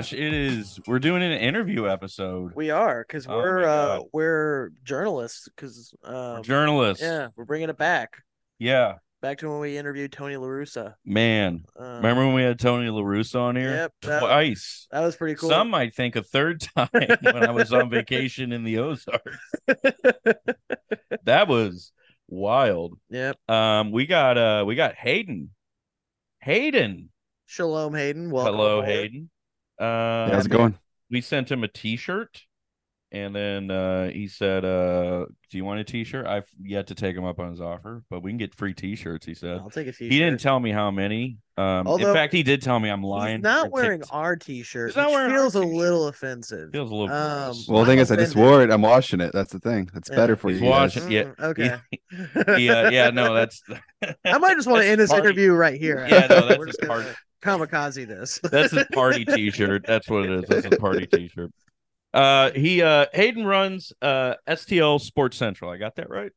Josh, 0.00 0.12
it 0.14 0.32
is. 0.34 0.80
We're 0.86 0.98
doing 0.98 1.22
an 1.22 1.32
interview 1.32 1.86
episode. 1.88 2.52
we 2.54 2.70
are 2.70 3.04
because 3.06 3.26
Oh 3.28 3.36
we're 3.36 3.64
uh 3.64 4.00
we're 4.12 4.70
journalists 4.82 5.48
because 5.54 5.92
um 6.04 6.42
journalists. 6.42 7.02
yeah 7.02 7.28
we're 7.36 7.44
bringing 7.44 7.68
it 7.68 7.76
back 7.76 8.22
Yeah, 8.58 8.94
back 9.20 9.38
to 9.38 9.50
when 9.50 9.60
we 9.60 9.76
interviewed 9.76 10.10
Tony 10.12 10.36
LaRussa. 10.36 10.94
man. 11.04 11.64
Um, 11.78 11.96
Remember 11.96 12.24
when 12.24 12.34
we 12.34 12.42
had 12.42 12.58
Tony 12.58 12.88
LaRusso 12.88 13.40
on 13.42 13.56
here? 13.56 13.70
Yep, 13.70 13.92
that- 14.02 14.20
Twice. 14.20 14.86
that 14.90 15.00
was 15.00 15.16
pretty 15.16 15.34
cool. 15.34 15.50
Some 15.50 15.68
might 15.68 15.94
think 15.94 16.16
a 16.16 16.22
third 16.22 16.60
time 16.76 16.88
when 16.92 17.36
I 17.36 17.50
was 17.50 17.72
on 17.72 17.90
vacation 17.90 18.52
in 18.52 18.64
the 18.64 18.78
Ozarks. 18.78 19.38
That 21.24 21.48
was 21.48 21.92
wild. 22.28 22.98
yep. 23.10 23.36
Um, 23.48 23.92
we 23.92 24.06
got 24.06 24.38
uh, 24.38 24.64
we 24.66 24.74
got 24.74 24.94
Hayden. 24.94 25.50
Hayden. 26.40 27.10
Shalom, 27.46 27.94
Hayden. 27.94 28.30
Welcome. 28.30 28.54
Hello, 28.54 28.78
aboard. 28.78 28.88
Hayden. 28.88 29.30
Uh, 29.80 30.30
How's 30.30 30.46
it 30.46 30.50
going? 30.50 30.78
we 31.10 31.20
sent 31.20 31.50
him 31.50 31.64
a 31.64 31.68
T-shirt, 31.68 32.42
and 33.12 33.34
then 33.34 33.70
uh, 33.70 34.10
he 34.10 34.28
said, 34.28 34.64
uh, 34.64 35.24
"Do 35.50 35.56
you 35.56 35.64
want 35.64 35.80
a 35.80 35.84
T-shirt?" 35.84 36.26
I've 36.26 36.48
yet 36.62 36.86
to 36.88 36.94
take 36.94 37.16
him 37.16 37.24
up 37.24 37.38
on 37.40 37.50
his 37.50 37.60
offer, 37.60 38.04
but 38.10 38.22
we 38.22 38.30
can 38.30 38.38
get 38.38 38.54
free 38.54 38.74
T-shirts. 38.74 39.24
He 39.26 39.34
said. 39.34 39.58
I'll 39.58 39.70
take 39.70 39.86
a 39.86 39.92
t-shirt. 39.92 40.12
He 40.12 40.18
didn't 40.18 40.40
tell 40.40 40.60
me 40.60 40.70
how 40.70 40.90
many. 40.90 41.38
Um, 41.56 41.86
Although- 41.86 42.08
in 42.08 42.14
fact, 42.14 42.32
he 42.32 42.42
did 42.42 42.62
tell 42.62 42.78
me 42.78 42.88
I'm 42.90 43.02
lying. 43.02 43.38
He's 43.38 43.42
not 43.42 43.70
wearing 43.70 44.00
takes- 44.00 44.10
our 44.10 44.36
t-shirt, 44.36 44.90
He's 44.90 44.96
not 44.96 45.06
which 45.08 45.14
wearing 45.14 45.32
feels 45.34 45.56
a 45.56 45.60
t-shirt. 45.60 45.74
little 45.74 46.06
offensive. 46.08 46.72
feels 46.72 46.90
a 46.90 46.94
little 46.94 47.14
Um. 47.14 47.56
Well, 47.68 47.80
the 47.84 47.86
thing 47.90 47.98
is, 47.98 48.10
I 48.12 48.16
just 48.16 48.36
wore 48.36 48.62
it. 48.62 48.70
I'm 48.70 48.82
washing 48.82 49.20
it. 49.20 49.32
That's 49.32 49.52
the 49.52 49.58
thing. 49.58 49.90
That's 49.92 50.08
Yeah. 50.10 50.16
better 50.16 50.36
for 50.36 50.50
He's 50.50 50.60
you. 50.60 50.68
guys. 50.68 50.94
washing- 50.96 51.10
yeah, 51.10 51.22
Mm, 51.24 51.44
okay. 51.44 51.78
yeah, 52.64 52.90
yeah, 52.90 53.10
no, 53.10 53.34
that's. 53.34 53.62
I 54.24 54.38
might 54.38 54.54
just 54.56 54.68
want 54.70 54.82
to 54.82 54.88
end 54.88 55.00
this 55.00 55.10
party- 55.10 55.26
interview 55.26 55.52
right 55.52 55.78
here. 55.80 56.06
Yeah, 56.08 56.26
no, 56.28 56.46
that's 56.46 56.58
We're 56.58 56.66
his 56.66 56.76
just 56.76 56.86
gonna 56.88 57.02
part- 57.02 57.16
kamikaze 57.40 58.06
this. 58.06 58.40
That's 58.50 58.72
his 58.72 58.86
party 58.92 59.24
T-shirt. 59.26 59.84
That's 59.86 60.08
what 60.08 60.24
it 60.24 60.30
is. 60.30 60.44
That's 60.48 60.66
his 60.66 60.78
party 60.78 61.06
T-shirt. 61.06 61.52
Uh, 62.12 62.50
he 62.50 62.82
uh 62.82 63.06
Hayden 63.12 63.46
runs 63.46 63.92
uh 64.02 64.34
STL 64.48 65.00
Sports 65.00 65.36
Central. 65.36 65.70
I 65.70 65.76
got 65.76 65.96
that 65.96 66.10
right. 66.10 66.32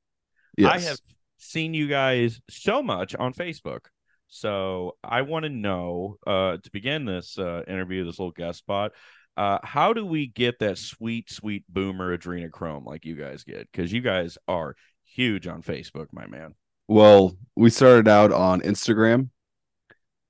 Yes. 0.57 0.71
I 0.71 0.79
have 0.79 0.99
seen 1.37 1.73
you 1.73 1.87
guys 1.87 2.39
so 2.49 2.83
much 2.83 3.15
on 3.15 3.33
Facebook. 3.33 3.85
So 4.27 4.97
I 5.03 5.23
want 5.23 5.43
to 5.43 5.49
know 5.49 6.17
uh 6.27 6.57
to 6.57 6.71
begin 6.71 7.05
this 7.05 7.39
uh 7.39 7.63
interview, 7.67 8.05
this 8.05 8.19
little 8.19 8.31
guest 8.31 8.59
spot. 8.59 8.91
Uh, 9.35 9.57
how 9.63 9.93
do 9.93 10.05
we 10.05 10.27
get 10.27 10.59
that 10.59 10.77
sweet, 10.77 11.31
sweet 11.31 11.63
boomer 11.67 12.15
adrenochrome 12.15 12.85
like 12.85 13.05
you 13.05 13.15
guys 13.15 13.43
get? 13.43 13.71
Because 13.71 13.91
you 13.91 14.01
guys 14.01 14.37
are 14.47 14.75
huge 15.03 15.47
on 15.47 15.63
Facebook, 15.63 16.07
my 16.11 16.27
man. 16.27 16.53
Well, 16.87 17.35
we 17.55 17.69
started 17.69 18.07
out 18.07 18.31
on 18.31 18.61
Instagram, 18.61 19.29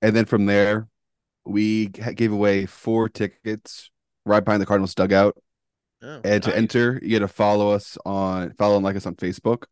and 0.03 0.15
then 0.15 0.25
from 0.25 0.45
there, 0.45 0.87
we 1.45 1.87
gave 1.87 2.31
away 2.31 2.65
four 2.65 3.09
tickets 3.09 3.89
right 4.25 4.43
behind 4.43 4.61
the 4.61 4.65
Cardinals 4.65 4.93
dugout. 4.93 5.35
Oh, 6.01 6.19
And 6.25 6.43
to 6.43 6.55
enter, 6.55 6.99
you 7.01 7.17
got 7.17 7.25
to 7.25 7.33
follow 7.33 7.71
us 7.71 7.97
on 8.05 8.53
follow 8.53 8.75
and 8.75 8.83
like 8.83 8.97
us 8.97 9.05
on 9.05 9.15
Facebook. 9.15 9.63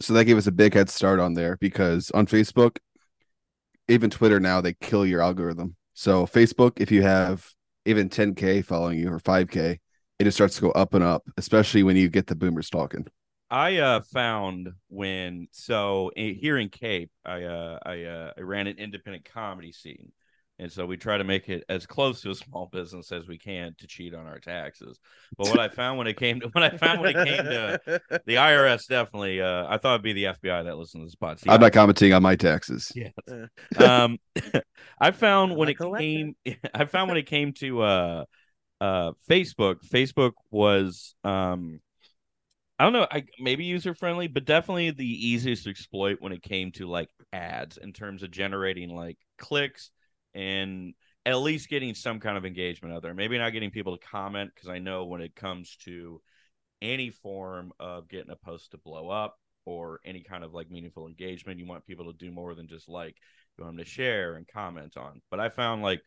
So 0.00 0.14
that 0.14 0.24
gave 0.24 0.38
us 0.38 0.46
a 0.46 0.52
big 0.52 0.74
head 0.74 0.88
start 0.88 1.18
on 1.18 1.34
there 1.34 1.56
because 1.60 2.10
on 2.12 2.26
Facebook, 2.26 2.78
even 3.88 4.10
Twitter 4.10 4.38
now 4.38 4.60
they 4.60 4.74
kill 4.74 5.04
your 5.04 5.20
algorithm. 5.20 5.74
So 5.94 6.24
Facebook, 6.26 6.80
if 6.80 6.92
you 6.92 7.02
have 7.02 7.44
even 7.84 8.08
10k 8.08 8.64
following 8.64 8.98
you 8.98 9.12
or 9.12 9.18
5k, 9.18 9.78
it 10.18 10.24
just 10.24 10.36
starts 10.36 10.54
to 10.56 10.62
go 10.62 10.70
up 10.70 10.94
and 10.94 11.02
up, 11.02 11.24
especially 11.36 11.82
when 11.82 11.96
you 11.96 12.08
get 12.08 12.28
the 12.28 12.36
boomers 12.36 12.70
talking. 12.70 13.06
I 13.52 13.76
uh 13.76 14.00
found 14.00 14.70
when 14.88 15.46
so 15.52 16.10
here 16.16 16.56
in 16.56 16.70
Cape, 16.70 17.10
I 17.24 17.42
uh 17.44 17.78
I 17.84 18.04
uh 18.04 18.32
I 18.36 18.40
ran 18.40 18.66
an 18.66 18.78
independent 18.78 19.26
comedy 19.26 19.72
scene. 19.72 20.10
And 20.58 20.70
so 20.70 20.86
we 20.86 20.96
try 20.96 21.18
to 21.18 21.24
make 21.24 21.48
it 21.48 21.64
as 21.68 21.86
close 21.86 22.20
to 22.22 22.30
a 22.30 22.34
small 22.34 22.66
business 22.70 23.10
as 23.10 23.26
we 23.26 23.36
can 23.36 23.74
to 23.78 23.86
cheat 23.86 24.14
on 24.14 24.26
our 24.26 24.38
taxes. 24.38 24.98
But 25.36 25.48
what 25.48 25.58
I 25.58 25.68
found 25.68 25.98
when 25.98 26.06
it 26.06 26.16
came 26.16 26.40
to 26.40 26.48
when 26.48 26.64
I 26.64 26.70
found 26.70 27.00
when 27.00 27.14
it 27.14 27.26
came 27.26 27.44
to 27.44 27.80
the 28.26 28.34
IRS 28.36 28.86
definitely 28.88 29.42
uh 29.42 29.66
I 29.68 29.76
thought 29.76 29.94
it'd 29.94 30.02
be 30.02 30.14
the 30.14 30.24
FBI 30.24 30.64
that 30.64 30.78
listened 30.78 31.02
to 31.02 31.06
this 31.06 31.16
podcast. 31.16 31.52
I'm 31.52 31.60
not 31.60 31.72
commenting 31.72 32.14
on 32.14 32.22
my 32.22 32.36
taxes. 32.36 32.90
Yeah. 32.94 33.10
Uh. 33.78 33.84
um 33.84 34.18
I 34.98 35.10
found 35.10 35.56
when 35.56 35.68
it 35.68 35.76
collector. 35.76 36.02
came 36.02 36.36
I 36.74 36.86
found 36.86 37.08
when 37.08 37.18
it 37.18 37.26
came 37.26 37.52
to 37.54 37.82
uh 37.82 38.24
uh 38.80 39.12
Facebook, 39.28 39.86
Facebook 39.86 40.32
was 40.50 41.14
um 41.22 41.80
I 42.78 42.84
don't 42.84 42.92
know, 42.94 43.06
I 43.10 43.24
maybe 43.38 43.64
user 43.64 43.94
friendly, 43.94 44.26
but 44.26 44.44
definitely 44.44 44.90
the 44.90 45.28
easiest 45.28 45.66
exploit 45.66 46.16
when 46.20 46.32
it 46.32 46.42
came 46.42 46.72
to 46.72 46.88
like 46.88 47.08
ads 47.32 47.76
in 47.76 47.92
terms 47.92 48.22
of 48.22 48.30
generating 48.30 48.90
like 48.90 49.18
clicks 49.38 49.90
and 50.34 50.94
at 51.24 51.38
least 51.38 51.68
getting 51.68 51.94
some 51.94 52.18
kind 52.18 52.36
of 52.36 52.44
engagement 52.44 52.94
out 52.94 53.02
there. 53.02 53.14
Maybe 53.14 53.38
not 53.38 53.52
getting 53.52 53.70
people 53.70 53.96
to 53.96 54.04
comment 54.06 54.50
because 54.54 54.68
I 54.68 54.78
know 54.78 55.04
when 55.04 55.20
it 55.20 55.36
comes 55.36 55.76
to 55.84 56.20
any 56.80 57.10
form 57.10 57.72
of 57.78 58.08
getting 58.08 58.30
a 58.30 58.36
post 58.36 58.72
to 58.72 58.78
blow 58.78 59.08
up 59.08 59.36
or 59.64 60.00
any 60.04 60.22
kind 60.22 60.42
of 60.42 60.52
like 60.52 60.70
meaningful 60.70 61.06
engagement, 61.06 61.60
you 61.60 61.66
want 61.66 61.86
people 61.86 62.12
to 62.12 62.18
do 62.18 62.32
more 62.32 62.54
than 62.54 62.66
just 62.66 62.88
like 62.88 63.16
you 63.56 63.64
want 63.64 63.76
them 63.76 63.84
to 63.84 63.90
share 63.90 64.34
and 64.34 64.48
comment 64.48 64.96
on. 64.96 65.20
But 65.30 65.38
I 65.38 65.50
found 65.50 65.82
like, 65.82 66.02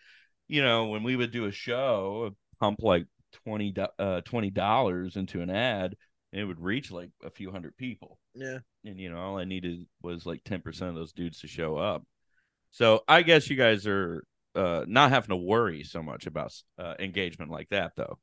you 0.48 0.62
know, 0.62 0.88
when 0.88 1.04
we 1.04 1.16
would 1.16 1.32
do 1.32 1.46
a 1.46 1.52
show, 1.52 2.36
pump 2.60 2.80
like 2.82 3.06
20 3.46 3.72
do- 3.72 3.88
uh 4.00 4.22
dollars 4.54 5.16
into 5.16 5.42
an 5.42 5.50
ad, 5.50 5.96
it 6.40 6.46
would 6.46 6.60
reach 6.60 6.92
like 6.92 7.10
a 7.24 7.30
few 7.30 7.52
hundred 7.52 7.78
people. 7.78 8.20
yeah. 8.34 8.60
And 8.84 9.00
you 9.00 9.10
know, 9.10 9.18
all 9.20 9.38
I 9.40 9.46
needed 9.46 9.88
was 10.02 10.26
like 10.26 10.44
10% 10.44 10.90
of 10.90 10.96
those 10.96 11.14
dudes 11.14 11.40
to 11.42 11.48
show 11.48 11.78
up. 11.78 12.04
So 12.72 13.04
I 13.08 13.22
guess 13.24 13.50
you 13.50 13.56
guys 13.56 13.88
are 13.88 14.24
uh 14.56 14.86
not 14.88 15.12
having 15.12 15.30
to 15.30 15.36
worry 15.38 15.84
so 15.84 16.04
much 16.04 16.28
about 16.28 16.54
uh, 16.80 16.96
engagement 17.00 17.52
like 17.52 17.70
that 17.70 17.94
though. 17.96 18.20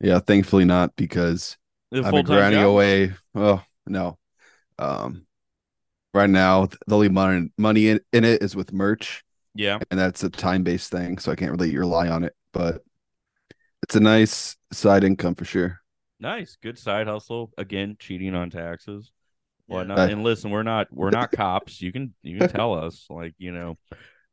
Yeah, 0.00 0.18
thankfully 0.18 0.64
not 0.64 0.94
because 0.96 1.56
I've 2.02 2.14
been 2.14 2.26
full-time 2.26 2.26
grinding 2.26 2.62
job? 2.62 2.68
away. 2.70 3.12
Oh 3.34 3.62
no. 3.86 4.18
Um 4.78 5.26
right 6.14 6.30
now 6.30 6.66
the 6.66 6.94
only 6.96 7.08
money 7.10 7.50
money 7.58 7.88
in, 7.88 8.00
in 8.12 8.24
it 8.24 8.42
is 8.42 8.56
with 8.56 8.72
merch 8.72 9.24
Yeah. 9.54 9.80
and 9.90 10.00
that's 10.00 10.24
a 10.24 10.30
time 10.30 10.64
based 10.64 10.90
thing, 10.92 11.18
so 11.18 11.32
I 11.32 11.36
can't 11.36 11.52
really 11.52 11.76
rely 11.76 12.08
on 12.08 12.24
it. 12.24 12.34
But 12.52 12.84
it's 13.82 13.94
a 13.96 14.00
nice 14.00 14.56
side 14.72 15.04
income 15.04 15.34
for 15.34 15.44
sure. 15.44 15.80
Nice, 16.24 16.56
good 16.62 16.78
side 16.78 17.06
hustle. 17.06 17.52
Again, 17.58 17.96
cheating 17.98 18.34
on 18.34 18.48
taxes. 18.48 19.12
Yeah. 19.68 19.76
Whatnot. 19.76 19.98
Uh, 19.98 20.02
and 20.04 20.24
listen, 20.24 20.50
we're 20.50 20.62
not 20.62 20.86
we're 20.90 21.10
not 21.10 21.30
cops. 21.36 21.82
You 21.82 21.92
can 21.92 22.14
you 22.22 22.38
can 22.38 22.48
tell 22.48 22.72
us, 22.72 23.04
like 23.10 23.34
you 23.36 23.52
know, 23.52 23.76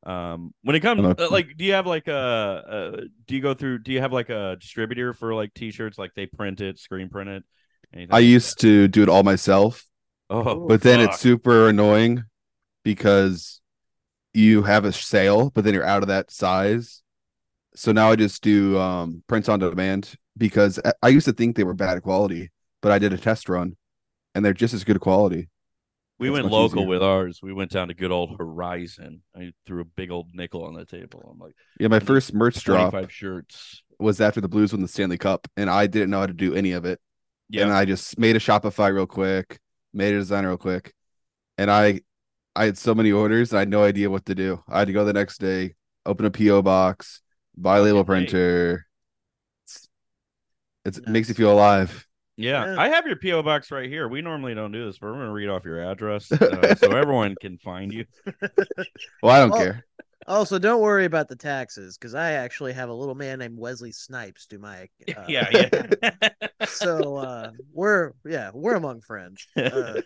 um, 0.09 0.53
when 0.63 0.77
it 0.77 0.79
comes 0.79 1.03
I'm 1.03 1.15
uh, 1.19 1.29
like, 1.29 1.57
do 1.57 1.65
you 1.65 1.73
have 1.73 1.85
like 1.85 2.07
a, 2.07 2.15
uh 2.15 3.01
do 3.27 3.35
you 3.35 3.41
go 3.41 3.53
through? 3.53 3.79
Do 3.79 3.91
you 3.91 3.99
have 3.99 4.13
like 4.13 4.29
a 4.29 4.55
distributor 4.57 5.11
for 5.13 5.35
like 5.35 5.53
t-shirts? 5.53 5.97
Like 5.97 6.13
they 6.15 6.27
print 6.27 6.61
it, 6.61 6.79
screen 6.79 7.09
print 7.09 7.29
it. 7.29 7.43
Anything 7.93 8.13
I 8.13 8.19
like 8.19 8.25
used 8.25 8.61
to 8.61 8.87
do 8.87 9.03
it 9.03 9.09
all 9.09 9.23
myself. 9.23 9.85
Oh, 10.29 10.65
but 10.65 10.79
then 10.79 11.01
fuck. 11.01 11.09
it's 11.09 11.19
super 11.19 11.67
annoying 11.67 12.23
because 12.85 13.59
you 14.33 14.63
have 14.63 14.85
a 14.85 14.93
sale, 14.93 15.49
but 15.49 15.65
then 15.65 15.73
you're 15.73 15.83
out 15.83 16.03
of 16.03 16.07
that 16.07 16.31
size. 16.31 17.03
So 17.75 17.91
now 17.91 18.11
I 18.11 18.15
just 18.15 18.41
do 18.41 18.79
um 18.79 19.23
prints 19.27 19.49
on 19.49 19.59
demand 19.59 20.15
because 20.37 20.79
I- 21.03 21.09
used 21.09 21.25
to 21.25 21.33
think 21.33 21.55
they 21.55 21.63
were 21.63 21.73
bad 21.73 22.01
quality, 22.01 22.49
but 22.81 22.91
I 22.91 22.99
did 22.99 23.13
a 23.13 23.17
test 23.17 23.49
run 23.49 23.75
and 24.35 24.43
they're 24.45 24.53
just 24.53 24.73
as 24.73 24.83
good 24.83 24.99
quality. 24.99 25.49
we 26.19 26.27
it's 26.29 26.33
went 26.33 26.51
local 26.51 26.79
easier. 26.81 26.87
with 26.89 27.03
ours. 27.03 27.39
We 27.41 27.51
went 27.53 27.71
down 27.71 27.87
to 27.89 27.93
good 27.93 28.11
old 28.11 28.37
Horizon. 28.37 29.23
I 29.35 29.51
threw 29.65 29.81
a 29.81 29.85
big 29.85 30.11
old 30.11 30.27
nickel 30.33 30.63
on 30.65 30.73
the 30.75 30.85
table. 30.85 31.27
I'm 31.31 31.39
like, 31.39 31.55
Yeah, 31.79 31.87
my 31.89 31.99
first 31.99 32.33
merch 32.33 32.63
drop 32.63 32.93
shirts. 33.09 33.83
was 33.99 34.21
after 34.21 34.39
the 34.41 34.47
Blues 34.47 34.71
won 34.71 34.81
the 34.81 34.87
Stanley 34.87 35.17
Cup, 35.17 35.47
and 35.57 35.69
I 35.69 35.87
didn't 35.87 36.09
know 36.11 36.19
how 36.19 36.27
to 36.27 36.33
do 36.33 36.53
any 36.55 36.71
of 36.73 36.85
it. 36.85 36.99
Yeah, 37.49 37.63
And 37.63 37.73
I 37.73 37.85
just 37.85 38.17
made 38.17 38.35
a 38.35 38.39
Shopify 38.39 38.93
real 38.93 39.05
quick, 39.07 39.59
made 39.93 40.13
a 40.13 40.19
design 40.19 40.45
real 40.45 40.57
quick, 40.57 40.93
and 41.57 41.69
I 41.69 42.01
I 42.55 42.65
had 42.65 42.77
so 42.77 42.93
many 42.93 43.11
orders 43.11 43.51
and 43.51 43.57
I 43.57 43.61
had 43.61 43.69
no 43.69 43.83
idea 43.83 44.09
what 44.09 44.25
to 44.25 44.35
do. 44.35 44.61
I 44.69 44.79
had 44.79 44.87
to 44.87 44.93
go 44.93 45.03
the 45.05 45.13
next 45.13 45.39
day, 45.39 45.73
open 46.05 46.25
a 46.25 46.31
PO 46.31 46.61
box, 46.61 47.21
buy 47.57 47.77
a 47.79 47.81
label 47.81 48.03
printer. 48.05 48.85
It's, 50.85 50.97
it's 50.97 51.07
it 51.07 51.11
makes 51.11 51.29
you 51.29 51.35
feel 51.35 51.51
alive. 51.51 52.07
Yeah, 52.37 52.73
Yeah. 52.73 52.81
I 52.81 52.89
have 52.89 53.05
your 53.05 53.17
PO 53.17 53.43
box 53.43 53.71
right 53.71 53.89
here. 53.89 54.07
We 54.07 54.21
normally 54.21 54.55
don't 54.55 54.71
do 54.71 54.85
this, 54.85 54.97
but 54.97 55.07
we're 55.07 55.13
going 55.17 55.27
to 55.27 55.31
read 55.33 55.49
off 55.49 55.63
your 55.65 55.79
address 55.81 56.31
uh, 56.31 56.75
so 56.75 56.91
everyone 56.95 57.35
can 57.39 57.57
find 57.59 57.93
you. 57.93 58.05
Well, 59.21 59.35
I 59.35 59.39
don't 59.39 59.51
Oh. 59.53 59.57
care. 59.57 59.85
Also, 60.27 60.59
don't 60.59 60.81
worry 60.81 61.05
about 61.05 61.27
the 61.27 61.35
taxes 61.35 61.97
because 61.97 62.13
I 62.13 62.33
actually 62.33 62.73
have 62.73 62.89
a 62.89 62.93
little 62.93 63.15
man 63.15 63.39
named 63.39 63.57
Wesley 63.57 63.91
Snipes 63.91 64.45
do 64.45 64.59
my. 64.59 64.87
Uh, 65.17 65.25
yeah, 65.27 65.49
yeah. 65.51 66.11
So 66.67 67.17
uh, 67.17 67.51
we're 67.73 68.11
yeah 68.23 68.51
we're 68.53 68.75
among 68.75 69.01
friends. 69.01 69.45
Uh, 69.57 70.01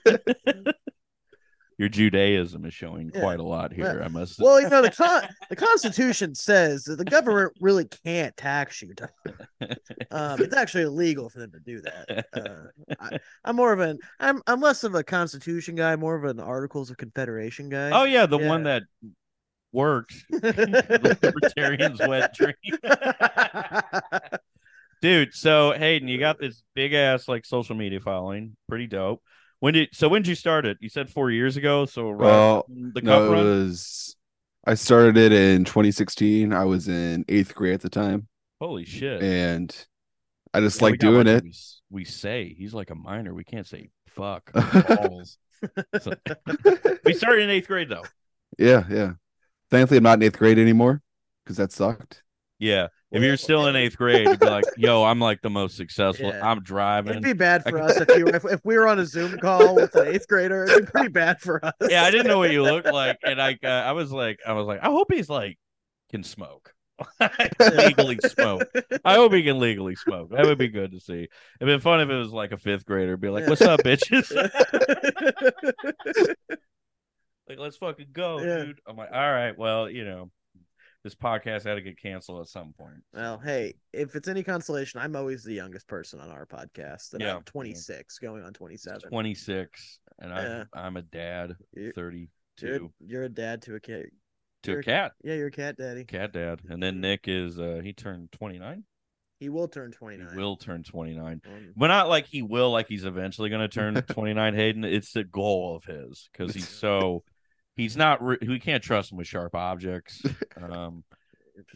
your 1.78 1.90
Judaism 1.90 2.64
is 2.66 2.74
showing 2.74 3.12
Yeah. 3.14 3.20
quite 3.22 3.40
a 3.40 3.44
lot 3.44 3.74
here. 3.74 4.02
I 4.04 4.08
must. 4.08 4.40
well, 4.40 4.62
you 4.62 4.70
know 4.70 4.82
the 4.82 4.92
con- 4.92 5.28
the 5.50 5.56
Constitution 5.56 6.34
says 6.36 6.84
that 6.86 6.98
the 6.98 7.06
government 7.06 7.54
really 7.60 7.86
can't 8.06 8.36
tax 8.38 8.82
you. 8.82 8.94
Um, 10.12 10.42
it's 10.42 10.56
actually 10.56 10.84
illegal 10.84 11.30
for 11.30 11.40
them 11.40 11.52
to 11.52 11.60
do 11.60 11.82
that. 11.82 12.26
Uh, 12.34 12.96
I, 13.00 13.18
I'm 13.44 13.56
more 13.58 13.74
of 13.74 13.80
an 13.80 14.00
I'm 14.20 14.42
I'm 14.48 14.62
less 14.62 14.84
of 14.84 14.96
a 14.96 15.04
Constitution 15.04 15.76
guy, 15.76 15.96
more 15.96 16.16
of 16.16 16.24
an 16.24 16.40
Articles 16.40 16.90
of 16.90 16.98
Confederation 16.98 17.70
guy. 17.70 17.92
oh 17.92 18.04
yeah, 18.06 18.26
the 18.26 18.40
Yeah. 18.40 18.48
one 18.48 18.64
that 18.64 18.84
worked. 19.74 20.14
the 20.30 21.18
libertarian's 21.22 22.00
wet 22.00 22.34
dream. 22.34 22.54
Dude, 25.02 25.34
so 25.34 25.72
Hayden, 25.74 26.08
you 26.08 26.18
got 26.18 26.40
this 26.40 26.64
big 26.74 26.94
ass 26.94 27.28
like 27.28 27.46
social 27.46 27.76
media 27.76 28.00
following. 28.00 28.56
Pretty 28.68 28.88
dope. 28.88 29.22
When 29.60 29.74
did 29.74 29.90
so 29.94 30.10
when 30.10 30.22
did 30.22 30.30
you 30.30 30.36
start 30.36 30.66
it? 30.66 30.78
You 30.82 30.90
said 30.90 31.10
four 31.10 31.32
years 31.32 31.58
ago. 31.58 31.86
So 31.86 32.10
right 32.12 32.26
Well, 32.26 32.66
the 32.70 33.02
cup 33.02 33.04
no, 33.04 33.28
it 33.28 33.32
run. 33.32 33.44
was. 33.46 34.16
I 34.68 34.74
started 34.74 35.18
it 35.18 35.32
in 35.32 35.64
2016. 35.64 36.52
I 36.54 36.66
was 36.66 36.88
in 36.88 37.24
eighth 37.30 37.54
grade 37.54 37.76
at 37.76 37.82
the 37.82 37.90
time, 37.90 38.28
Holy 38.60 38.84
shit! 38.86 39.22
and 39.22 39.76
I 40.54 40.60
just 40.62 40.82
Yeah, 40.82 40.86
like 40.86 41.00
doing 41.00 41.28
it. 41.28 41.44
We, 41.44 41.54
we 41.92 42.06
say 42.06 42.54
he's 42.58 42.74
like 42.74 42.90
a 42.90 42.96
minor. 42.96 43.34
We 43.34 43.44
can't 43.44 43.68
say 43.68 43.90
fuck. 44.08 44.52
balls. 44.88 45.38
So- 46.02 46.14
we 47.06 47.14
started 47.14 47.44
in 47.44 47.50
eighth 47.50 47.68
grade 47.68 47.90
though. 47.90 48.04
Yeah, 48.58 48.86
yeah. 48.90 49.14
Thankfully, 49.70 49.98
I'm 49.98 50.04
not 50.04 50.20
in 50.20 50.24
eighth 50.24 50.38
grade 50.40 50.58
anymore 50.58 51.02
because 51.44 51.58
that 51.58 51.74
sucked. 51.74 52.24
Yeah. 52.58 52.88
If 53.16 53.24
you're 53.24 53.38
still 53.38 53.68
in 53.68 53.76
eighth 53.76 53.98
grade, 53.98 54.28
you'd 54.28 54.40
be 54.40 54.46
like, 54.46 54.66
"Yo, 54.78 55.04
I'm 55.04 55.20
like 55.20 55.42
the 55.42 55.50
most 55.50 55.76
successful. 55.78 56.30
Yeah. 56.30 56.48
I'm 56.48 56.62
driving." 56.62 57.12
It'd 57.12 57.24
be 57.24 57.34
bad 57.34 57.64
for 57.64 57.82
us 57.82 57.98
if 57.98 58.10
you 58.10 58.28
if, 58.28 58.46
if 58.46 58.64
we 58.66 58.78
were 58.78 58.88
on 58.88 59.00
a 59.00 59.06
Zoom 59.06 59.38
call 59.40 59.76
with 59.76 59.96
an 59.96 60.08
eighth 60.08 60.28
grader. 60.28 60.66
It'd 60.66 60.86
be 60.86 60.92
pretty 60.92 61.10
bad 61.10 61.40
for 61.42 61.64
us. 61.66 61.74
yeah, 61.90 62.04
I 62.04 62.12
didn't 62.12 62.28
know 62.28 62.40
what 62.40 62.52
you 62.52 62.64
looked 62.64 62.92
like, 62.92 63.18
and 63.24 63.42
I, 63.42 63.58
uh, 63.64 63.68
I 63.68 63.92
was 63.94 64.12
like, 64.12 64.40
I 64.46 64.54
was 64.54 64.68
like, 64.68 64.82
I 64.84 64.88
hope 64.88 65.08
he's 65.12 65.30
like 65.30 65.58
can 66.12 66.24
smoke, 66.24 66.74
legally 67.60 68.20
smoke. 68.24 68.64
I 69.04 69.16
hope 69.16 69.34
he 69.34 69.44
can 69.44 69.60
legally 69.60 69.96
smoke. 69.96 70.32
That 70.32 70.46
would 70.46 70.58
be 70.58 70.68
good 70.68 70.92
to 70.92 71.00
see. 71.00 71.28
It'd 71.60 71.62
been 71.62 71.80
fun 71.80 72.02
if 72.02 72.10
it 72.10 72.16
was 72.16 72.32
like 72.32 72.52
a 72.52 72.58
fifth 72.58 72.86
grader, 72.86 73.18
be 73.18 73.30
like, 73.30 73.48
"What's 73.48 73.62
up, 73.62 73.82
bitches?" 73.82 74.32
like, 77.48 77.60
let's 77.60 77.78
fucking 77.78 78.08
go, 78.14 78.40
Yeah. 78.40 78.66
dude. 78.66 78.80
I'm 78.88 78.96
like, 78.98 79.10
all 79.14 79.32
right, 79.32 79.58
well, 79.58 79.90
you 79.90 80.06
know, 80.06 80.32
this 81.06 81.14
podcast 81.16 81.66
had 81.66 81.76
to 81.76 81.82
get 81.82 82.02
canceled 82.02 82.42
at 82.42 82.48
some 82.48 82.74
point. 82.74 82.96
well, 83.14 83.38
hey, 83.38 83.76
if 83.94 84.16
it's 84.16 84.28
any 84.28 84.42
consolation, 84.42 85.00
I'm 85.00 85.16
always 85.16 85.44
the 85.44 85.54
youngest 85.54 85.88
person 85.88 86.20
on 86.20 86.32
our 86.32 86.48
podcast, 86.48 87.14
and 87.14 87.22
Yeah. 87.22 87.36
I'm 87.36 87.44
26, 87.44 88.18
going 88.18 88.42
on 88.44 88.54
27. 88.54 89.02
26, 89.08 90.00
and 90.20 90.34
I, 90.34 90.42
Yeah. 90.44 90.64
I'm 90.74 90.98
a 90.98 91.04
dad, 91.04 91.56
You- 91.74 91.92
32 91.94 92.66
You're, 92.68 92.90
you're 93.00 93.24
a 93.26 93.30
dad 93.30 93.62
to 93.62 93.76
a 93.76 93.80
kid. 93.80 94.10
to 94.64 94.72
a 94.72 94.74
you're- 94.74 94.84
cat, 94.84 95.12
Yeah, 95.24 95.36
you're 95.36 95.48
a 95.50 95.52
cat 95.52 95.78
daddy. 95.78 96.06
cat 96.06 96.34
dad, 96.34 96.62
and 96.68 96.82
then 96.82 97.02
Nick 97.02 97.28
is 97.28 97.60
uh 97.60 97.82
he 97.84 97.94
turned 97.94 98.32
29. 98.32 98.84
He 99.40 99.50
will 99.50 99.68
turn 99.68 99.92
He 99.92 99.98
29. 99.98 100.36
will 100.36 100.58
turn 100.58 100.82
29. 100.82 101.42
Um, 101.46 101.74
but 101.78 101.88
not 101.90 102.10
like 102.10 102.26
he 102.26 102.42
will 102.42 102.72
like 102.72 102.88
he's 102.88 103.06
eventually 103.06 103.50
going 103.50 103.62
to 103.62 103.68
turn 103.68 103.94
29 103.94 104.56
hayden 104.56 104.84
it's 104.84 105.12
the 105.12 105.24
goal 105.24 105.76
of 105.76 105.84
his 105.84 106.30
because 106.32 106.56
he's 106.56 106.68
so 106.84 107.24
he's 107.76 107.96
not 107.98 108.24
re- 108.24 108.38
we 108.42 108.60
can't 108.60 108.84
trust 108.84 109.12
him 109.12 109.18
with 109.18 109.28
sharp 109.28 109.56
objects. 109.56 110.22
Um 110.62 111.04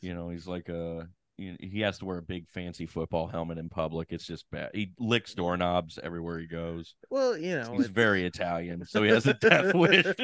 you 0.02 0.14
know 0.14 0.30
he's 0.30 0.48
like 0.48 0.68
a 0.70 1.08
he 1.38 1.80
has 1.82 2.00
to 2.00 2.06
wear 2.06 2.18
a 2.18 2.22
big 2.22 2.50
fancy 2.50 2.86
football 2.86 3.28
helmet 3.28 3.58
in 3.58 3.70
public. 3.70 4.10
It's 4.12 4.26
just 4.26 4.50
bad. 4.52 4.72
He 4.74 4.92
licks 5.00 5.34
doorknobs 5.34 5.98
everywhere 6.04 6.38
he 6.40 6.48
goes. 6.48 6.96
Well, 7.10 7.38
you 7.38 7.56
know, 7.56 7.72
he's 7.72 7.82
it's- 7.82 7.88
very 7.88 8.26
italian 8.26 8.86
so 8.86 9.04
he 9.04 9.10
has 9.10 9.26
a 9.28 9.34
death 9.36 9.74
wish. 9.76 10.06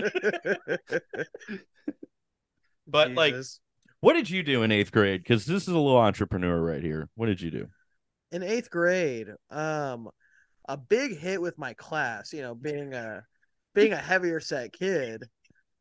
But 2.88 3.14
like 3.14 3.36
what 4.02 4.14
did 4.14 4.30
you 4.30 4.44
do 4.44 4.64
in 4.64 4.72
eighth 4.72 4.92
grade? 4.92 5.24
Because 5.24 5.46
this 5.46 5.64
is 5.64 5.70
a 5.70 5.78
little 5.78 5.98
entrepreneur 5.98 6.62
right 6.62 6.84
here. 6.84 7.10
What 7.16 7.26
did 7.28 7.42
you 7.42 7.50
do? 7.52 7.68
In 8.32 8.44
eighth 8.44 8.70
grade, 8.70 9.28
um, 9.50 10.10
a 10.68 10.78
big 10.78 11.18
hit 11.18 11.42
with 11.42 11.58
my 11.58 11.74
class, 11.74 12.32
you 12.34 12.42
know, 12.42 12.54
being 12.54 12.94
a 12.94 13.24
being 13.74 13.94
a 13.94 13.98
heavier 13.98 14.40
set 14.40 14.74
kid, 14.74 15.24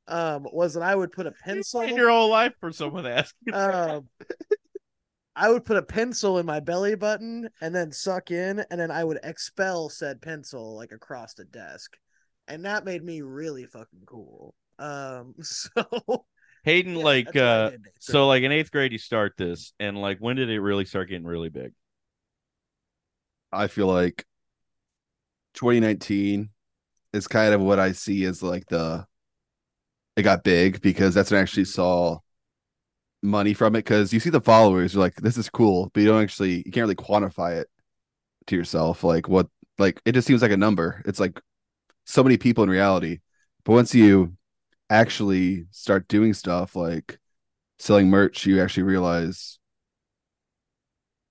um, 0.09 0.47
was 0.53 0.75
that 0.75 0.83
I 0.83 0.95
would 0.95 1.13
put 1.13 1.27
a 1.27 1.33
pencil. 1.45 1.83
in 1.83 1.97
your 1.97 2.11
whole 2.11 2.31
life 2.31 2.53
for 2.61 2.73
someone 2.73 3.05
to 3.05 3.11
ask 3.11 3.35
you 3.47 3.53
um, 3.53 4.09
I 5.37 5.51
would 5.51 5.65
put 5.65 5.77
a 5.77 5.83
pencil 5.83 6.39
in 6.39 6.47
my 6.47 6.61
belly 6.61 6.95
button 6.95 7.49
and 7.61 7.75
then 7.75 7.91
suck 7.91 8.31
in, 8.31 8.65
and 8.71 8.79
then 8.81 8.91
I 8.91 9.03
would 9.03 9.19
expel 9.25 9.89
said 9.89 10.23
pencil 10.23 10.77
like 10.77 10.93
across 10.93 11.35
the 11.35 11.45
desk, 11.45 11.97
and 12.47 12.65
that 12.65 12.85
made 12.85 13.03
me 13.03 13.21
really 13.23 13.67
fucking 13.67 14.05
cool. 14.07 14.55
Um, 14.79 15.35
so 15.43 16.25
hayden 16.65 16.97
yeah, 16.97 17.05
like 17.05 17.27
that's 17.27 17.37
what 17.37 17.45
I 17.45 17.49
uh 17.49 17.71
did 17.71 17.89
So 18.01 18.27
like 18.29 18.43
in 18.43 18.53
eighth 18.53 18.71
grade 18.71 18.93
you 18.93 18.99
start 18.99 19.35
this 19.37 19.73
and 19.79 20.01
like 20.01 20.19
when 20.19 20.37
did 20.37 20.51
it 20.51 20.61
really 20.61 20.85
start 20.85 21.09
getting 21.09 21.27
really 21.27 21.49
big? 21.49 21.73
I 23.53 23.69
feel 23.69 23.87
like 23.87 24.25
2019 25.55 26.51
is 27.13 27.29
kind 27.29 27.55
of 27.55 27.61
what 27.61 27.79
I 27.79 27.93
see 27.93 28.25
as 28.25 28.43
like 28.43 28.67
the 28.67 29.07
it 30.17 30.23
got 30.23 30.45
big 30.45 30.81
because 30.81 31.15
that's 31.15 31.31
when 31.31 31.39
I 31.39 31.43
actually 31.43 31.65
saw 31.65 32.19
money 33.23 33.55
from 33.55 33.75
it. 33.75 33.81
Because 33.81 34.13
you 34.13 34.21
see 34.21 34.31
the 34.31 34.41
followers 34.41 34.95
you're 34.95 35.03
like 35.03 35.17
this 35.17 35.37
is 35.37 35.51
cool 35.51 35.91
but 35.93 36.01
you 36.01 36.09
don't 36.09 36.23
actually 36.23 36.57
you 36.59 36.73
can't 36.73 36.85
really 36.85 36.95
quantify 36.95 37.57
it 37.61 37.69
to 38.47 38.57
yourself 38.57 39.03
like 39.03 39.29
what 39.29 39.49
like 39.79 40.01
it 40.05 40.13
just 40.13 40.27
seems 40.27 40.43
like 40.43 40.51
a 40.53 40.57
number. 40.57 41.03
It's 41.07 41.21
like 41.21 41.41
so 42.05 42.23
many 42.23 42.37
people 42.37 42.65
in 42.65 42.71
reality. 42.71 43.21
But 43.65 43.73
once 43.73 43.95
you 43.95 44.37
actually 44.91 45.67
start 45.71 46.09
doing 46.09 46.35
stuff 46.35 46.77
like 46.77 47.19
selling 47.79 48.09
merch 48.09 48.47
you 48.47 48.61
actually 48.61 48.83
realize 48.83 49.59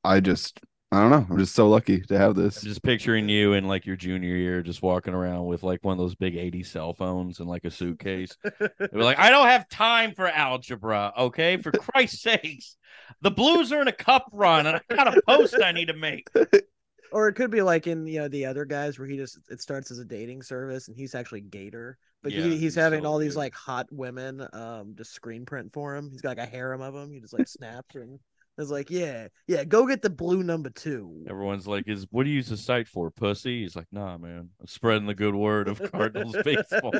I 0.03 0.19
just 0.19 0.59
I 0.93 1.01
don't 1.01 1.09
know 1.09 1.25
I'm 1.29 1.39
just 1.39 1.55
so 1.55 1.67
lucky 1.69 2.01
to 2.01 2.17
have 2.17 2.35
this 2.35 2.61
I'm 2.61 2.69
just 2.69 2.83
picturing 2.83 3.27
you 3.27 3.53
in 3.53 3.67
like 3.67 3.85
your 3.85 3.95
junior 3.95 4.35
year 4.35 4.61
just 4.61 4.81
walking 4.83 5.13
around 5.13 5.45
with 5.45 5.63
like 5.63 5.83
one 5.83 5.93
of 5.93 5.97
those 5.97 6.15
big 6.15 6.35
80 6.35 6.63
cell 6.63 6.93
phones 6.93 7.39
and 7.39 7.49
like 7.49 7.65
a 7.65 7.71
suitcase. 7.71 8.37
They're 8.43 8.89
like, 8.93 9.17
I 9.17 9.29
don't 9.29 9.47
have 9.47 9.67
time 9.69 10.13
for 10.13 10.27
algebra, 10.27 11.13
okay? 11.17 11.57
For 11.57 11.71
Christ's 11.71 12.21
sakes. 12.21 12.77
The 13.21 13.31
Blues 13.31 13.71
are 13.71 13.81
in 13.81 13.87
a 13.87 13.93
cup 13.93 14.27
run 14.31 14.67
and 14.67 14.77
I 14.89 14.95
got 14.95 15.17
a 15.17 15.21
post 15.27 15.55
I 15.61 15.71
need 15.71 15.87
to 15.87 15.95
make. 15.95 16.29
or 17.11 17.27
it 17.27 17.33
could 17.33 17.51
be 17.51 17.61
like 17.61 17.87
in 17.87 18.05
you 18.07 18.19
know 18.19 18.27
the 18.27 18.45
other 18.45 18.65
guys 18.65 18.99
where 18.99 19.07
he 19.07 19.17
just 19.17 19.39
it 19.49 19.61
starts 19.61 19.91
as 19.91 19.99
a 19.99 20.05
dating 20.05 20.41
service 20.41 20.87
and 20.87 20.97
he's 20.97 21.15
actually 21.15 21.41
Gator, 21.41 21.97
but 22.21 22.31
Yeah, 22.31 22.43
he, 22.43 22.51
he's, 22.51 22.59
he's 22.59 22.75
having 22.75 23.03
so 23.03 23.09
all 23.09 23.17
these 23.17 23.33
good. 23.33 23.39
like 23.39 23.53
hot 23.55 23.87
women 23.91 24.45
um 24.53 24.93
just 24.97 25.13
screen 25.13 25.45
print 25.45 25.73
for 25.73 25.95
him. 25.95 26.09
He's 26.11 26.21
got 26.21 26.37
like 26.37 26.47
a 26.47 26.49
harem 26.49 26.81
of 26.81 26.93
them. 26.93 27.11
He 27.11 27.19
just 27.19 27.33
like 27.33 27.47
snaps 27.47 27.95
and 27.95 28.19
is 28.57 28.69
like, 28.69 28.89
yeah, 28.91 29.27
yeah, 29.47 29.63
go 29.63 29.87
get 29.87 30.01
the 30.01 30.09
blue 30.09 30.43
number 30.43 30.69
two. 30.69 31.25
Everyone's 31.29 31.67
like, 31.67 31.87
"Is 31.87 32.05
what 32.11 32.23
do 32.23 32.29
you 32.29 32.35
use 32.37 32.49
the 32.49 32.57
site 32.57 32.87
for, 32.87 33.09
pussy?" 33.11 33.63
He's 33.63 33.75
like, 33.75 33.87
"Nah, 33.91 34.17
man, 34.17 34.49
I'm 34.59 34.67
spreading 34.67 35.07
the 35.07 35.15
good 35.15 35.33
word 35.35 35.67
of 35.67 35.81
Cardinals 35.91 36.35
baseball." 36.45 36.93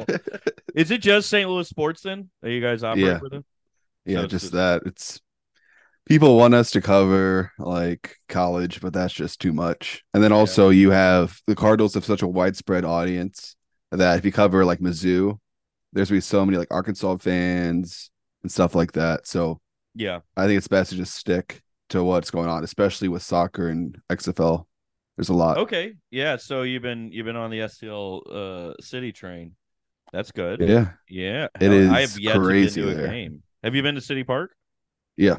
Is 0.75 0.89
it 0.91 1.01
just 1.01 1.29
St. 1.29 1.49
Louis 1.49 1.67
sports 1.67 2.01
then 2.01 2.29
that 2.41 2.51
you 2.51 2.61
guys 2.61 2.83
operate 2.83 3.05
Yeah. 3.05 3.19
with? 3.19 3.33
It? 3.33 3.45
yeah 4.05 4.21
So 4.21 4.27
just 4.27 4.43
just- 4.45 4.53
that 4.53 4.81
it's 4.85 5.21
people 6.05 6.35
want 6.37 6.53
us 6.53 6.71
to 6.71 6.81
cover 6.81 7.51
like 7.57 8.17
college 8.27 8.81
but 8.81 8.91
that's 8.91 9.13
just 9.13 9.39
too 9.39 9.53
much 9.53 10.03
and 10.13 10.21
then 10.21 10.33
also 10.33 10.67
you 10.67 10.91
have 10.91 11.39
the 11.47 11.55
cardinals 11.55 11.93
have 11.93 12.03
such 12.03 12.21
a 12.21 12.27
widespread 12.27 12.83
audience 12.83 13.55
that 13.91 14.17
if 14.17 14.25
you 14.25 14.31
cover 14.33 14.65
like 14.65 14.79
mizzou 14.79 15.37
there's 15.93 16.09
gonna 16.09 16.17
be 16.17 16.21
so 16.21 16.45
many 16.45 16.57
like 16.57 16.67
arkansas 16.71 17.15
fans 17.15 18.11
and 18.41 18.51
stuff 18.51 18.75
like 18.75 18.91
that 18.91 19.25
so 19.25 19.61
Yeah, 19.95 20.19
i 20.35 20.47
think 20.47 20.57
it's 20.57 20.67
best 20.67 20.89
to 20.91 20.95
just 20.95 21.15
stick 21.15 21.61
to 21.89 22.03
what's 22.03 22.31
going 22.31 22.49
on 22.49 22.63
especially 22.63 23.07
with 23.07 23.21
soccer 23.21 23.69
and 23.69 23.99
xfl 24.11 24.65
there's 25.15 25.29
a 25.29 25.33
lot 25.33 25.57
Okay. 25.59 25.93
Yeah. 26.09 26.37
So 26.37 26.63
you've 26.63 26.81
been 26.81 27.11
you've 27.11 27.25
been 27.25 27.35
on 27.35 27.51
the 27.51 27.59
STL 27.59 28.21
uh 28.31 28.73
city 28.81 29.11
train. 29.11 29.55
That's 30.11 30.31
good. 30.31 30.61
yeah 30.61 30.91
Yeah. 31.07 31.47
It 31.59 31.71
Hell, 31.71 31.93
I 31.93 32.01
have 32.01 32.17
yet 32.17 32.37
crazy 32.37 32.81
to 32.81 32.87
get 32.87 32.93
to 32.93 32.99
a 32.99 33.01
there. 33.03 33.11
game. 33.11 33.43
Have 33.63 33.75
you 33.75 33.83
been 33.83 33.95
to 33.95 34.01
City 34.01 34.23
Park? 34.23 34.55
Yeah. 35.15 35.37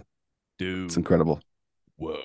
Dude. 0.58 0.86
it's 0.86 0.96
incredible 0.96 1.40
Whoa. 1.96 2.16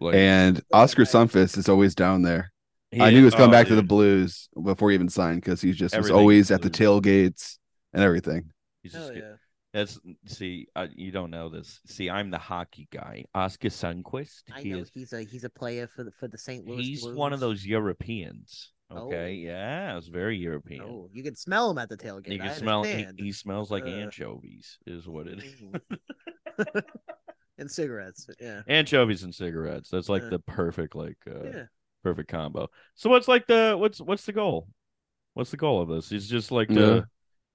Like, 0.00 0.16
and 0.16 0.60
Oscar 0.72 1.02
Sundqvist 1.02 1.56
is 1.56 1.68
always 1.68 1.94
down 1.94 2.22
there 2.22 2.52
I 2.92 3.10
knew 3.10 3.18
he 3.18 3.24
was 3.24 3.34
coming 3.34 3.52
back 3.52 3.68
to 3.68 3.76
the 3.76 3.82
Blues 3.82 4.48
before 4.60 4.90
he 4.90 4.94
even 4.94 5.08
signed 5.08 5.40
because 5.40 5.60
he's 5.60 5.76
just 5.76 5.94
Everything 5.94 6.14
was 6.14 6.20
always 6.20 6.50
at 6.50 6.62
the 6.62 6.70
tailgates 6.70 7.58
and 7.92 8.02
everything. 8.02 8.50
He's 8.82 8.92
just 8.92 9.12
Hell 9.12 9.16
yeah. 9.16 9.34
That's 9.72 10.00
see, 10.26 10.66
uh, 10.74 10.88
you 10.94 11.12
don't 11.12 11.30
know 11.30 11.48
this. 11.48 11.80
See, 11.86 12.10
I'm 12.10 12.30
the 12.30 12.38
hockey 12.38 12.88
guy. 12.90 13.24
Oscar 13.34 13.68
Sundqvist. 13.68 14.42
I 14.52 14.62
He 14.62 14.70
know 14.70 14.78
is 14.78 14.90
he's 14.92 15.12
a 15.12 15.22
he's 15.22 15.44
a 15.44 15.50
player 15.50 15.86
for 15.86 16.02
the 16.04 16.10
for 16.10 16.26
the 16.26 16.38
St. 16.38 16.66
Louis. 16.66 16.82
he's 16.82 17.04
one 17.04 17.32
of 17.32 17.40
those 17.40 17.64
Europeans. 17.64 18.72
Oh. 18.90 19.06
Okay, 19.06 19.34
yeah, 19.34 19.96
it's 19.96 20.08
very 20.08 20.36
European. 20.36 20.82
Oh, 20.84 21.08
you 21.12 21.22
can 21.22 21.36
smell 21.36 21.70
him 21.70 21.78
at 21.78 21.88
the 21.88 21.96
tailgate. 21.96 22.32
you 22.32 22.38
can 22.38 22.48
I 22.48 22.54
smell. 22.54 22.82
He, 22.82 23.06
he 23.16 23.30
smells 23.32 23.70
like 23.70 23.84
Uh. 23.84 23.88
anchovies, 23.90 24.78
is 24.86 25.06
what 25.06 25.28
it 25.28 25.38
is. 25.38 25.54
Mhm. 25.62 25.80
and 27.58 27.70
cigarettes. 27.70 28.28
Yeah. 28.40 28.62
Anchovies 28.66 29.22
and 29.22 29.32
cigarettes. 29.34 29.88
That's 29.90 30.08
like 30.08 30.22
Yeah. 30.22 30.30
the 30.30 30.38
perfect, 30.40 30.96
like, 30.96 31.18
uh, 31.28 31.44
Yeah. 31.44 31.64
perfect 32.02 32.28
combo. 32.28 32.68
So 32.96 33.08
what's 33.08 33.28
like 33.28 33.46
the 33.46 33.76
what's 33.78 34.00
what's 34.00 34.26
the 34.26 34.32
goal? 34.32 34.66
What's 35.34 35.52
the 35.52 35.56
goal 35.56 35.80
of 35.82 35.88
this? 35.88 36.10
It's 36.10 36.26
just 36.26 36.50
like 36.50 36.68
to 36.68 36.74
Yeah. 36.74 37.00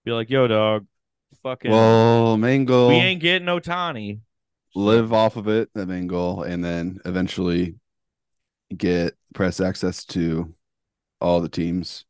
be 0.05 0.11
like, 0.13 0.29
yo, 0.29 0.47
dog, 0.47 0.87
fucking, 1.43 1.71
Well, 1.71 2.37
main 2.37 2.65
goal 2.65 2.89
we 2.89 2.95
ain't 2.95 3.21
getting 3.21 3.45
no 3.45 3.59
Tani. 3.59 4.21
live 4.75 5.13
off 5.13 5.35
of 5.37 5.47
it, 5.47 5.69
the 5.73 5.85
main 5.85 6.07
goal, 6.07 6.43
and 6.43 6.63
then 6.63 6.99
eventually 7.05 7.75
get 8.75 9.15
press 9.33 9.59
access 9.59 10.05
to 10.05 10.53
all 11.21 11.41
the 11.41 11.49
teams. 11.49 12.05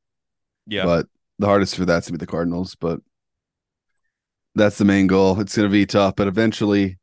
Yeah, 0.67 0.85
But 0.85 1.07
the 1.37 1.47
hardest 1.47 1.75
for 1.75 1.85
that's 1.85 2.07
to 2.07 2.11
be 2.13 2.17
the 2.17 2.25
Cardinals. 2.25 2.75
But 2.75 3.01
That's 4.55 4.77
the 4.77 4.85
main 4.85 5.07
goal. 5.07 5.39
It's 5.39 5.55
going 5.55 5.67
to 5.67 5.71
be 5.71 5.85
tough, 5.85 6.15
but 6.15 6.27
eventually, 6.27 6.97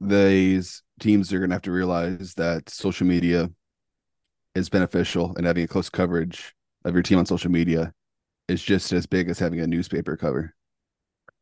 these 0.00 0.82
teams 1.00 1.32
are 1.32 1.38
going 1.38 1.50
to 1.50 1.54
have 1.54 1.62
to 1.62 1.72
realize 1.72 2.34
that 2.34 2.68
social 2.68 3.06
media 3.06 3.50
is 4.54 4.68
beneficial, 4.68 5.34
and 5.36 5.46
having 5.46 5.64
a 5.64 5.68
close 5.68 5.88
coverage 5.88 6.54
of 6.84 6.94
your 6.94 7.02
team 7.02 7.18
on 7.18 7.26
social 7.26 7.50
media 7.50 7.92
is 8.48 8.62
just 8.62 8.92
as 8.92 9.06
big 9.06 9.28
as 9.28 9.38
having 9.38 9.60
a 9.60 9.66
newspaper 9.66 10.16
cover. 10.16 10.54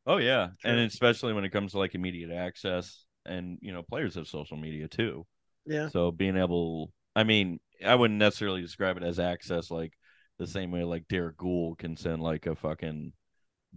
Oh 0.06 0.18
yeah, 0.18 0.48
and 0.64 0.78
especially 0.80 1.32
when 1.32 1.44
it 1.44 1.50
comes 1.50 1.72
to 1.72 1.78
like 1.78 1.94
immediate 1.94 2.30
access, 2.30 3.04
and 3.24 3.58
you 3.62 3.72
know, 3.72 3.82
players 3.82 4.14
have 4.16 4.26
social 4.26 4.56
media 4.56 4.88
too. 4.88 5.26
Yeah. 5.66 5.88
So 5.88 6.10
being 6.10 6.36
able, 6.36 6.92
I 7.16 7.24
mean, 7.24 7.58
I 7.84 7.94
wouldn't 7.94 8.18
necessarily 8.18 8.60
describe 8.60 8.96
it 8.96 9.02
as 9.02 9.18
access 9.18 9.70
like 9.70 9.92
the 10.38 10.46
same 10.46 10.70
way 10.70 10.84
like 10.84 11.08
Derrick 11.08 11.36
Goold 11.36 11.78
can 11.78 11.96
send 11.96 12.22
like 12.22 12.46
a 12.46 12.54
fucking 12.54 13.12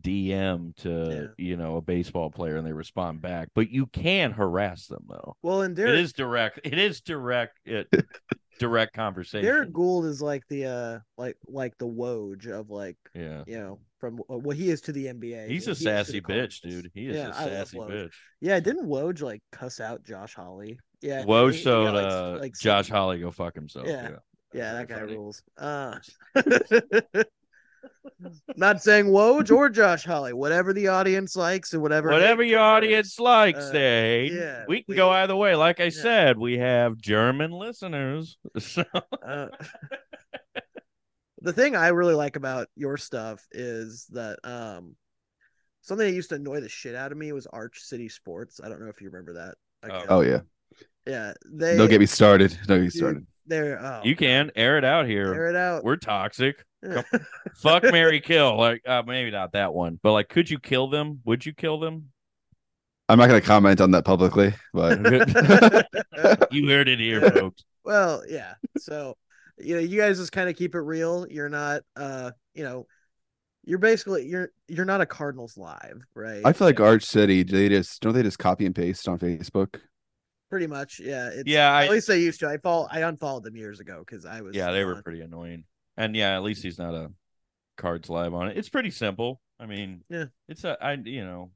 DM 0.01 0.75
to 0.77 1.33
you 1.37 1.57
know 1.57 1.77
a 1.77 1.81
baseball 1.81 2.29
player 2.29 2.57
and 2.57 2.67
they 2.67 2.73
respond 2.73 3.21
back, 3.21 3.49
but 3.55 3.69
you 3.69 3.87
can 3.87 4.31
harass 4.31 4.87
them 4.87 5.05
though. 5.07 5.35
Well, 5.41 5.61
and 5.61 5.77
It 5.77 5.83
Derrick 5.83 5.99
is 5.99 6.13
direct. 6.13 6.59
It 6.63 6.77
is 6.77 7.01
direct. 7.01 7.59
It, 7.65 7.87
direct 8.59 8.93
conversation. 8.93 9.45
Derrick 9.45 9.71
Goold 9.71 10.05
is 10.05 10.21
like 10.21 10.43
the 10.49 10.65
uh 10.65 10.99
like 11.17 11.37
like 11.47 11.77
the 11.77 11.87
Woj 11.87 12.47
of 12.47 12.69
like 12.69 12.97
yeah. 13.13 13.43
you 13.47 13.59
know 13.59 13.79
from 13.99 14.17
what 14.27 14.55
he 14.55 14.69
is 14.69 14.81
to 14.81 14.91
the 14.91 15.05
NBA. 15.07 15.47
He's 15.49 15.67
a 15.67 15.71
he 15.71 15.83
sassy 15.83 16.21
bitch, 16.21 16.61
dude. 16.61 16.91
He 16.93 17.07
is 17.07 17.15
Yeah, 17.15 17.29
a 17.29 17.33
sassy 17.33 17.77
bitch. 17.79 18.11
Yeah, 18.41 18.59
didn't 18.59 18.87
Woj 18.87 19.21
like 19.21 19.41
cuss 19.51 19.79
out 19.79 20.03
Josh 20.03 20.35
Hawley? 20.35 20.79
Yeah, 21.01 21.23
Woj 21.25 21.51
he- 21.51 21.57
he 21.57 21.63
showed 21.63 21.85
got, 21.85 21.93
like, 21.95 22.11
uh, 22.13 22.37
like, 22.39 22.53
Josh 22.59 22.89
Hawley 22.89 23.19
go 23.19 23.31
fuck 23.31 23.55
himself. 23.55 23.87
Yeah. 23.87 24.09
Yeah. 24.09 24.15
Yeah, 24.53 24.73
that 24.73 24.87
guy 24.87 24.99
Funny. 25.01 25.15
rules. 25.17 25.43
Uh, 25.57 25.97
not 28.55 28.81
saying 28.81 29.05
Woj 29.07 29.51
or 29.55 29.69
Josh 29.69 30.05
Hawley, 30.05 30.33
whatever 30.33 30.73
the 30.73 30.87
audience 30.87 31.35
likes 31.35 31.73
and 31.73 31.81
whatever. 31.81 32.09
Whatever 32.09 32.43
your 32.43 32.59
audience 32.61 33.19
likes, 33.19 33.59
Uh. 33.59 33.71
Hayden. 33.73 34.37
yeah, 34.37 34.63
we 34.67 34.77
can 34.77 34.85
we- 34.87 34.95
go 34.95 35.09
either 35.09 35.35
way. 35.35 35.55
Like 35.55 35.79
I 35.79 35.89
said, 35.89 36.37
we 36.37 36.57
have 36.57 36.97
German 36.97 37.51
listeners. 37.51 38.37
So 38.59 38.83
Uh, 39.21 39.47
the 41.41 41.53
thing 41.53 41.75
I 41.75 41.89
really 41.89 42.15
like 42.15 42.35
about 42.35 42.67
your 42.75 42.97
stuff 42.97 43.45
is 43.51 44.07
that 44.11 44.39
um 44.43 44.95
something 45.81 46.07
that 46.07 46.13
used 46.13 46.29
to 46.29 46.35
annoy 46.35 46.59
the 46.61 46.69
shit 46.69 46.95
out 46.95 47.11
of 47.11 47.17
me 47.17 47.31
was 47.31 47.47
Arch 47.47 47.79
City 47.79 48.09
Sports. 48.09 48.59
I 48.63 48.69
don't 48.69 48.81
know 48.81 48.89
if 48.89 49.01
you 49.01 49.09
remember 49.09 49.33
that. 49.33 49.55
account. 49.83 50.05
Oh 50.09 50.21
yeah, 50.21 50.39
yeah. 51.05 51.33
They 51.45 51.77
don't 51.77 51.89
get 51.89 51.99
me 51.99 52.05
started. 52.05 52.57
Don't 52.65 52.77
get 52.77 52.83
me 52.85 52.89
started. 52.89 53.25
they're 53.45 53.79
oh, 53.79 54.01
you 54.03 54.15
can 54.15 54.51
air 54.55 54.77
it 54.77 54.83
out 54.83 55.05
here. 55.07 55.33
air 55.33 55.47
it 55.49 55.55
out. 55.55 55.83
We're 55.83 55.95
toxic. 55.97 56.63
Fuck 57.55 57.83
Marry 57.91 58.19
Kill. 58.21 58.57
Like 58.57 58.81
uh, 58.87 59.03
maybe 59.05 59.31
not 59.31 59.53
that 59.53 59.73
one, 59.73 59.99
but 60.03 60.13
like 60.13 60.29
could 60.29 60.49
you 60.49 60.59
kill 60.59 60.87
them? 60.89 61.21
Would 61.25 61.45
you 61.45 61.53
kill 61.53 61.79
them? 61.79 62.09
I'm 63.09 63.17
not 63.19 63.29
going 63.29 63.39
to 63.39 63.47
comment 63.47 63.79
on 63.79 63.91
that 63.91 64.03
publicly, 64.03 64.53
but 64.73 64.99
You 66.51 66.67
heard 66.67 66.89
it 66.89 66.99
here, 66.99 67.23
Yeah. 67.23 67.29
folks. 67.29 67.63
well, 67.85 68.21
yeah. 68.27 68.55
So, 68.77 69.15
you 69.59 69.75
know, 69.75 69.81
you 69.81 69.99
guys 69.99 70.17
just 70.17 70.31
kind 70.31 70.49
of 70.49 70.55
keep 70.55 70.75
it 70.75 70.79
real. 70.79 71.25
You're 71.29 71.49
not 71.49 71.81
uh, 71.95 72.31
you 72.53 72.63
know, 72.63 72.87
you're 73.63 73.79
basically 73.79 74.25
you're 74.27 74.49
you're 74.67 74.85
not 74.85 75.01
a 75.01 75.05
Cardinals 75.05 75.57
live, 75.57 76.01
right? 76.15 76.41
I 76.45 76.53
feel 76.53 76.67
like 76.67 76.79
Arch 76.79 77.03
City. 77.03 77.43
They 77.43 77.69
just 77.69 78.01
don't 78.01 78.13
they 78.13 78.23
just 78.23 78.39
copy 78.39 78.65
and 78.65 78.75
paste 78.75 79.07
on 79.07 79.19
Facebook. 79.19 79.79
pretty 80.49 80.67
much, 80.67 80.99
yeah. 81.03 81.29
It's, 81.33 81.49
Yeah, 81.49 81.71
I- 81.71 81.85
at 81.85 81.91
least 81.91 82.07
they 82.07 82.19
used 82.19 82.39
to. 82.39 82.47
I 82.47 82.57
follow 82.57 82.87
I 82.89 83.01
unfollowed 83.01 83.43
them 83.43 83.55
years 83.55 83.79
ago 83.79 84.03
because 84.05 84.25
I 84.25 84.41
was 84.41 84.55
Yeah, 84.55 84.71
they 84.71 84.85
were 84.85 84.95
on- 84.95 85.03
pretty 85.03 85.21
annoying. 85.21 85.65
And 85.97 86.15
yeah, 86.15 86.35
at 86.35 86.43
least 86.43 86.63
he's 86.63 86.77
not 86.79 86.93
a 86.93 87.11
cards 87.77 88.09
live 88.09 88.33
on 88.33 88.47
it. 88.49 88.57
It's 88.57 88.69
pretty 88.69 88.91
simple. 88.91 89.41
I 89.59 89.65
mean, 89.65 90.03
Yeah. 90.09 90.25
it's 90.47 90.63
a 90.63 90.77
I 90.81 90.93
you 90.93 91.25
know, 91.25 91.51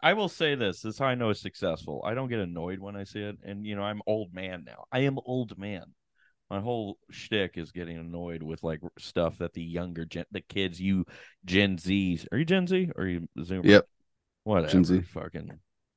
I 0.00 0.14
will 0.14 0.28
say 0.28 0.54
this. 0.54 0.80
This 0.82 0.94
is 0.94 0.98
how 0.98 1.06
I 1.06 1.14
know 1.14 1.30
it's 1.30 1.40
successful. 1.40 2.02
I 2.04 2.14
don't 2.14 2.28
get 2.28 2.38
annoyed 2.40 2.78
when 2.80 2.96
I 2.96 3.04
see 3.04 3.20
it, 3.20 3.36
and 3.44 3.66
you 3.66 3.76
know, 3.76 3.82
I'm 3.82 4.00
old 4.06 4.32
man 4.32 4.64
now. 4.66 4.86
I 4.90 5.00
am 5.00 5.18
old 5.24 5.58
man. 5.58 5.84
My 6.50 6.60
whole 6.60 6.98
shtick 7.10 7.52
is 7.56 7.72
getting 7.72 7.96
annoyed 7.96 8.42
with 8.42 8.62
like 8.62 8.80
stuff 8.98 9.38
that 9.38 9.54
the 9.54 9.62
younger 9.62 10.04
gen, 10.04 10.24
the 10.30 10.42
kids, 10.42 10.80
you 10.80 11.04
Gen 11.44 11.76
Zs. 11.78 12.26
Are 12.32 12.38
you 12.38 12.44
Gen 12.44 12.66
Z 12.66 12.90
or 12.96 13.04
are 13.04 13.08
you 13.08 13.28
Zoomer? 13.38 13.64
Yep. 13.64 13.88
Whatever. 14.44 14.72
Gen 14.72 14.84
Z. 14.84 15.00
Fucking. 15.02 15.50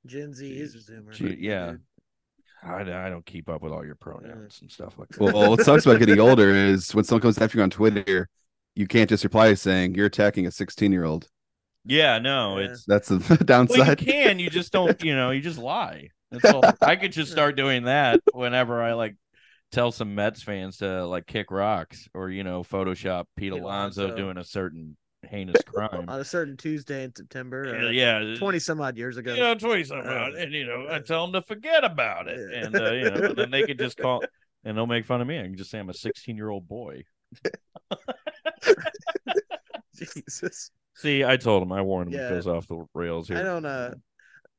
Gen 0.05 0.33
Z 0.33 0.49
is 0.49 0.73
a 0.75 0.91
zoomer. 0.91 1.11
Gee, 1.11 1.35
yeah. 1.39 1.73
I, 2.63 2.81
I 2.81 3.09
don't 3.09 3.25
keep 3.25 3.49
up 3.49 3.61
with 3.61 3.71
all 3.73 3.83
your 3.83 3.93
uh. 3.93 3.97
pronouns 3.99 4.59
and 4.61 4.71
stuff 4.71 4.97
like 4.97 5.09
that. 5.09 5.19
Well, 5.21 5.49
what 5.51 5.61
sucks 5.61 5.85
about 5.85 5.99
getting 5.99 6.19
older 6.19 6.49
is 6.49 6.95
when 6.95 7.03
someone 7.03 7.21
comes 7.21 7.37
after 7.37 7.57
you 7.57 7.63
on 7.63 7.69
Twitter, 7.69 8.29
you 8.73 8.87
can't 8.87 9.09
just 9.09 9.23
reply 9.23 9.53
saying 9.53 9.95
you're 9.95 10.05
attacking 10.05 10.47
a 10.47 10.51
16 10.51 10.91
year 10.91 11.03
old. 11.03 11.27
yeah, 11.85 12.19
no, 12.19 12.57
Yeah. 12.57 12.69
it's 12.71 12.85
That's 12.85 13.09
the 13.09 13.17
Well, 13.29 13.37
you 13.39 13.45
downside. 13.45 13.97
can. 13.99 14.39
You 14.39 14.49
just 14.49 14.71
don't. 14.71 15.01
You 15.03 15.15
know, 15.15 15.31
you 15.31 15.41
just 15.41 15.59
lie. 15.59 16.09
That's 16.31 16.45
all. 16.45 16.63
I 16.81 16.95
could 16.95 17.11
just 17.11 17.31
start 17.37 17.55
doing 17.57 17.83
that 17.83 18.21
whenever 18.33 18.81
I 18.81 18.93
like 18.93 19.15
tell 19.71 19.91
some 19.91 20.15
Mets 20.15 20.41
fans 20.43 20.77
to 20.77 21.05
like 21.05 21.25
kick 21.27 21.51
rocks 21.51 22.07
or 22.13 22.29
you 22.29 22.43
know 22.43 22.63
Photoshop 22.63 23.25
Pete 23.35 23.51
Pete 23.53 23.61
Alonso 23.61 24.05
Alonso. 24.07 24.15
doing 24.17 24.37
a 24.37 24.43
certain 24.43 24.95
heinous 25.29 25.61
crime. 25.65 26.05
On 26.07 26.19
a 26.19 26.23
certain 26.23 26.55
Tuesday 26.57 27.03
in 27.03 27.13
September, 27.15 27.65
yeah, 27.91 28.19
or 28.19 28.29
yeah, 28.31 28.35
twenty 28.37 28.59
some 28.59 28.79
odd 28.81 28.97
years 28.97 29.17
ago. 29.17 29.33
Yeah, 29.33 29.53
know, 29.53 29.55
twenty 29.55 29.83
something, 29.83 30.07
Uh, 30.09 30.29
and 30.37 30.53
you 30.53 30.65
know, 30.65 30.87
I 30.89 30.99
tell 30.99 31.25
them 31.25 31.33
to 31.33 31.41
forget 31.47 31.83
about 31.83 32.27
it, 32.27 32.39
Yeah. 32.51 32.65
and 32.65 32.75
uh, 32.75 32.91
you 32.93 33.09
know, 33.11 33.33
then 33.33 33.51
they 33.51 33.63
could 33.63 33.77
just 33.79 33.97
call 33.97 34.23
and 34.63 34.77
they'll 34.77 34.87
make 34.87 35.05
fun 35.05 35.21
of 35.21 35.27
me. 35.27 35.39
I 35.39 35.43
can 35.43 35.57
just 35.57 35.69
say 35.71 35.79
I'm 35.79 35.89
a 35.89 35.93
16 35.93 36.35
year 36.37 36.49
old 36.49 36.67
boy. 36.67 37.03
Jesus, 39.95 40.71
See, 40.95 41.23
I 41.23 41.37
told 41.37 41.61
him. 41.63 41.71
I 41.71 41.81
warned 41.81 42.13
him 42.13 42.19
Yeah. 42.19 42.27
it 42.27 42.29
goes 42.31 42.47
off 42.47 42.67
the 42.67 42.85
rails 42.93 43.27
here. 43.27 43.37
I 43.37 43.43
don't 43.43 43.65
uh 43.65 43.91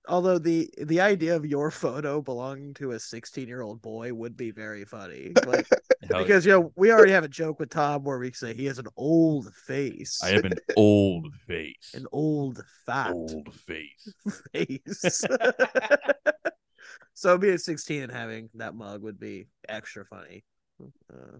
Although 0.09 0.39
the 0.39 0.71
the 0.79 1.03
idea 1.03 1.37
of 1.37 1.45
your 1.45 1.71
photo 1.71 2.23
belonging 2.23 2.73
to 2.75 2.93
a 2.93 2.99
16 2.99 3.47
year 3.47 3.61
old 3.61 3.83
boy 3.83 4.13
would 4.15 4.37
be 4.37 4.51
very 4.51 4.85
funny, 4.85 5.33
like 5.47 5.69
because 6.09 6.47
you 6.47 6.53
know 6.53 6.73
we 6.77 6.91
already 6.91 7.13
have 7.13 7.25
a 7.25 7.29
joke 7.29 7.61
with 7.61 7.69
Tom 7.69 8.05
where 8.05 8.19
we 8.19 8.33
say 8.33 8.55
he 8.55 8.65
has 8.65 8.79
an 8.79 8.87
old 8.97 9.53
face, 9.55 10.19
I 10.23 10.31
have 10.31 10.47
an 10.47 10.55
old 10.77 11.35
face. 11.47 11.93
an 11.93 12.07
old 12.11 12.65
fat 12.87 13.13
old 13.13 13.53
face. 13.53 14.15
face. 14.53 15.25
so 17.15 17.37
being 17.37 17.59
16 17.59 18.03
and 18.03 18.13
having 18.13 18.49
that 18.55 18.75
mug 18.75 19.03
would 19.03 19.21
be 19.21 19.49
extra 19.69 20.07
funny. 20.07 20.43
Uh, 21.13 21.39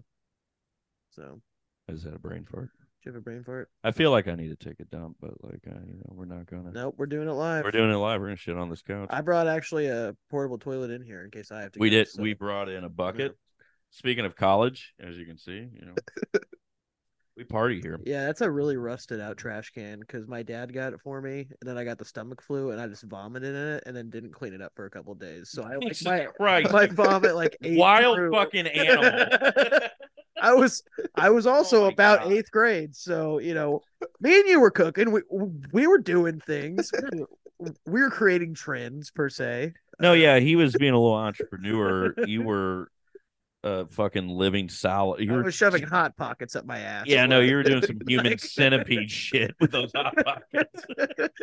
so, 1.09 1.41
I 1.87 1.93
just 1.93 2.05
had 2.05 2.13
a 2.13 2.19
brain 2.19 2.45
fart. 2.49 2.69
Do 3.03 3.09
you 3.09 3.13
have 3.13 3.21
a 3.21 3.23
brain 3.23 3.43
fart? 3.43 3.69
I 3.83 3.91
feel 3.91 4.11
like 4.11 4.27
I 4.27 4.35
need 4.35 4.49
to 4.49 4.55
take 4.67 4.79
a 4.79 4.85
dump, 4.85 5.17
but 5.21 5.31
like, 5.43 5.61
uh, 5.67 5.79
you 5.87 5.93
know, 5.97 6.11
we're 6.11 6.25
not 6.25 6.45
gonna. 6.47 6.71
Nope, 6.71 6.95
we're 6.97 7.05
doing 7.05 7.27
it 7.29 7.33
live. 7.33 7.63
We're 7.63 7.71
doing 7.71 7.91
it 7.91 7.95
live. 7.95 8.19
We're 8.19 8.27
gonna 8.27 8.35
shit 8.37 8.57
on 8.57 8.69
this 8.69 8.81
couch. 8.81 9.07
I 9.09 9.21
brought 9.21 9.47
actually 9.47 9.87
a 9.87 10.15
portable 10.29 10.57
toilet 10.57 10.91
in 10.91 11.01
here 11.01 11.23
in 11.23 11.31
case 11.31 11.51
I 11.51 11.61
have 11.61 11.71
to. 11.73 11.79
we 11.79 11.89
go, 11.89 11.97
did. 11.97 12.07
so- 12.09 12.21
We 12.21 12.33
brought 12.33 12.69
in 12.69 12.83
a 12.83 12.89
bucket. 12.89 13.37
Speaking 13.91 14.25
of 14.25 14.35
college, 14.35 14.93
as 14.99 15.17
you 15.17 15.25
can 15.25 15.37
see, 15.39 15.67
you 15.73 15.81
know, 15.85 15.95
we 17.37 17.43
party 17.43 17.81
here. 17.81 17.99
Yeah, 18.05 18.25
that's 18.27 18.41
a 18.41 18.51
really 18.51 18.77
rusted 18.77 19.19
out 19.19 19.37
trash 19.37 19.71
can 19.71 19.99
because 20.01 20.27
my 20.27 20.43
dad 20.43 20.71
got 20.73 20.93
it 20.93 20.99
for 21.01 21.19
me, 21.21 21.47
and 21.59 21.67
then 21.67 21.75
I 21.77 21.83
got 21.85 21.97
the 21.97 22.05
stomach 22.05 22.43
flu, 22.43 22.69
and 22.69 22.79
I 22.79 22.87
just 22.87 23.01
vomited 23.03 23.49
in 23.55 23.67
it, 23.75 23.83
and 23.87 23.95
then 23.97 24.11
didn't 24.11 24.33
clean 24.33 24.53
it 24.53 24.61
up 24.61 24.73
for 24.75 24.85
a 24.85 24.91
couple 24.91 25.15
days. 25.15 25.49
So 25.49 25.63
I 25.63 25.77
like 25.77 25.95
my 26.05 26.25
Christ. 26.37 26.71
my 26.71 26.85
vomit 26.85 27.33
like 27.33 27.57
Wild 27.63 28.17
through. 28.17 28.31
fucking 28.31 28.67
animal. 28.67 29.29
I 30.41 30.53
was 30.53 30.83
I 31.15 31.29
was 31.29 31.45
also 31.55 31.85
Oh 31.85 31.89
about 31.89 32.23
God. 32.23 32.31
eighth 32.33 32.51
grade, 32.51 32.95
so 32.95 33.39
you 33.39 33.53
know, 33.53 33.81
me 34.19 34.39
and 34.39 34.47
you 34.49 34.59
were 34.59 34.71
cooking. 34.71 35.11
We 35.11 35.21
we 35.71 35.87
were 35.87 35.97
doing 35.99 36.39
things. 36.39 36.91
we 37.85 38.01
were 38.01 38.09
creating 38.09 38.53
trends 38.53 39.11
per 39.11 39.29
se. 39.29 39.73
no, 39.99 40.13
yeah, 40.13 40.39
he 40.39 40.55
was 40.55 40.73
being 40.75 40.93
a 40.93 40.99
little 40.99 41.15
entrepreneur. 41.15 42.13
You 42.25 42.43
were 42.43 42.89
uh 43.63 43.83
fucking 43.89 44.29
living 44.29 44.69
solid. 44.69 45.19
You 45.21 45.33
I 45.33 45.35
were 45.37 45.43
was 45.43 45.53
shoving 45.55 45.83
hot 45.83 46.15
pockets 46.15 46.55
up 46.55 46.65
my 46.65 46.79
ass. 46.79 47.05
Yeah, 47.07 47.25
is 47.25 47.29
no, 47.29 47.41
you 47.41 47.55
were 47.55 47.63
doing 47.63 47.81
some 47.85 47.99
human 48.07 48.31
Like- 48.31 48.39
centipede 48.39 49.11
shit 49.11 49.53
with 49.59 49.71
those 49.71 49.91
hot 49.93 50.15
pockets. 50.15 50.85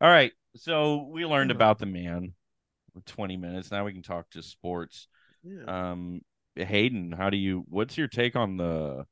All 0.00 0.08
right, 0.10 0.32
so 0.56 1.06
we 1.10 1.24
learned 1.26 1.50
Hmm. 1.50 1.56
about 1.56 1.78
the 1.78 1.86
man. 1.86 2.32
for 2.94 3.00
Twenty 3.02 3.36
minutes. 3.36 3.70
Now 3.70 3.84
we 3.84 3.92
can 3.92 4.02
talk 4.02 4.28
to 4.30 4.42
sports. 4.42 5.06
Yeah. 5.44 5.64
Um, 5.90 6.22
Hayden, 6.56 7.12
how 7.12 7.30
do 7.30 7.36
you? 7.36 7.64
What's 7.68 7.96
your 7.96 8.08
take 8.08 8.36
on 8.36 8.56
the 8.56 9.06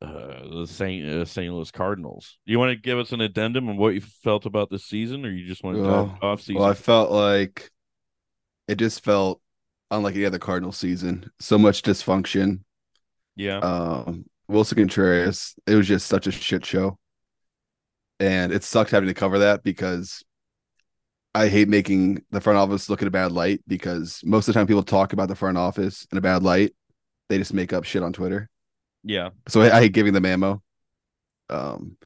uh, 0.00 0.48
the 0.50 0.66
Saint 0.66 1.08
uh, 1.08 1.24
St. 1.24 1.52
Louis 1.52 1.70
Cardinals? 1.70 2.38
Do 2.46 2.52
you 2.52 2.58
want 2.58 2.70
to 2.70 2.76
give 2.76 2.98
us 2.98 3.12
an 3.12 3.20
addendum 3.20 3.68
on 3.68 3.76
what 3.76 3.94
you 3.94 4.00
felt 4.00 4.46
about 4.46 4.70
the 4.70 4.78
season, 4.78 5.24
or 5.24 5.30
you 5.30 5.46
just 5.46 5.64
want 5.64 5.76
to 5.76 5.82
Well, 5.82 6.18
off 6.22 6.40
season? 6.40 6.56
Well, 6.56 6.70
I 6.70 6.74
felt 6.74 7.10
like 7.10 7.70
it 8.66 8.76
just 8.76 9.02
felt 9.02 9.40
unlike 9.90 10.14
any 10.14 10.24
other 10.24 10.38
Cardinal 10.38 10.72
season. 10.72 11.30
So 11.40 11.58
much 11.58 11.82
dysfunction. 11.82 12.60
yeah, 13.36 13.58
Um, 13.58 14.26
Willson 14.50 14.76
Contreras, 14.76 15.54
it 15.66 15.74
was 15.74 15.88
just 15.88 16.06
such 16.06 16.26
a 16.26 16.30
shit 16.30 16.64
show. 16.64 16.98
And 18.20 18.52
it 18.52 18.64
sucked 18.64 18.90
having 18.90 19.06
to 19.08 19.14
cover 19.14 19.38
that 19.40 19.62
because 19.62 20.24
I 21.38 21.48
hate 21.48 21.68
making 21.68 22.24
the 22.30 22.40
front 22.40 22.58
office 22.58 22.90
look 22.90 23.00
in 23.02 23.08
a 23.08 23.12
bad 23.12 23.32
light 23.32 23.60
because 23.66 24.20
most 24.24 24.48
of 24.48 24.54
the 24.54 24.58
time 24.58 24.66
people 24.66 24.82
talk 24.82 25.12
about 25.12 25.28
the 25.28 25.36
front 25.36 25.56
office 25.56 26.06
in 26.10 26.18
a 26.18 26.20
bad 26.20 26.42
light. 26.42 26.74
They 27.28 27.38
just 27.38 27.54
make 27.54 27.72
up 27.72 27.84
shit 27.84 28.02
on 28.02 28.12
Twitter. 28.12 28.48
yeah, 29.04 29.30
So 29.48 29.60
I, 29.62 29.76
I 29.76 29.80
hate 29.82 29.92
giving 29.92 30.14
them 30.14 30.24
ammo. 30.26 30.62
Um, 31.50 31.96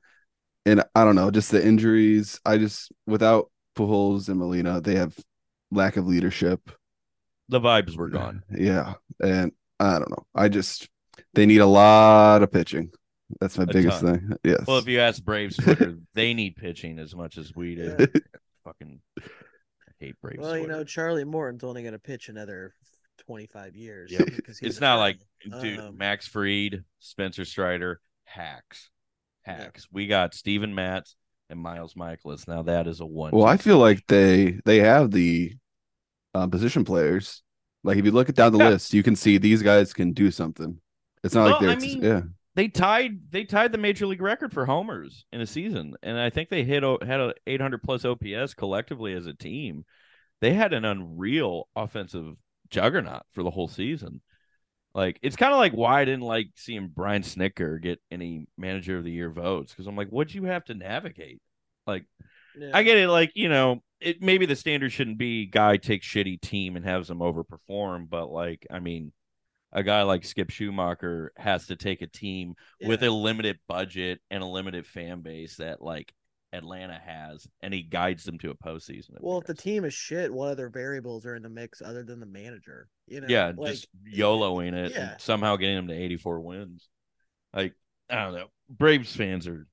and 0.66 0.84
I 0.94 1.04
don't 1.04 1.16
know, 1.16 1.30
just 1.30 1.50
the 1.50 1.64
injuries. 1.64 2.40
I 2.44 2.58
just 2.58 2.92
without 3.06 3.50
Pujols 3.76 4.28
and 4.28 4.38
Molina, 4.38 4.80
they 4.80 4.96
have 4.96 5.16
lack 5.70 5.96
of 5.96 6.06
leadership. 6.06 6.60
The 7.48 7.60
vibes 7.60 7.96
were 7.96 8.08
gone. 8.08 8.42
Yeah, 8.54 8.94
and 9.22 9.52
I 9.80 9.98
don't 9.98 10.10
know. 10.10 10.26
I 10.34 10.48
just 10.48 10.88
they 11.34 11.46
need 11.46 11.60
a 11.60 11.66
lot 11.66 12.42
of 12.42 12.52
pitching. 12.52 12.90
That's 13.40 13.56
my 13.56 13.64
A 13.64 13.66
biggest 13.66 14.00
ton. 14.00 14.18
thing. 14.18 14.32
Yes. 14.44 14.64
Well, 14.66 14.78
if 14.78 14.86
you 14.86 15.00
ask 15.00 15.22
Braves 15.24 15.56
Twitter, 15.56 15.96
they 16.14 16.34
need 16.34 16.56
pitching 16.56 16.98
as 16.98 17.14
much 17.14 17.38
as 17.38 17.54
we 17.54 17.74
do. 17.76 17.96
Yeah. 18.64 18.70
Fucking 18.72 19.00
hate 19.98 20.14
Braves. 20.20 20.38
Well, 20.40 20.58
you 20.58 20.66
know, 20.66 20.84
Charlie 20.84 21.24
Morton's 21.24 21.64
only 21.64 21.82
going 21.82 21.92
to 21.92 21.98
pitch 21.98 22.28
another 22.28 22.74
25 23.26 23.76
years. 23.76 24.10
Yep. 24.12 24.28
it's 24.62 24.78
a 24.78 24.80
not 24.80 24.98
like 24.98 25.18
dude 25.60 25.78
Um, 25.78 25.96
Max 25.96 26.26
Fried, 26.26 26.84
Spencer 26.98 27.44
Strider, 27.44 28.00
hacks, 28.24 28.90
hacks. 29.42 29.86
We 29.92 30.06
got 30.06 30.34
Steven 30.34 30.74
Matz 30.74 31.16
and 31.50 31.60
Miles 31.60 31.94
Mikolas. 31.94 32.48
Now 32.48 32.62
that 32.62 32.86
is 32.86 33.00
a 33.00 33.06
one. 33.06 33.32
well, 33.32 33.46
I 33.46 33.56
feel 33.56 33.78
like 33.78 34.04
they 34.08 34.60
they 34.64 34.78
have 34.78 35.10
the 35.10 35.52
um, 36.34 36.50
position 36.50 36.84
players. 36.84 37.42
Like 37.84 37.98
if 37.98 38.04
you 38.04 38.12
look 38.12 38.28
at 38.28 38.34
down 38.36 38.52
the 38.52 38.58
Yeah. 38.58 38.70
list, 38.70 38.94
you 38.94 39.02
can 39.02 39.16
see 39.16 39.38
these 39.38 39.62
guys 39.62 39.92
can 39.92 40.12
do 40.12 40.30
something. 40.30 40.78
It's 41.24 41.34
not 41.34 41.50
like 41.50 41.60
they're 41.60 41.70
I 41.70 41.76
mean, 41.76 42.02
yeah. 42.02 42.22
They 42.54 42.68
tied 42.68 43.30
they 43.30 43.44
tied 43.44 43.72
the 43.72 43.78
major 43.78 44.06
league 44.06 44.20
record 44.20 44.52
for 44.52 44.66
homers 44.66 45.24
in 45.32 45.40
a 45.40 45.46
season, 45.46 45.94
and 46.02 46.18
I 46.18 46.30
think 46.30 46.48
they 46.48 46.64
hit 46.64 46.82
had 46.82 47.20
a 47.20 47.34
800 47.46 47.82
plus 47.82 48.04
OPS 48.04 48.54
collectively 48.54 49.14
as 49.14 49.26
a 49.26 49.32
team. 49.32 49.84
They 50.40 50.52
had 50.52 50.74
an 50.74 50.84
unreal 50.84 51.68
offensive 51.74 52.34
juggernaut 52.68 53.22
for 53.32 53.42
the 53.42 53.50
whole 53.50 53.68
season. 53.68 54.20
Like 54.94 55.18
it's 55.22 55.36
kind 55.36 55.52
of 55.52 55.58
like 55.58 55.72
why 55.72 56.02
I 56.02 56.04
didn't 56.04 56.22
like 56.22 56.48
seeing 56.56 56.88
Brian 56.88 57.22
Snitker 57.22 57.80
get 57.80 58.00
any 58.10 58.46
manager 58.58 58.98
of 58.98 59.04
the 59.04 59.10
year 59.10 59.30
votes 59.30 59.72
because 59.72 59.86
I'm 59.86 59.96
like, 59.96 60.08
what 60.08 60.28
do 60.28 60.34
you 60.34 60.44
have 60.44 60.64
to 60.66 60.74
navigate? 60.74 61.40
Like 61.86 62.04
yeah. 62.58 62.70
I 62.74 62.82
get 62.82 62.98
it. 62.98 63.08
Like 63.08 63.32
you 63.34 63.48
know, 63.48 63.80
it 64.00 64.20
maybe 64.20 64.44
the 64.44 64.56
standard 64.56 64.92
shouldn't 64.92 65.18
be 65.18 65.46
guy 65.46 65.78
takes 65.78 66.06
shitty 66.06 66.40
team 66.40 66.76
and 66.76 66.84
has 66.84 67.08
them 67.08 67.20
overperform, 67.20 68.10
but 68.10 68.30
like 68.30 68.66
I 68.70 68.80
mean, 68.80 69.12
a 69.72 69.82
guy 69.82 70.02
like 70.02 70.24
Skip 70.24 70.48
Schumaker 70.48 71.28
has 71.36 71.66
to 71.68 71.76
take 71.76 72.02
a 72.02 72.06
team 72.06 72.54
with 72.84 73.02
a 73.02 73.10
limited 73.10 73.58
budget 73.68 74.20
and 74.30 74.42
a 74.42 74.46
limited 74.46 74.86
fan 74.86 75.20
base 75.20 75.56
that 75.56 75.80
like 75.80 76.12
Atlanta 76.52 77.00
has, 77.04 77.46
and 77.62 77.72
he 77.72 77.82
guides 77.82 78.24
them 78.24 78.38
to 78.40 78.50
a 78.50 78.54
postseason. 78.54 79.12
Well, 79.20 79.38
if 79.38 79.46
the 79.46 79.54
team 79.54 79.84
is 79.84 79.94
shit, 79.94 80.32
what 80.32 80.50
other 80.50 80.68
variables 80.68 81.24
are 81.24 81.34
in 81.34 81.42
the 81.42 81.48
mix 81.48 81.80
other 81.80 82.02
than 82.02 82.20
the 82.20 82.26
manager? 82.26 82.88
You 83.06 83.22
know, 83.22 83.26
yeah, 83.28 83.52
like, 83.56 83.72
just 83.72 83.88
YOLOing 84.14 84.74
it 84.74 84.92
yeah. 84.92 85.12
and 85.12 85.20
somehow 85.20 85.56
getting 85.56 85.76
them 85.76 85.88
to 85.88 85.94
84 85.94 86.40
wins. 86.40 86.88
Like 87.54 87.74
I 88.10 88.24
don't 88.24 88.34
know, 88.34 88.48
Braves 88.68 89.16
fans 89.16 89.48
are 89.48 89.66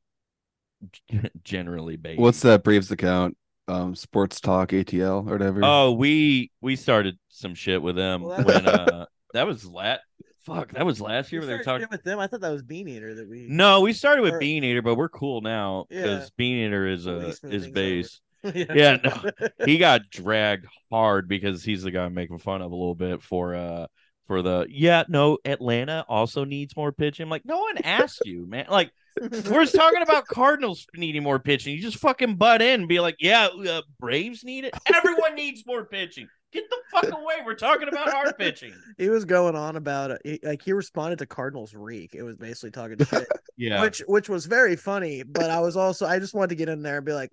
generally 1.44 1.98
bait. 1.98 2.20
What's 2.20 2.42
that 2.42 2.64
Braves 2.64 2.92
account? 2.92 3.36
Um, 3.68 3.96
Sports 3.96 4.40
Talk 4.40 4.70
ATL 4.70 5.28
or 5.28 5.34
whatever. 5.34 5.62
Oh, 5.64 5.92
we 5.92 6.52
we 6.62 6.76
started 6.76 7.20
some 7.28 7.54
shit 7.54 7.82
with 7.82 7.96
them 7.96 8.24
Well, 8.24 8.44
when 8.44 8.68
uh 8.68 9.06
that 9.34 9.48
was 9.48 9.66
lat. 9.66 10.02
Fuck, 10.46 10.72
that 10.72 10.86
was 10.86 11.00
last 11.02 11.32
year 11.32 11.42
when 11.42 11.50
they 11.50 11.56
were 11.58 11.64
talking. 11.64 11.88
with 11.92 12.04
them. 12.04 12.18
I 12.18 12.28
thought 12.28 12.42
that 12.42 12.52
was 12.52 12.64
Bean 12.64 12.88
Eater 12.88 13.14
that 13.16 13.30
we. 13.30 13.46
No, 13.50 13.82
we 13.82 13.94
started 13.94 14.22
with 14.22 14.36
Or- 14.36 14.40
Bean 14.40 14.64
Eater, 14.64 14.82
but 14.82 14.96
we're 14.96 15.10
cool 15.10 15.42
now 15.42 15.86
Yeah. 15.90 16.02
because 16.04 16.30
Bean 16.32 16.66
Eater 16.66 16.88
is 16.88 17.06
a 17.06 17.34
is 17.44 17.68
base. 17.68 18.22
yeah. 18.44 18.66
Yeah, 18.74 18.98
no. 19.04 19.32
He 19.66 19.78
got 19.78 20.10
dragged 20.10 20.66
hard 20.90 21.28
because 21.28 21.64
he's 21.64 21.84
the 21.84 21.92
guy 21.92 22.06
I'm 22.06 22.14
making 22.14 22.40
fun 22.40 22.62
of 22.62 22.72
a 22.72 22.76
little 22.76 22.96
bit 22.96 23.22
for 23.22 23.54
uh 23.54 23.88
for 24.28 24.42
the 24.42 24.66
yeah 24.70 25.04
no 25.10 25.40
Atlanta 25.44 26.06
also 26.08 26.46
needs 26.46 26.76
more 26.78 26.94
pitching. 26.94 27.24
I'm 27.24 27.30
like 27.30 27.44
no 27.46 27.60
one 27.60 27.78
asked 27.80 28.22
you 28.26 28.46
man 28.48 28.68
like 28.70 28.92
we're 29.20 29.64
just 29.66 29.76
talking 29.76 30.02
about 30.02 30.26
Cardinals 30.26 30.88
needing 30.96 31.22
more 31.22 31.40
pitching. 31.40 31.76
You 31.76 31.82
just 31.82 31.98
fucking 31.98 32.36
butt 32.36 32.62
in 32.62 32.80
and 32.82 32.88
be 32.88 33.02
like 33.02 33.18
yeah 33.20 33.48
uh, 33.48 33.82
Braves 34.00 34.46
need 34.46 34.64
it. 34.64 34.74
Everyone 34.86 35.36
needs 35.36 35.66
more 35.68 35.84
pitching. 35.84 36.30
Get 36.52 36.70
the 36.70 36.78
fuck 36.92 37.06
away. 37.12 37.36
We're 37.46 37.54
talking 37.54 37.88
about 37.88 38.14
our 38.14 38.34
pitching. 38.34 38.74
he 38.98 39.10
was 39.10 39.24
going 39.26 39.56
on 39.56 39.76
about 39.76 40.18
it. 40.26 40.44
Like 40.44 40.62
he 40.64 40.74
responded 40.74 41.20
to 41.20 41.26
Cardinals 41.26 41.74
reek. 41.76 42.16
It 42.16 42.24
was 42.24 42.36
basically 42.38 42.72
talking 42.72 42.98
shit, 43.06 43.28
Yeah. 43.58 43.82
which 43.82 44.02
which 44.08 44.30
was 44.30 44.46
very 44.48 44.76
funny. 44.76 45.24
But 45.24 45.50
I 45.52 45.60
was 45.60 45.78
also 45.78 46.06
I 46.08 46.20
just 46.20 46.34
wanted 46.34 46.50
to 46.50 46.56
get 46.56 46.70
in 46.70 46.82
there 46.82 46.98
and 46.98 47.06
be 47.06 47.14
like, 47.14 47.32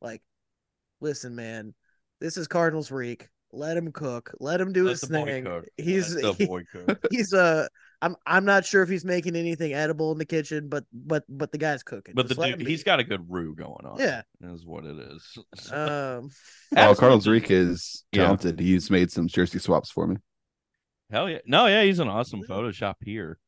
like, 0.00 0.22
listen, 1.00 1.34
man, 1.36 1.74
this 2.20 2.36
is 2.36 2.48
Cardinals 2.48 2.90
reek. 2.90 3.28
Let 3.52 3.76
him 3.76 3.92
cook. 3.92 4.32
Let 4.40 4.60
him 4.60 4.72
do 4.72 4.84
Let 4.84 4.90
his 4.92 5.00
the 5.02 5.18
boy 5.18 5.24
thing. 5.26 5.44
cook. 5.44 5.64
He's 5.76 6.14
Let 6.14 6.22
the 6.22 6.32
he- 6.32 6.46
boy 6.46 6.62
cook. 6.72 7.06
he's 7.10 7.32
uh 7.34 7.66
I'm 8.02 8.16
I'm 8.26 8.44
not 8.44 8.64
sure 8.66 8.82
if 8.82 8.88
he's 8.88 9.04
making 9.04 9.36
anything 9.36 9.72
edible 9.72 10.12
in 10.12 10.18
the 10.18 10.24
kitchen, 10.24 10.68
but 10.68 10.84
but 10.92 11.24
but 11.28 11.50
the 11.52 11.58
guy's 11.58 11.82
cooking. 11.82 12.14
But 12.14 12.24
the 12.24 12.34
Just 12.34 12.38
let 12.40 12.50
dude, 12.52 12.60
him 12.62 12.66
he's 12.66 12.80
be. 12.82 12.84
got 12.84 13.00
a 13.00 13.04
good 13.04 13.24
roux 13.30 13.54
going 13.54 13.84
on. 13.86 13.98
yeah. 13.98 14.22
is 14.42 14.64
what 14.66 14.84
it 14.84 14.96
is. 14.98 15.38
Um, 15.72 15.78
oh, 15.78 16.28
Absolutely. 16.76 17.00
Carlos 17.00 17.26
Reek 17.26 17.50
is 17.50 18.04
Yeah. 18.12 18.24
talented. 18.24 18.60
He's 18.60 18.90
made 18.90 19.10
some 19.10 19.28
jersey 19.28 19.58
swaps 19.58 19.90
for 19.90 20.06
me. 20.06 20.16
Hell 21.10 21.28
yeah. 21.30 21.38
No, 21.46 21.66
yeah, 21.66 21.82
he's 21.84 21.98
an 22.00 22.08
awesome 22.08 22.42
Photoshop 22.48 22.94
here. 23.00 23.38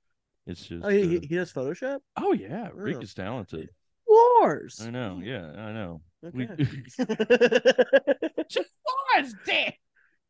It's 0.46 0.64
just 0.66 0.84
oh, 0.84 0.88
he, 0.88 1.06
he 1.08 1.16
uh, 1.18 1.20
he 1.28 1.34
does 1.36 1.52
Photoshop. 1.52 1.98
Oh 2.16 2.32
yeah, 2.32 2.68
Rick 2.72 2.96
Oh. 2.96 3.00
is 3.00 3.12
talented. 3.14 3.68
Wars. 4.06 4.80
I 4.82 4.90
know. 4.90 5.20
Yeah, 5.22 5.44
I 5.46 5.72
know. 5.72 6.00
We 6.32 6.44
Okay. 6.48 6.64
two 8.48 8.64
wars, 9.14 9.34
damn, 9.46 9.72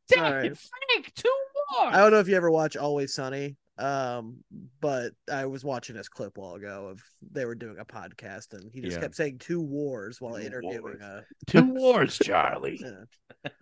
damn, 0.09 0.25
All 0.25 0.33
right. 0.33 0.57
Frank, 0.57 1.13
two 1.15 1.31
wars. 1.79 1.95
I 1.95 1.99
don't 1.99 2.11
know 2.11 2.19
if 2.19 2.29
you 2.29 2.37
ever 2.37 2.51
watch 2.51 2.77
Always 2.77 3.15
Sunny, 3.15 3.57
um, 3.79 4.39
but 4.81 5.13
I 5.33 5.47
was 5.47 5.65
watching 5.65 5.97
this 5.97 6.09
clip 6.09 6.37
while 6.37 6.55
ago 6.55 6.89
of 6.91 7.03
they 7.33 7.45
were 7.45 7.55
doing 7.55 7.77
a 7.79 7.85
podcast 7.85 8.53
and 8.55 8.71
he 8.73 8.81
just 8.81 8.97
Yeah. 8.97 9.03
kept 9.03 9.17
saying 9.17 9.39
two 9.39 9.61
wars 9.61 10.21
while 10.21 10.35
Two 10.35 10.43
interviewing 10.43 10.81
wars. 10.83 11.01
uh 11.03 11.23
Two 11.47 11.65
wars, 11.75 12.19
Charlie. 12.19 12.81
yeah. 12.83 13.53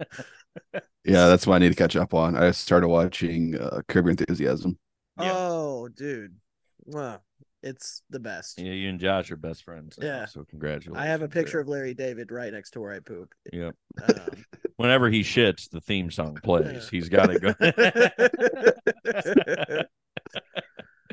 Yeah, 1.05 1.29
that's 1.29 1.47
what 1.47 1.55
I 1.55 1.59
need 1.59 1.69
to 1.69 1.77
catch 1.77 1.95
up 1.95 2.15
on. 2.15 2.37
I 2.37 2.51
started 2.51 2.89
watching 2.89 3.55
uh, 3.57 3.81
Curb 3.87 4.09
Enthusiasm. 4.09 4.77
Yeah. 5.21 5.33
Oh, 5.37 5.87
dude. 5.89 6.35
Wow. 6.85 7.21
It's 7.63 8.03
the 8.11 8.19
best. 8.19 8.59
Yeah, 8.61 8.73
you 8.73 8.89
and 8.89 8.99
Josh 8.99 9.31
are 9.31 9.37
best 9.37 9.63
friends. 9.63 9.97
now, 9.99 10.07
Yeah. 10.07 10.27
So 10.27 10.43
congratulations. 10.45 10.97
I 11.01 11.07
have 11.07 11.23
a 11.23 11.29
picture 11.29 11.61
of 11.61 11.69
Larry 11.69 11.95
David 11.95 12.33
right 12.33 12.53
next 12.53 12.73
to 12.73 12.81
where 12.81 12.93
I 12.93 12.99
poop. 12.99 13.33
Yep. 13.53 13.77
Um, 14.09 14.45
Whenever 14.79 15.09
he 15.09 15.21
shits, 15.23 15.71
the 15.71 15.81
theme 15.81 16.11
song 16.11 16.39
plays. 16.43 16.89
He's 16.89 17.09
got 17.09 17.27
to 17.27 17.39
go. 17.39 17.55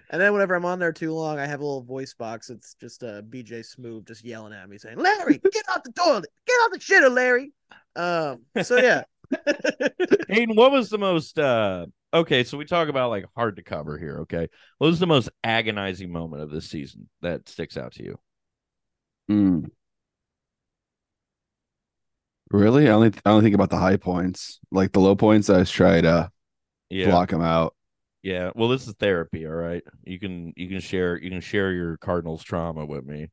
And 0.10 0.22
then 0.22 0.34
whenever 0.34 0.56
I'm 0.56 0.66
on 0.66 0.80
there 0.80 0.94
too 0.94 1.14
long, 1.14 1.40
I 1.40 1.46
have 1.46 1.60
a 1.60 1.66
little 1.66 1.84
voice 1.84 2.14
box. 2.14 2.50
It's 2.50 2.76
just 2.80 3.04
uh, 3.04 3.22
BJ 3.22 3.66
Smooth 3.66 4.06
just 4.08 4.24
yelling 4.24 4.54
at 4.54 4.70
me 4.70 4.78
saying, 4.78 4.98
"Larry, 4.98 5.40
get 5.52 5.66
out 5.70 5.84
the 5.84 5.92
toilet, 5.92 6.26
get 6.48 6.56
out 6.64 6.72
the 6.72 6.80
shitter, 6.80 7.12
Larry." 7.12 7.52
Um. 7.96 8.42
So 8.64 8.78
yeah. 8.78 9.04
Hayden, 10.30 10.56
what 10.56 10.72
was 10.72 10.90
the 10.90 10.98
most 10.98 11.40
uh 11.40 11.86
okay, 12.14 12.44
so 12.44 12.58
we 12.58 12.66
talk 12.66 12.88
about 12.90 13.10
like 13.10 13.26
hard 13.36 13.56
to 13.56 13.64
cover 13.64 13.98
here, 13.98 14.20
okay? 14.22 14.48
What 14.78 14.88
was 14.88 15.00
the 15.00 15.08
most 15.08 15.30
agonizing 15.44 16.12
moment 16.12 16.44
of 16.44 16.52
this 16.52 16.70
season 16.70 17.10
that 17.22 17.50
sticks 17.50 17.78
out 17.78 17.94
to 17.94 18.04
you? 18.04 18.20
Mm. 19.32 19.70
Really? 22.52 22.88
I 22.88 22.92
only 22.92 23.12
I 23.26 23.32
only 23.32 23.44
think 23.44 23.56
about 23.56 23.70
the 23.72 23.78
high 23.78 23.98
points. 23.98 24.60
Like 24.72 24.92
the 24.92 25.00
low 25.00 25.16
points, 25.16 25.50
I 25.50 25.60
just 25.60 25.74
try 25.74 26.02
to 26.02 26.30
Yeah. 26.90 27.10
block 27.10 27.30
them 27.30 27.42
out. 27.42 27.76
Yeah. 28.24 28.52
Well, 28.56 28.70
this 28.70 28.88
is 28.88 28.94
therapy, 28.96 29.46
all 29.46 29.54
right. 29.54 29.84
You 30.06 30.20
can 30.20 30.54
you 30.56 30.68
can 30.70 30.80
share 30.80 31.18
you 31.22 31.30
can 31.30 31.42
share 31.42 31.72
your 31.72 31.98
Cardinals 31.98 32.42
trauma 32.44 32.86
with 32.86 33.06
me. 33.06 33.30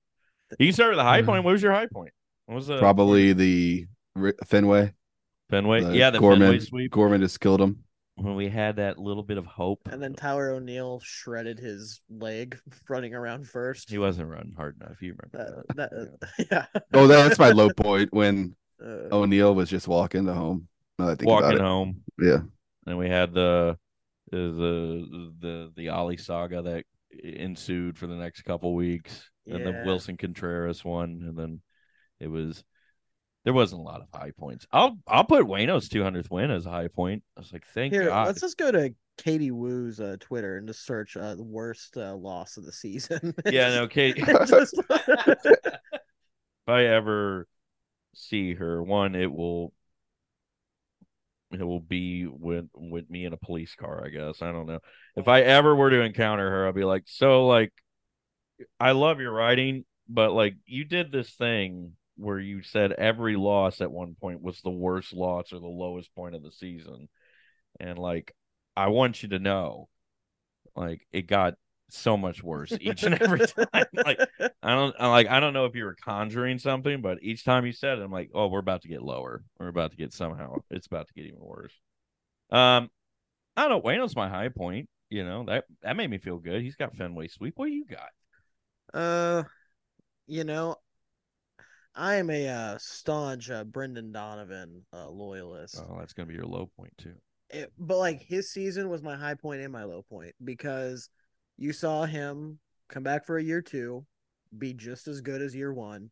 You 0.59 0.67
can 0.67 0.73
start 0.75 0.91
with 0.91 0.99
the 0.99 1.05
high 1.05 1.23
point. 1.23 1.45
What 1.45 1.53
was 1.53 1.63
your 1.63 1.73
high 1.73 1.87
point? 1.87 2.13
What 2.47 2.57
was 2.57 2.67
the 2.67 2.79
Probably 2.79 3.33
the 3.33 3.87
Ri- 4.17 4.33
Fenway. 4.47 4.93
Fenway? 5.49 5.83
the 5.83 5.97
yeah, 5.97 6.11
the 6.11 6.19
Gorman. 6.19 6.41
Fenway 6.41 6.59
sweep 6.59 6.91
Gorman 6.91 7.21
just 7.21 7.39
killed 7.41 7.61
him. 7.61 7.85
when 8.17 8.35
we 8.35 8.49
had 8.49 8.77
that 8.77 8.99
little 8.99 9.23
bit 9.23 9.39
of 9.39 9.47
hope. 9.47 9.81
And 9.91 10.03
then 10.03 10.15
Tyler 10.15 10.51
O'Neill 10.51 11.01
shredded 11.05 11.59
his 11.61 12.01
leg 12.11 12.59
running 12.89 13.15
around 13.15 13.49
first. 13.49 13.89
he 13.91 13.99
wasn't 13.99 14.29
running 14.29 14.55
hard 14.57 14.77
enough. 14.81 15.01
You 15.01 15.15
remember 15.33 15.63
Uh, 15.69 15.73
that? 15.77 15.91
that, 16.37 16.67
yeah. 16.75 16.81
Oh, 16.93 17.07
that's 17.07 17.39
my 17.39 17.51
low 17.51 17.71
point 17.71 18.13
when 18.13 18.57
Uh, 18.83 19.15
O'Neill 19.15 19.55
was 19.55 19.69
just 19.69 19.87
walking 19.87 20.25
to 20.25 20.33
home. 20.33 20.67
Now 20.99 21.11
I 21.11 21.15
think 21.15 21.29
Walking 21.29 21.49
about 21.51 21.55
it. 21.57 21.61
home. 21.61 22.01
Yeah. 22.19 22.39
and 22.87 22.97
we 22.97 23.11
had 23.11 23.35
the 23.35 23.77
the 24.31 25.33
the 25.41 25.73
the 25.77 25.89
Ollie 25.89 26.17
saga 26.17 26.63
that 26.63 26.85
ensued 27.25 27.99
for 27.99 28.07
the 28.07 28.15
next 28.15 28.43
couple 28.43 28.75
weeks, 28.75 29.31
and 29.47 29.65
the 29.65 29.83
Willson 29.85 30.19
Contreras 30.19 30.85
one, 30.85 31.23
and 31.27 31.37
then 31.37 31.61
it 32.21 32.29
was 32.29 32.63
there 33.45 33.53
wasn't 33.53 33.81
a 33.81 33.85
lot 33.85 34.03
of 34.03 34.09
high 34.13 34.33
points. 34.37 34.67
I'll 34.73 34.99
I'll 35.07 35.25
put 35.25 35.45
Wayno's 35.45 35.89
200th 35.89 36.31
win 36.31 36.51
as 36.51 36.67
a 36.67 36.71
high 36.71 36.89
point. 36.89 37.23
I 37.37 37.41
was 37.41 37.53
like, 37.53 37.67
thank 37.75 37.93
Here, 37.93 38.07
God. 38.07 38.27
let's 38.27 38.41
just 38.41 38.59
go 38.59 38.71
to 38.71 38.95
Katie 39.17 39.51
Woo's 39.51 40.01
uh, 40.01 40.17
Twitter 40.21 40.57
and 40.57 40.67
just 40.67 40.85
search 40.85 41.17
uh, 41.17 41.35
the 41.35 41.43
worst 41.45 41.97
uh, 41.97 42.15
loss 42.15 42.57
of 42.57 42.65
the 42.65 42.73
season. 42.73 43.35
Yeah, 43.47 43.71
no, 43.71 43.89
Kate. 43.89 44.17
Just- 44.17 44.81
if 44.91 45.79
I 46.67 46.85
ever 46.85 47.49
see 48.15 48.55
her, 48.55 48.83
one, 48.83 49.15
it 49.15 49.33
will 49.33 49.73
it 51.53 51.65
will 51.65 51.81
be 51.81 52.27
with 52.27 52.67
with 52.75 53.11
me 53.11 53.25
in 53.25 53.33
a 53.33 53.39
police 53.39 53.75
car, 53.75 54.05
I 54.05 54.11
guess. 54.11 54.43
I 54.43 54.53
don't 54.53 54.67
know. 54.67 54.81
If 55.17 55.27
oh. 55.27 55.33
I 55.33 55.41
ever 55.41 55.75
were 55.75 55.91
to 55.91 56.03
encounter 56.03 56.49
her, 56.49 56.67
I'll 56.67 56.73
be 56.73 56.85
like, 56.85 57.05
so 57.07 57.47
like 57.47 57.73
I 58.79 58.93
love 58.93 59.21
your 59.21 59.33
writing, 59.33 59.85
but 60.09 60.33
like 60.33 60.55
you 60.67 60.85
did 60.85 61.11
this 61.11 61.31
thing 61.31 61.93
where 62.17 62.39
you 62.39 62.63
said 62.63 62.93
every 62.93 63.35
loss 63.37 63.81
at 63.81 63.91
one 63.91 64.15
point 64.21 64.43
was 64.43 64.61
the 64.61 64.71
worst 64.71 65.13
loss 65.13 65.53
or 65.53 65.59
the 65.59 65.67
lowest 65.67 66.15
point 66.15 66.35
of 66.35 66.43
the 66.43 66.53
season. 66.53 67.09
And 67.81 67.99
like 67.99 68.35
I 68.77 68.89
want 68.89 69.23
you 69.23 69.31
to 69.31 69.39
know, 69.39 69.89
like 70.77 71.01
it 71.13 71.27
got 71.27 71.55
so 71.93 72.17
much 72.17 72.43
worse 72.43 72.73
each 72.81 73.03
and 73.03 73.21
every 73.21 73.41
time. 73.47 73.85
Like 73.93 74.21
I 74.63 74.75
don't 74.75 74.95
I 74.99 75.09
like 75.09 75.29
I 75.29 75.41
don't 75.41 75.53
know 75.53 75.67
if 75.67 75.75
you 75.75 75.85
were 75.85 75.97
conjuring 76.03 76.59
something, 76.59 77.01
but 77.01 77.19
each 77.23 77.45
time 77.45 77.67
you 77.67 77.73
said 77.73 77.99
it, 77.99 78.03
I'm 78.03 78.13
like, 78.13 78.31
oh, 78.35 78.49
we're 78.49 78.59
about 78.59 78.83
to 78.83 78.89
get 78.89 79.03
lower. 79.03 79.43
We're 79.59 79.69
about 79.69 79.91
to 79.93 79.97
get 79.97 80.13
somehow 80.13 80.57
it's 80.71 80.87
about 80.87 81.09
to 81.09 81.15
get 81.15 81.27
even 81.27 81.41
worse. 81.41 81.73
Um, 82.51 82.91
I 83.57 83.69
don't 83.69 83.71
know. 83.71 83.83
Wayno's 83.83 84.17
my 84.17 84.29
high 84.29 84.49
point. 84.49 84.89
You 85.09 85.25
know 85.25 85.45
that 85.47 85.65
that 85.83 85.97
made 85.97 86.11
me 86.11 86.19
feel 86.19 86.39
good. 86.39 86.63
He's 86.63 86.77
got 86.77 86.97
Fenway 86.97 87.29
sweep. 87.29 87.55
What 87.57 87.67
do 87.67 87.73
you 87.73 87.85
got? 87.85 88.11
Uh, 88.95 89.43
you 90.27 90.45
know, 90.45 90.77
I 91.95 92.17
am 92.17 92.31
a 92.31 92.49
uh, 92.49 92.79
staunch 92.79 93.51
uh, 93.51 93.65
Brendan 93.65 94.13
Donovan 94.13 94.85
uh, 94.93 95.09
loyalist. 95.09 95.79
Oh, 95.79 95.97
that's 95.99 96.13
gonna 96.13 96.27
be 96.27 96.35
your 96.35 96.47
low 96.47 96.71
point 96.77 96.93
too. 96.99 97.15
It, 97.51 97.73
but 97.79 97.99
like 97.99 98.23
his 98.23 98.51
season 98.53 98.89
was 98.89 99.03
my 99.03 99.17
high 99.17 99.35
point 99.35 99.63
and 99.63 99.73
my 99.73 99.85
low 99.85 100.03
point 100.03 100.35
because 100.45 101.09
you 101.61 101.73
saw 101.73 102.05
him 102.07 102.59
come 102.89 103.05
back 103.05 103.25
for 103.25 103.39
a 103.39 103.43
year 103.43 103.63
two, 103.63 104.05
be 104.59 104.73
just 104.75 105.07
as 105.07 105.21
good 105.21 105.41
as 105.43 105.55
year 105.55 105.73
one, 105.73 106.11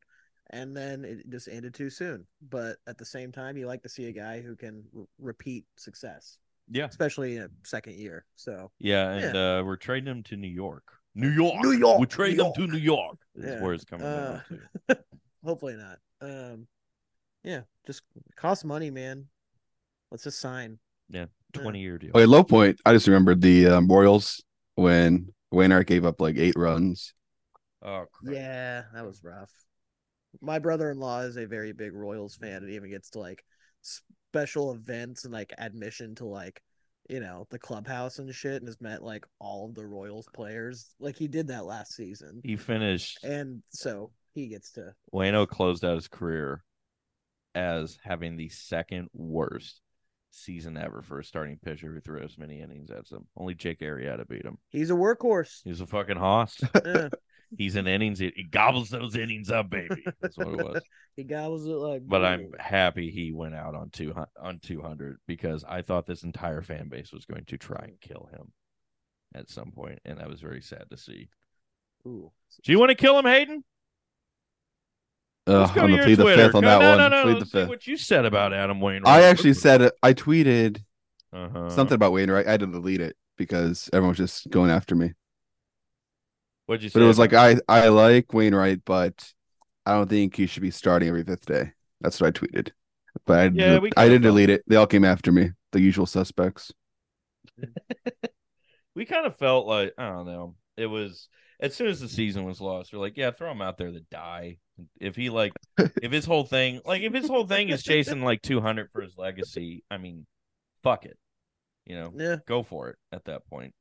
and 0.51 0.77
then 0.77 1.05
it 1.05 1.29
just 1.29 1.49
ended 1.49 1.75
too 1.75 1.91
soon. 1.91 2.25
But 2.49 2.77
at 2.87 2.99
the 2.99 3.05
same 3.05 3.33
time, 3.33 3.57
you 3.57 3.67
like 3.67 3.83
to 3.83 3.89
see 3.89 4.07
a 4.07 4.13
guy 4.13 4.41
who 4.41 4.55
can 4.55 4.85
r- 4.97 5.05
repeat 5.19 5.65
success, 5.77 6.39
Yeah, 6.71 6.85
especially 6.87 7.37
in 7.37 7.43
a 7.43 7.49
second 7.65 7.95
year. 7.97 8.27
So 8.37 8.71
yeah, 8.79 9.11
and 9.11 9.37
uh, 9.37 9.63
we're 9.67 9.77
trading 9.77 10.09
him 10.09 10.23
to 10.25 10.37
New 10.37 10.47
York. 10.47 10.85
New 11.15 11.31
York, 11.31 11.65
New 11.65 11.73
York, 11.73 11.99
We 11.99 12.07
trade 12.07 12.37
New 12.37 12.45
him 12.45 12.53
to 12.55 12.67
New 12.69 12.79
York. 12.79 13.19
Is 13.35 13.47
Yeah. 13.47 13.63
where 13.63 13.73
it's 13.73 13.85
coming 13.85 14.07
Uh, 14.07 14.41
down 14.47 14.61
to. 14.89 14.99
hopefully 15.45 15.75
not. 15.77 15.99
Um, 16.21 16.69
yeah, 17.43 17.63
just 17.87 18.03
cost 18.37 18.65
money, 18.65 18.91
man. 18.91 19.25
Let's 20.11 20.23
just 20.25 20.41
sign. 20.41 20.79
Yeah, 21.11 21.27
Twenty 21.55 21.81
year 21.81 21.97
deal. 21.99 22.11
Okay, 22.15 22.27
low 22.27 22.45
point. 22.45 22.79
I 22.85 22.93
just 22.93 23.07
remembered 23.09 23.41
the 23.41 23.67
um, 23.67 23.89
Royals 23.89 24.45
when 24.75 25.33
Wainwright 25.51 25.87
gave 25.87 26.05
up 26.05 26.21
like 26.21 26.37
eight 26.37 26.57
runs. 26.57 27.15
Oh, 27.83 28.07
crap. 28.13 28.35
Yeah, 28.35 28.83
that 28.93 29.07
was 29.07 29.23
rough. 29.23 29.53
My 30.41 30.59
brother-in-law 30.59 31.21
is 31.21 31.37
a 31.37 31.47
very 31.47 31.73
big 31.73 31.95
Royals 31.95 32.37
fan 32.37 32.63
and 32.63 32.71
even 32.71 32.91
gets 32.91 33.11
to 33.11 33.21
like 33.21 33.43
special 33.83 34.73
events 34.73 35.25
and 35.25 35.33
like 35.33 35.55
admission 35.59 36.15
to 36.17 36.27
like 36.27 36.63
you 37.09 37.21
know 37.21 37.47
the 37.51 37.59
clubhouse 37.59 38.19
and 38.19 38.33
shit 38.35 38.57
and 38.57 38.69
has 38.69 38.81
met 38.81 39.03
like 39.03 39.25
all 39.39 39.69
of 39.69 39.75
the 39.75 39.87
Royals 39.87 40.29
players. 40.35 40.95
Like 41.01 41.17
he 41.17 41.29
did 41.29 41.49
that 41.49 41.65
last 41.65 41.95
season. 41.95 42.41
He 42.45 42.57
finished. 42.57 43.19
And 43.25 43.63
so 43.69 44.11
he 44.35 44.49
gets 44.49 44.73
to 44.73 44.95
Wayno 45.13 45.49
closed 45.49 45.85
out 45.85 45.97
his 45.97 46.09
career 46.09 46.63
as 47.55 47.99
having 48.05 48.37
the 48.37 48.51
second 48.51 49.09
worst 49.15 49.81
season 50.31 50.77
ever 50.77 51.03
for 51.03 51.19
a 51.19 51.25
starting 51.25 51.59
pitcher 51.63 51.93
who 51.93 52.01
threw 52.01 52.23
as 52.23 52.39
many 52.39 52.61
innings 52.61 52.91
as 52.91 53.11
him. 53.11 53.27
Only 53.37 53.55
Jake 53.55 53.81
Arrieta 53.81 54.27
beat 54.29 54.45
him. 54.45 54.59
he's 54.69 54.91
a 54.91 54.95
workhorse. 54.95 55.61
He's 55.65 55.81
a 55.81 55.87
fucking 55.87 56.17
hoss. 56.17 56.61
Yeah, 56.85 57.09
He's 57.57 57.77
an 57.77 57.87
innings. 57.87 58.19
He 58.19 58.47
gobbles 58.51 58.91
those 58.91 59.17
innings 59.17 59.51
up, 59.51 59.71
baby. 59.71 60.05
That's 60.21 60.37
what 60.37 60.49
it 60.49 60.57
was. 60.57 60.83
he 61.17 61.25
gobbles 61.25 61.67
it 61.67 61.71
like 61.71 62.03
But 62.07 62.25
I'm 62.25 62.51
happy 62.59 63.11
he 63.11 63.33
went 63.33 63.55
out 63.55 63.75
on 63.75 63.91
two 63.91 64.15
on 64.39 64.59
200 64.59 65.19
because 65.27 65.65
I 65.67 65.83
thought 65.83 66.07
this 66.07 66.25
entire 66.25 66.61
fan 66.61 66.89
base 66.89 67.13
was 67.13 67.25
going 67.25 67.47
to 67.47 67.57
try 67.57 67.83
and 67.85 68.01
kill 68.01 68.29
him 68.33 68.53
at 69.35 69.49
some 69.49 69.71
point, 69.71 70.01
and 70.05 70.19
that 70.19 70.29
was 70.29 70.41
very 70.41 70.61
sad 70.61 70.85
to 70.91 70.99
see. 70.99 71.29
Ooh. 72.07 72.31
Do 72.65 72.73
you 72.73 72.79
want 72.79 72.91
to 72.91 72.95
kill 72.95 73.19
him, 73.19 73.25
Hayden? 73.25 73.65
Uh, 75.49 75.67
go 75.73 75.81
I'm 75.81 75.91
gonna 75.91 76.03
plead 76.03 76.17
the 76.17 76.25
fifth 76.25 76.55
on 76.55 76.63
no, 76.63 76.69
that 76.69 76.81
no, 76.81 76.89
one. 76.91 76.99
No, 76.99 77.09
no, 77.09 77.23
plead 77.23 77.41
the 77.41 77.47
fifth. 77.47 77.69
what 77.69 77.87
you 77.87 77.97
said 77.97 78.27
about 78.27 78.53
Adam 78.53 78.81
Wainwright? 78.81 79.07
I 79.07 79.23
actually 79.23 79.55
said 79.55 79.81
it. 79.81 79.95
I 80.03 80.13
tweeted 80.13 80.83
uh-huh. 81.33 81.71
something 81.71 81.95
about 81.95 82.13
Wainwright. 82.13 82.47
I 82.47 82.51
had 82.51 82.61
to 82.61 82.67
delete 82.67 83.01
it 83.01 83.17
because 83.39 83.89
everyone 83.93 84.11
was 84.11 84.19
just 84.19 84.51
going 84.51 84.71
after 84.71 84.95
me. 84.95 85.15
What'd 86.67 86.83
you 86.83 86.91
say? 86.91 86.99
But 86.99 87.05
it 87.05 87.09
was 87.09 87.19
like 87.19 87.33
I 87.33 87.57
I 87.67 87.89
like 87.89 88.35
Wainwright, 88.35 88.85
but 88.85 89.33
I 89.87 89.93
don't 89.93 90.11
think 90.11 90.37
he 90.37 90.47
should 90.47 90.63
be 90.63 90.71
starting 90.71 91.09
every 91.09 91.25
fifth 91.25 91.47
day. 91.47 91.73
That's 92.03 92.21
what 92.21 92.29
I 92.29 92.31
tweeted. 92.39 92.73
But 93.25 93.39
I 93.39 93.45
Yeah, 93.55 93.79
we 93.79 93.91
I 93.97 94.03
kinda 94.03 94.19
did 94.19 94.23
delete 94.23 94.51
it. 94.51 94.65
They 94.67 94.77
all 94.77 94.87
came 94.87 95.05
after 95.05 95.33
me. 95.33 95.53
The 95.73 95.81
usual 95.81 96.05
suspects. 96.05 96.73
we 98.95 99.07
kind 99.07 99.25
of 99.25 99.39
felt 99.39 99.67
like 99.67 99.95
I 99.97 100.11
don't 100.11 100.27
know. 100.27 100.57
It 100.77 100.87
was 100.87 101.29
as 101.61 101.75
soon 101.75 101.89
as 101.89 102.01
the 102.01 102.09
season 102.09 102.45
was 102.45 102.61
lost, 102.61 102.93
we're 102.93 102.99
like, 103.01 103.17
yeah, 103.17 103.31
throw 103.31 103.51
him 103.51 103.63
out 103.63 103.79
there 103.79 103.91
to 103.91 104.01
die. 104.11 104.59
If 105.01 105.17
he 105.17 105.31
like, 105.31 105.53
if 106.03 106.13
his 106.13 106.25
whole 106.25 106.45
thing, 106.45 106.81
like, 106.85 107.03
if 107.03 107.13
his 107.13 107.27
whole 107.29 107.47
thing 107.47 107.69
is 107.71 107.83
chasing 107.83 108.23
like 108.23 108.43
200 108.43 108.91
for 108.93 109.03
his 109.03 109.17
legacy, 109.17 109.83
I 109.91 109.99
mean, 109.99 110.27
fuck 110.83 111.05
it, 111.05 111.19
you 111.85 111.97
know, 111.97 112.13
Yeah. 112.17 112.37
go 112.47 112.63
for 112.63 112.91
it 112.91 112.97
at 113.13 113.25
that 113.25 113.47
point. 113.49 113.73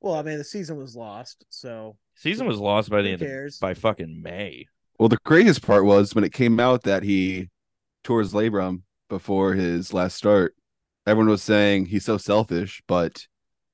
Well, 0.00 0.14
I 0.14 0.22
mean, 0.22 0.38
the 0.38 0.44
season 0.44 0.76
was 0.76 0.94
lost, 0.96 1.44
so 1.50 1.96
Season 2.14 2.46
was 2.46 2.58
lost 2.58 2.88
by 2.90 3.02
the 3.02 3.08
who 3.08 3.12
end 3.14 3.22
of, 3.22 3.28
cares? 3.28 3.58
by 3.58 3.74
fucking 3.74 4.22
May. 4.22 4.66
Well, 4.98 5.08
the 5.10 5.18
craziest 5.18 5.60
part 5.62 5.84
was 5.84 6.14
when 6.14 6.24
it 6.24 6.32
came 6.32 6.58
out 6.58 6.84
that 6.84 7.02
he 7.02 7.48
tore 8.04 8.20
his 8.20 8.32
labrum 8.32 8.82
before 9.10 9.52
his 9.54 9.92
last 9.92 10.16
start. 10.16 10.54
Everyone 11.06 11.28
was 11.30 11.42
saying 11.42 11.86
he's 11.86 12.04
so 12.04 12.16
selfish, 12.16 12.82
but 12.88 13.26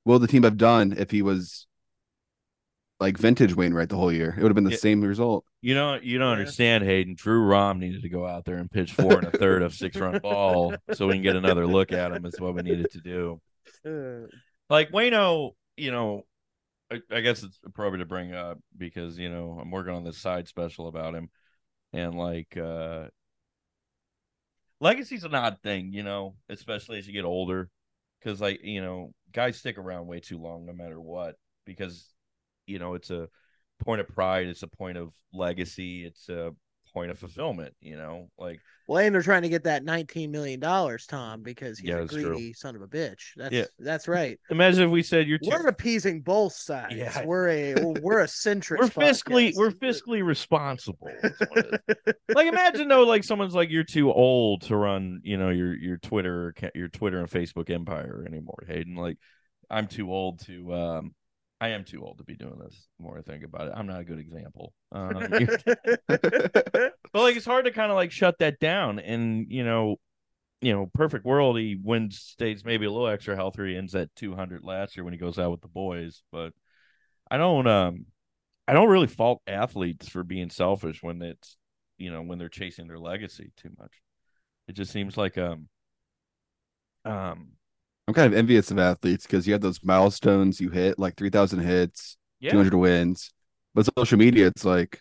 what 0.03 0.19
would 0.19 0.27
the 0.27 0.31
team 0.31 0.43
have 0.43 0.57
done 0.57 0.93
if 0.97 1.11
he 1.11 1.21
was 1.21 1.65
like 2.99 3.17
vintage 3.17 3.55
Wainwright 3.55 3.89
the 3.89 3.97
whole 3.97 4.11
year? 4.11 4.33
It 4.37 4.41
would 4.41 4.49
have 4.49 4.55
been 4.55 4.63
the 4.63 4.71
Yeah. 4.71 4.77
same 4.77 5.01
result. 5.01 5.45
You 5.61 5.75
know, 5.75 5.95
you 5.95 6.17
don't 6.17 6.31
understand, 6.31 6.83
Hayden. 6.83 7.15
Drew 7.15 7.43
Rom 7.45 7.79
needed 7.79 8.01
to 8.01 8.09
go 8.09 8.25
out 8.27 8.45
there 8.45 8.57
and 8.57 8.69
pitch 8.69 8.93
four 8.93 9.17
and 9.17 9.27
a 9.27 9.31
third 9.31 9.61
of 9.61 9.73
six 9.73 9.97
run 9.97 10.19
ball 10.19 10.75
so 10.93 11.07
we 11.07 11.13
can 11.13 11.23
get 11.23 11.35
another 11.35 11.65
look 11.65 11.91
at 11.91 12.11
him. 12.11 12.25
Is 12.25 12.39
what 12.39 12.53
we 12.55 12.61
needed 12.63 12.91
to 12.91 12.99
do. 13.01 13.41
Like 14.69 14.91
Wayno, 14.91 15.51
you 15.77 15.91
know, 15.91 16.25
I, 16.91 17.01
I 17.11 17.21
guess 17.21 17.43
it's 17.43 17.59
appropriate 17.65 17.99
to 17.99 18.05
bring 18.05 18.33
up 18.33 18.59
because 18.77 19.17
you 19.17 19.29
know 19.29 19.57
I'm 19.61 19.71
working 19.71 19.93
on 19.93 20.03
this 20.03 20.17
side 20.17 20.47
special 20.47 20.87
about 20.87 21.15
him, 21.15 21.29
and 21.93 22.15
like 22.15 22.57
uh 22.57 23.07
legacy's 24.79 25.23
an 25.23 25.35
odd 25.35 25.57
thing, 25.63 25.93
you 25.93 26.03
know, 26.03 26.35
especially 26.49 26.97
as 26.97 27.07
you 27.07 27.13
get 27.13 27.25
older, 27.25 27.69
because 28.19 28.41
like 28.41 28.63
you 28.63 28.81
know 28.81 29.13
guys 29.31 29.57
stick 29.57 29.77
around 29.77 30.07
way 30.07 30.19
too 30.19 30.37
long 30.37 30.65
no 30.65 30.73
matter 30.73 30.99
what 30.99 31.35
because 31.65 32.12
you 32.67 32.79
know 32.79 32.93
it's 32.95 33.09
a 33.11 33.27
point 33.83 34.01
of 34.01 34.07
pride, 34.07 34.47
it's 34.47 34.63
a 34.63 34.67
point 34.67 34.97
of 34.97 35.11
legacy, 35.33 36.05
it's 36.05 36.29
a 36.29 36.53
point 36.93 37.09
of 37.09 37.17
fulfillment, 37.17 37.73
you 37.81 37.97
know, 37.97 38.29
like 38.37 38.59
well, 38.87 38.99
and 39.03 39.15
they're 39.15 39.23
trying 39.23 39.41
to 39.41 39.49
get 39.49 39.63
that 39.63 39.83
nineteen 39.83 40.29
million 40.29 40.59
dollars, 40.59 41.07
Tom, 41.07 41.41
because 41.41 41.79
he's 41.79 41.89
Yeah, 41.89 41.95
a 41.95 41.99
that's 42.01 42.13
true. 42.13 42.23
greedy 42.33 42.53
son 42.53 42.75
of 42.75 42.83
a 42.83 42.87
bitch. 42.87 43.31
That's 43.35 43.51
Yeah. 43.53 43.65
that's 43.79 44.07
right. 44.07 44.39
imagine 44.51 44.83
if 44.83 44.91
we 44.91 45.01
said 45.01 45.27
you're 45.27 45.39
too 45.39 45.49
We're 45.49 45.67
appeasing 45.67 46.21
both 46.21 46.53
sides. 46.53 46.93
Yeah. 46.93 47.25
We're 47.25 47.47
a 47.49 47.73
we're 48.01 48.19
a 48.19 48.25
centrist. 48.27 48.77
we're 48.79 48.87
fiscally 48.89 49.49
podcast. 49.53 49.55
we're 49.55 49.71
fiscally 49.71 50.23
responsible. 50.23 51.07
is 51.23 51.33
what 51.49 51.65
it 51.65 51.81
is. 52.05 52.13
like 52.35 52.47
imagine 52.47 52.87
though 52.89 53.03
like 53.03 53.23
someone's 53.23 53.55
like 53.55 53.71
you're 53.71 53.83
too 53.83 54.11
old 54.13 54.61
to 54.63 54.75
run 54.75 55.21
you 55.23 55.37
know 55.37 55.49
your 55.49 55.73
your 55.75 55.97
twitter 55.97 56.53
your 56.75 56.89
twitter 56.89 57.19
and 57.19 57.29
facebook 57.29 57.69
empire 57.71 58.23
anymore 58.27 58.63
hayden 58.67 58.95
like 58.95 59.17
i'm 59.71 59.87
too 59.87 60.11
old 60.13 60.45
to 60.45 60.71
um 60.73 61.15
i 61.63 61.69
am 61.69 61.83
too 61.83 62.03
old 62.03 62.17
to 62.17 62.23
be 62.23 62.35
doing 62.35 62.59
this 62.59 62.87
the 62.97 63.03
more 63.03 63.17
i 63.17 63.21
think 63.21 63.43
about 63.43 63.67
it. 63.67 63.73
I'm 63.75 63.87
not 63.87 64.01
a 64.01 64.03
good 64.03 64.19
example. 64.19 64.73
Um, 64.91 65.27
but 66.07 66.93
like 67.13 67.35
it's 67.35 67.45
hard 67.45 67.65
to 67.65 67.71
kind 67.71 67.91
of 67.91 67.95
like 67.95 68.11
shut 68.11 68.39
that 68.39 68.59
down 68.59 68.99
and 68.99 69.47
you 69.49 69.63
know 69.63 69.97
you 70.61 70.73
know 70.73 70.89
perfect 70.93 71.25
world 71.25 71.57
he 71.57 71.77
wins 71.81 72.19
states 72.19 72.63
maybe 72.63 72.85
a 72.85 72.91
little 72.91 73.07
extra 73.07 73.35
healthier 73.35 73.67
he 73.67 73.75
ends 73.75 73.95
at 73.95 74.15
200 74.15 74.63
last 74.63 74.95
year 74.95 75.03
when 75.03 75.13
he 75.13 75.19
goes 75.19 75.37
out 75.37 75.51
with 75.51 75.61
the 75.61 75.67
boys 75.67 76.23
but 76.31 76.53
i 77.29 77.37
don't 77.37 77.67
um 77.67 78.05
i 78.67 78.73
don't 78.73 78.89
really 78.89 79.07
fault 79.07 79.41
athletes 79.45 80.07
for 80.07 80.23
being 80.23 80.49
selfish 80.49 81.03
when 81.03 81.21
it's 81.21 81.57
you 81.97 82.11
know 82.11 82.21
when 82.21 82.37
they're 82.37 82.49
chasing 82.49 82.87
their 82.87 82.99
legacy 82.99 83.51
too 83.57 83.69
much. 83.79 84.01
It 84.67 84.73
just 84.73 84.91
seems 84.91 85.17
like 85.17 85.37
um 85.37 85.67
um 87.05 87.49
I'm 88.07 88.13
kind 88.13 88.31
of 88.31 88.37
envious 88.37 88.69
of 88.71 88.79
athletes 88.79 89.25
because 89.25 89.47
you 89.47 89.53
have 89.53 89.61
those 89.61 89.83
milestones 89.83 90.59
you 90.59 90.69
hit, 90.69 90.99
like 90.99 91.15
3,000 91.15 91.59
hits, 91.59 92.17
yeah 92.39 92.51
200 92.51 92.75
wins. 92.75 93.31
But 93.73 93.87
social 93.97 94.17
media, 94.17 94.47
it's 94.47 94.65
like, 94.65 94.99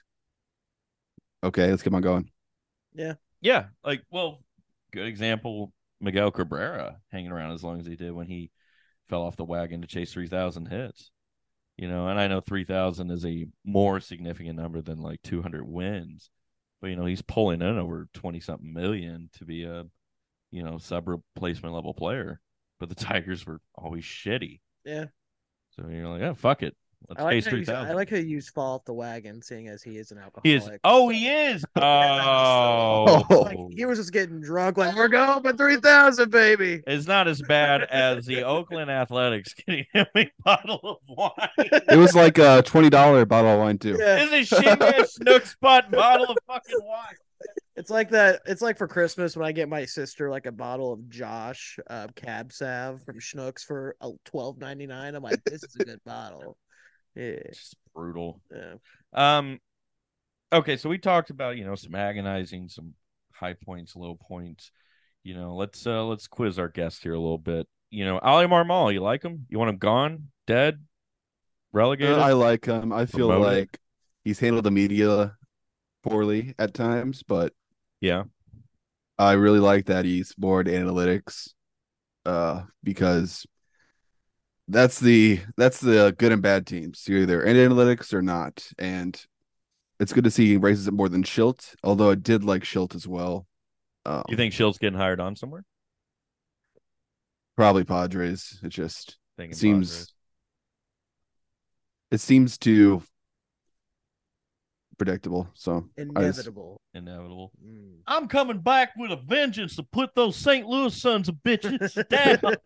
okay, 1.42 1.70
let's 1.70 1.82
keep 1.82 1.92
on 1.94 2.02
going. 2.02 2.30
Yeah, 2.94 3.14
Yeah. 3.40 3.66
like 3.84 4.02
well, 4.10 4.42
good 4.92 5.06
example, 5.06 5.72
Miguel 6.00 6.30
Cabrera 6.30 7.00
hanging 7.10 7.30
around 7.32 7.52
as 7.52 7.62
long 7.62 7.80
as 7.80 7.86
he 7.86 7.96
did 7.96 8.12
when 8.12 8.26
he 8.26 8.50
fell 9.08 9.22
off 9.22 9.36
the 9.36 9.44
wagon 9.44 9.82
to 9.82 9.88
chase 9.88 10.12
three 10.12 10.28
thousand 10.28 10.66
hits. 10.66 11.10
You 11.78 11.88
know, 11.88 12.08
and 12.08 12.20
I 12.20 12.28
know 12.28 12.40
three 12.40 12.64
thousand 12.64 13.10
is 13.10 13.24
a 13.26 13.46
more 13.64 14.00
significant 14.00 14.56
number 14.58 14.82
than 14.82 15.00
like 15.02 15.22
two 15.22 15.42
hundred 15.42 15.64
wins, 15.66 16.30
but 16.80 16.88
you 16.88 16.96
know 16.96 17.06
he's 17.06 17.22
pulling 17.22 17.62
in 17.62 17.78
over 17.78 18.08
twenty 18.14 18.40
something 18.40 18.72
million 18.72 19.30
to 19.38 19.44
be 19.44 19.64
a, 19.64 19.86
you 20.52 20.62
know, 20.64 20.78
sub 20.78 21.08
replacement 21.08 21.74
level 21.74 21.94
player. 21.94 22.40
But 22.82 22.88
the 22.88 22.94
Tigers 23.04 23.46
were 23.46 23.60
always 23.76 24.02
shitty, 24.02 24.58
yeah. 24.84 25.04
so 25.70 25.86
you're 25.88 26.08
like, 26.08 26.22
oh 26.22 26.34
fuck 26.34 26.64
it, 26.64 26.74
Let's 27.08 27.20
I 27.20 27.24
like, 27.24 27.32
case 27.34 27.46
how 27.46 27.56
you, 27.56 27.78
I 27.88 27.92
like 27.92 28.10
how 28.10 28.16
you 28.16 28.24
use 28.24 28.48
fall 28.48 28.74
off 28.74 28.84
the 28.86 28.92
wagon, 28.92 29.40
seeing 29.40 29.68
as 29.68 29.84
he 29.84 29.98
is 29.98 30.10
an 30.10 30.18
alcoholic. 30.18 30.42
He 30.44 30.54
is. 30.54 30.68
Oh, 30.82 31.08
he 31.08 31.28
is. 31.28 31.64
Oh, 31.76 33.22
Like, 33.30 33.58
he 33.70 33.84
was 33.84 33.98
just 33.98 34.12
getting 34.12 34.40
drunk, 34.40 34.78
like 34.78 34.96
we're 34.96 35.06
going 35.06 35.42
for 35.42 35.52
three 35.52 35.76
thousand, 35.76 36.30
baby. 36.30 36.82
It's 36.88 37.06
not 37.06 37.28
as 37.28 37.40
bad 37.42 37.82
as 37.84 38.26
the 38.26 38.42
Oakland 38.42 38.90
Athletics 38.90 39.54
getting 39.54 39.86
him 39.92 40.06
a 40.16 40.28
bottle 40.44 40.80
of 40.82 40.96
wine. 41.08 41.48
It 41.58 41.98
was 41.98 42.16
like 42.16 42.38
a 42.38 42.62
twenty 42.62 42.90
dollar 42.90 43.24
bottle 43.24 43.52
of 43.52 43.60
wine 43.60 43.78
too. 43.78 43.96
Yeah, 43.96 44.26
It's 44.28 44.52
a 44.52 44.56
shitty 44.56 45.00
ass 45.00 45.14
Snook 45.14 45.46
Spot 45.46 45.88
bottle 45.90 46.30
of 46.30 46.36
fucking 46.48 46.80
wine. 46.82 47.14
It's 47.74 47.90
like 47.90 48.10
that. 48.10 48.42
It's 48.46 48.60
like 48.60 48.76
for 48.76 48.86
Christmas 48.86 49.36
when 49.36 49.46
I 49.46 49.52
get 49.52 49.68
my 49.68 49.84
sister 49.86 50.28
like 50.30 50.46
a 50.46 50.52
bottle 50.52 50.92
of 50.92 51.08
Josh 51.08 51.78
uh, 51.88 52.08
Cab 52.14 52.52
Sav 52.52 53.02
from 53.04 53.18
Schnucks 53.18 53.62
for 53.64 53.96
twelve 54.24 54.58
ninety 54.58 54.86
nine. 54.86 55.14
I'm 55.14 55.22
like, 55.22 55.42
this 55.44 55.62
is 55.62 55.74
a 55.80 55.84
good 55.84 56.00
bottle. 56.04 56.56
Yeah, 57.14 57.36
Just 57.48 57.76
brutal. 57.94 58.40
yeah. 58.50 58.74
Um, 59.12 59.58
okay, 60.52 60.76
so 60.76 60.88
we 60.88 60.98
talked 60.98 61.30
about 61.30 61.56
you 61.56 61.64
know 61.64 61.74
some 61.74 61.94
agonizing, 61.94 62.68
some 62.68 62.94
high 63.32 63.54
points, 63.54 63.96
low 63.96 64.16
points. 64.20 64.70
You 65.22 65.34
know, 65.34 65.54
let's 65.54 65.86
uh 65.86 66.04
let's 66.04 66.26
quiz 66.26 66.58
our 66.58 66.68
guest 66.68 67.02
here 67.02 67.14
a 67.14 67.20
little 67.20 67.38
bit. 67.38 67.66
You 67.90 68.04
know, 68.04 68.18
Oli 68.22 68.46
Marmol, 68.46 68.92
you 68.92 69.00
like 69.00 69.22
him? 69.22 69.46
You 69.48 69.58
want 69.58 69.70
him 69.70 69.78
gone, 69.78 70.28
dead, 70.46 70.84
relegated? 71.72 72.18
Uh, 72.18 72.22
I 72.22 72.32
like 72.32 72.64
him. 72.66 72.92
I 72.92 73.06
feel 73.06 73.28
Promoted. 73.28 73.58
like 73.58 73.78
he's 74.24 74.38
handled 74.40 74.64
the 74.64 74.70
media 74.70 75.36
poorly 76.02 76.54
at 76.58 76.74
times, 76.74 77.22
but 77.22 77.52
yeah, 78.02 78.24
I 79.18 79.32
really 79.32 79.60
like 79.60 79.86
that 79.86 80.04
into 80.04 80.70
analytics, 80.72 81.50
uh, 82.26 82.64
because 82.82 83.46
that's 84.68 85.00
the 85.00 85.40
that's 85.56 85.80
the 85.80 86.14
good 86.18 86.32
and 86.32 86.42
bad 86.42 86.66
teams. 86.66 87.04
You're 87.06 87.20
either 87.20 87.42
in 87.42 87.56
analytics 87.56 88.12
or 88.12 88.20
not, 88.20 88.66
and 88.78 89.18
it's 90.00 90.12
good 90.12 90.24
to 90.24 90.30
see 90.30 90.48
he 90.48 90.54
embraces 90.54 90.88
it 90.88 90.94
more 90.94 91.08
than 91.08 91.22
Shildt. 91.22 91.74
Although 91.84 92.10
I 92.10 92.16
did 92.16 92.44
like 92.44 92.64
Shildt 92.64 92.94
as 92.94 93.06
well. 93.06 93.46
Um, 94.04 94.24
you 94.28 94.36
think 94.36 94.52
Shildt's 94.52 94.78
getting 94.78 94.98
hired 94.98 95.20
on 95.20 95.36
somewhere? 95.36 95.64
probably 97.56 97.84
Padres? 97.84 98.58
It 98.64 98.70
just 98.70 99.18
Thinking 99.36 99.56
seems 99.56 99.90
Padres. 99.90 100.14
it 102.10 102.20
seems 102.20 102.58
too 102.58 103.02
predictable. 104.98 105.48
So 105.54 105.88
I 105.98 106.02
just- 106.02 106.08
Inevitable. 106.40 106.80
inevitable. 106.94 107.52
Mm. 107.64 107.98
I'm 108.06 108.28
coming 108.28 108.58
back 108.60 108.90
with 108.96 109.10
a 109.12 109.16
vengeance 109.16 109.76
to 109.76 109.82
put 109.82 110.14
those 110.14 110.36
St. 110.36 110.66
Louis 110.66 110.94
sons 110.94 111.28
of 111.28 111.36
bitches 111.44 112.06
down. 112.08 112.56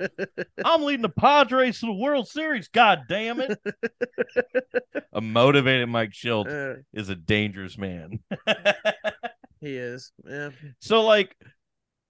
I'm 0.65 0.83
leading 0.83 1.03
the 1.03 1.09
Padres 1.09 1.81
to 1.81 1.87
the 1.87 1.93
World 1.93 2.29
Series. 2.29 2.69
God 2.69 3.03
damn 3.09 3.41
it! 3.41 3.59
a 5.13 5.21
motivated 5.21 5.89
Mike 5.89 6.11
Shildt 6.13 6.47
Uh, 6.79 6.83
is 6.93 7.09
a 7.09 7.15
dangerous 7.17 7.79
man. 7.79 8.19
he 9.61 9.77
is. 9.77 10.13
Yeah. 10.29 10.51
so, 10.81 11.03
like, 11.03 11.35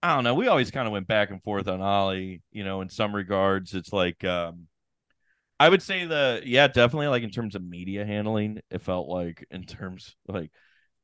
I 0.02 0.14
don't 0.14 0.24
know. 0.24 0.34
We 0.34 0.46
always 0.48 0.70
kind 0.70 0.86
of 0.86 0.92
went 0.92 1.06
back 1.06 1.30
and 1.30 1.42
forth 1.42 1.68
on 1.68 1.80
Ollie. 1.80 2.42
You 2.52 2.64
know, 2.64 2.80
in 2.80 2.88
some 2.88 3.14
regards, 3.14 3.74
it's 3.74 3.92
like, 3.92 4.22
um, 4.24 4.66
I 5.58 5.68
would 5.68 5.82
say 5.82 6.04
the 6.04 6.42
yeah, 6.44 6.68
definitely 6.68 7.08
like 7.08 7.22
in 7.22 7.30
terms 7.30 7.54
of 7.54 7.62
media 7.64 8.04
handling, 8.04 8.60
it 8.70 8.82
felt 8.82 9.08
like 9.08 9.46
in 9.50 9.64
terms 9.64 10.14
like 10.28 10.50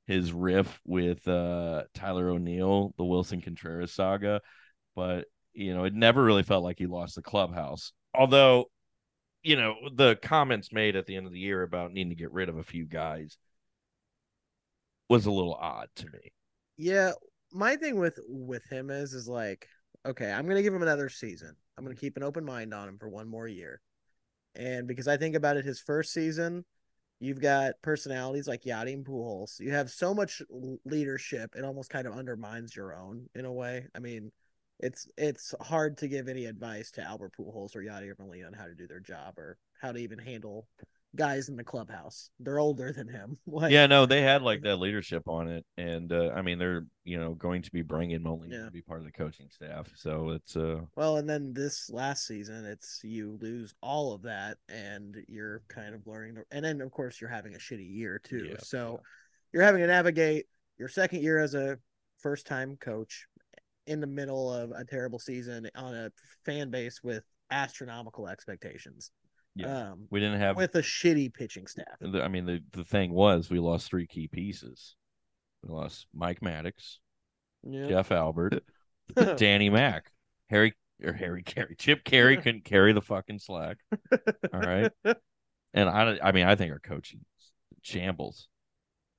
his 0.06 0.32
riff 0.32 0.80
with 0.84 1.26
uh 1.26 1.84
Tyler 1.94 2.28
O'Neill, 2.30 2.94
the 2.98 3.04
Willson 3.04 3.42
Contreras 3.42 3.92
saga, 3.92 4.40
but 4.94 5.26
you 5.54 5.74
know, 5.74 5.84
it 5.84 5.94
never 5.94 6.22
really 6.22 6.42
felt 6.42 6.64
like 6.64 6.78
he 6.78 6.86
lost 6.86 7.14
the 7.14 7.22
clubhouse. 7.22 7.92
Although, 8.14 8.66
you 9.42 9.56
know, 9.56 9.76
the 9.94 10.16
comments 10.16 10.72
made 10.72 10.96
at 10.96 11.06
the 11.06 11.16
end 11.16 11.26
of 11.26 11.32
the 11.32 11.38
year 11.38 11.62
about 11.62 11.92
needing 11.92 12.10
to 12.10 12.14
get 12.16 12.32
rid 12.32 12.48
of 12.48 12.58
a 12.58 12.62
few 12.62 12.86
guys 12.86 13.36
was 15.08 15.26
a 15.26 15.30
little 15.30 15.54
odd 15.54 15.88
to 15.96 16.06
me. 16.06 16.32
Yeah, 16.76 17.12
my 17.52 17.76
thing 17.76 17.98
with 17.98 18.18
with 18.28 18.64
him 18.70 18.90
is 18.90 19.14
is 19.14 19.28
like, 19.28 19.66
okay, 20.04 20.30
I'm 20.30 20.46
gonna 20.46 20.62
give 20.62 20.74
him 20.74 20.82
another 20.82 21.08
season. 21.08 21.54
I'm 21.76 21.84
gonna 21.84 21.96
keep 21.96 22.16
an 22.16 22.22
open 22.22 22.44
mind 22.44 22.74
on 22.74 22.88
him 22.88 22.98
for 22.98 23.08
one 23.08 23.28
more 23.28 23.48
year. 23.48 23.80
And 24.54 24.86
because 24.86 25.08
I 25.08 25.16
think 25.16 25.34
about 25.34 25.56
it, 25.56 25.64
his 25.64 25.80
first 25.80 26.12
season, 26.12 26.64
you've 27.20 27.40
got 27.40 27.74
personalities 27.82 28.48
like 28.48 28.62
Yadi 28.62 28.92
and 28.92 29.04
Pujols. 29.04 29.60
You 29.60 29.72
have 29.72 29.90
so 29.90 30.14
much 30.14 30.42
leadership, 30.84 31.54
it 31.56 31.64
almost 31.64 31.90
kind 31.90 32.06
of 32.06 32.14
undermines 32.14 32.74
your 32.76 32.94
own 32.94 33.28
in 33.34 33.44
a 33.44 33.52
way. 33.52 33.86
I 33.94 33.98
mean, 33.98 34.32
it's 34.80 35.08
it's 35.16 35.54
hard 35.60 35.96
to 35.98 36.08
give 36.08 36.28
any 36.28 36.46
advice 36.46 36.90
to 36.92 37.02
Albert 37.02 37.32
Pujols 37.38 37.76
or 37.76 37.82
Yadi 37.82 38.08
or 38.10 38.16
Molina 38.18 38.48
on 38.48 38.52
how 38.52 38.66
to 38.66 38.74
do 38.74 38.88
their 38.88 39.00
job 39.00 39.38
or 39.38 39.56
how 39.80 39.92
to 39.92 39.98
even 39.98 40.18
handle 40.18 40.66
guys 41.14 41.48
in 41.48 41.56
the 41.56 41.64
clubhouse. 41.64 42.30
They're 42.40 42.58
older 42.58 42.92
than 42.92 43.08
him. 43.08 43.36
Like, 43.46 43.70
Yeah, 43.72 43.86
no, 43.86 44.06
they 44.06 44.22
had 44.22 44.42
like 44.42 44.62
that 44.62 44.76
leadership 44.76 45.28
on 45.28 45.48
it, 45.48 45.64
and 45.76 46.12
uh, 46.12 46.30
I 46.34 46.42
mean, 46.42 46.58
they're 46.58 46.86
you 47.04 47.18
know 47.18 47.34
going 47.34 47.62
to 47.62 47.70
be 47.70 47.82
bringing 47.82 48.22
Molina 48.22 48.56
Yeah. 48.56 48.64
to 48.66 48.70
be 48.70 48.82
part 48.82 49.00
of 49.00 49.04
the 49.06 49.12
coaching 49.12 49.48
staff, 49.50 49.88
so 49.94 50.30
it's 50.30 50.56
uh 50.56 50.80
Well, 50.96 51.18
and 51.18 51.28
then 51.28 51.52
this 51.52 51.90
last 51.90 52.26
season, 52.26 52.64
it's 52.64 53.00
you 53.02 53.38
lose 53.40 53.74
all 53.82 54.14
of 54.14 54.22
that, 54.22 54.58
and 54.68 55.16
you're 55.28 55.62
kind 55.68 55.94
of 55.94 56.06
learning. 56.06 56.34
The, 56.34 56.44
and 56.50 56.64
then, 56.64 56.80
of 56.80 56.90
course, 56.90 57.20
you're 57.20 57.30
having 57.30 57.54
a 57.54 57.58
shitty 57.58 57.94
year 57.94 58.20
too. 58.22 58.46
Yeah, 58.50 58.56
so 58.62 59.00
you're 59.52 59.62
having 59.64 59.82
to 59.82 59.86
navigate 59.86 60.46
your 60.78 60.88
second 60.88 61.22
year 61.22 61.38
as 61.38 61.54
a 61.54 61.78
first 62.20 62.46
time 62.46 62.76
coach 62.80 63.26
in 63.86 64.00
the 64.00 64.06
middle 64.06 64.52
of 64.52 64.70
a 64.70 64.84
terrible 64.84 65.18
season 65.18 65.68
on 65.74 65.94
a 65.94 66.10
fan 66.46 66.70
base 66.70 67.00
with 67.02 67.24
astronomical 67.50 68.28
expectations. 68.28 69.10
Yeah. 69.54 69.90
Um, 69.90 70.06
we 70.10 70.20
didn't 70.20 70.40
have. 70.40 70.56
with 70.56 70.74
a 70.76 70.82
shitty 70.82 71.32
pitching 71.34 71.66
staff. 71.66 71.86
I 72.02 72.28
mean, 72.28 72.46
the 72.46 72.62
the 72.72 72.84
thing 72.84 73.12
was 73.12 73.50
we 73.50 73.58
lost 73.58 73.88
three 73.88 74.06
key 74.06 74.28
pieces. 74.28 74.96
We 75.62 75.72
lost 75.72 76.06
Mike 76.14 76.40
Maddux, 76.40 76.96
Yeah. 77.62 77.86
Jeff 77.86 78.10
Albert, 78.10 78.62
Danny 79.36 79.68
Mack, 79.70 80.10
Harry 80.48 80.72
or 81.04 81.12
Harry 81.12 81.42
Caray, 81.42 81.74
Chip 81.76 82.02
Caray 82.04 82.36
couldn't 82.38 82.64
carry 82.64 82.92
the 82.92 83.02
fucking 83.02 83.38
slack. 83.40 83.76
All 84.52 84.60
right, 84.60 84.90
and 85.74 85.88
I 85.88 86.18
I 86.22 86.32
mean 86.32 86.46
I 86.46 86.56
think 86.56 86.72
our 86.72 86.78
coaching 86.80 87.20
shambles. 87.82 88.48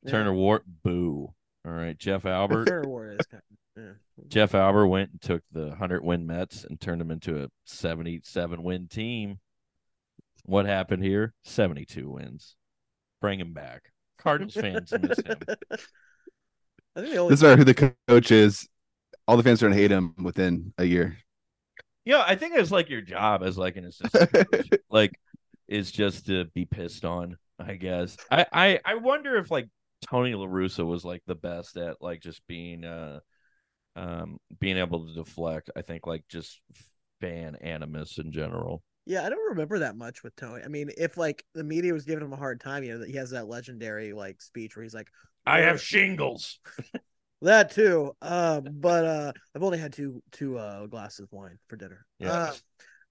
Turner 0.08 0.34
Ward, 0.34 0.64
boo. 0.84 1.34
All 1.66 1.72
right, 1.72 1.98
Jeff 1.98 2.26
Albert. 2.26 2.66
Turner 2.66 2.90
Ward 2.90 3.18
is 3.22 3.26
kind 3.28 3.42
of, 3.78 3.84
yeah. 3.84 4.26
Jeff 4.28 4.54
Albert 4.54 4.88
went 4.88 5.12
and 5.12 5.22
took 5.22 5.44
the 5.54 5.68
100 5.68 6.04
win 6.04 6.28
Mets 6.28 6.66
and 6.66 6.80
turned 6.82 7.00
them 7.00 7.10
into 7.12 7.42
a 7.42 7.48
77 7.66 8.62
win 8.64 8.88
team. 8.90 9.40
What 10.46 10.66
happened 10.66 11.04
here? 11.04 11.34
72 11.44 12.10
wins. 12.10 12.56
Bring 13.22 13.40
him 13.40 13.54
back. 13.54 13.84
Cardinals 14.18 14.54
fans 14.54 14.92
miss 14.92 15.20
him. 15.20 15.38
I 16.96 17.02
think 17.02 17.14
the 17.14 17.18
only 17.18 17.34
This 17.34 17.42
is 17.42 17.56
who 17.56 17.64
the 17.64 17.96
coach 18.08 18.32
is. 18.32 18.68
All 19.28 19.38
the 19.38 19.44
fans 19.44 19.64
are 19.64 19.68
gonna 19.68 19.80
hate 19.80 19.92
him 19.92 20.14
within 20.22 20.74
a 20.78 20.84
year. 20.84 21.18
Yeah, 22.06 22.24
I 22.26 22.36
think 22.36 22.56
it's 22.56 22.72
like 22.72 22.90
your 22.90 23.02
job 23.02 23.44
as 23.44 23.58
like 23.58 23.78
an 23.78 23.86
assistant 23.86 24.32
coach. 24.32 24.70
like 24.90 25.14
is 25.68 25.92
just 25.92 26.26
to 26.28 26.46
be 26.54 26.66
pissed 26.66 27.06
on, 27.06 27.38
I 27.58 27.76
guess. 27.76 28.18
I, 28.30 28.46
I 28.52 28.80
I 28.84 28.96
wonder 28.96 29.38
if 29.38 29.50
like 29.50 29.70
Tony 30.06 30.34
LaRussa 30.34 30.86
was 30.86 31.06
like 31.06 31.22
the 31.26 31.36
best 31.36 31.78
at 31.78 32.02
like 32.02 32.22
just 32.22 32.46
being 32.48 32.84
uh 32.84 33.20
um 33.96 34.38
being 34.60 34.78
able 34.78 35.08
to 35.08 35.14
deflect. 35.14 35.72
I 35.76 35.82
think 35.82 36.06
like 36.06 36.26
just 36.28 36.62
fan 37.22 37.56
animus 37.56 38.18
in 38.18 38.32
general. 38.32 38.84
Yeah, 39.06 39.26
I 39.26 39.30
don't 39.30 39.50
remember 39.50 39.80
that 39.80 39.98
much 39.98 40.24
with 40.24 40.36
Tony. 40.36 40.64
I 40.64 40.68
mean, 40.68 40.90
if 40.98 41.18
like 41.18 41.44
the 41.54 41.64
media 41.64 41.94
was 41.94 42.06
giving 42.06 42.24
him 42.24 42.34
a 42.34 42.38
hard 42.38 42.62
time, 42.62 42.84
you 42.84 42.94
know, 42.94 43.00
that 43.00 43.10
he 43.10 43.18
has 43.18 43.32
that 43.32 43.48
legendary 43.48 44.14
like 44.14 44.42
speech 44.42 44.76
where 44.76 44.84
he's 44.84 44.94
like, 44.94 45.10
I 45.46 45.60
have 45.60 45.82
shingles. 45.82 46.60
that 47.42 47.72
too." 47.72 48.16
Um, 48.22 48.68
but 48.72 49.06
uh, 49.06 49.32
I've 49.56 49.64
only 49.64 49.78
had 49.78 49.94
two 49.94 50.24
two 50.32 50.58
uh 50.58 50.88
glasses 50.88 51.22
of 51.22 51.32
wine 51.32 51.60
for 51.68 51.76
dinner. 51.76 52.06
Yeah. 52.20 52.32
Uh, 52.32 52.54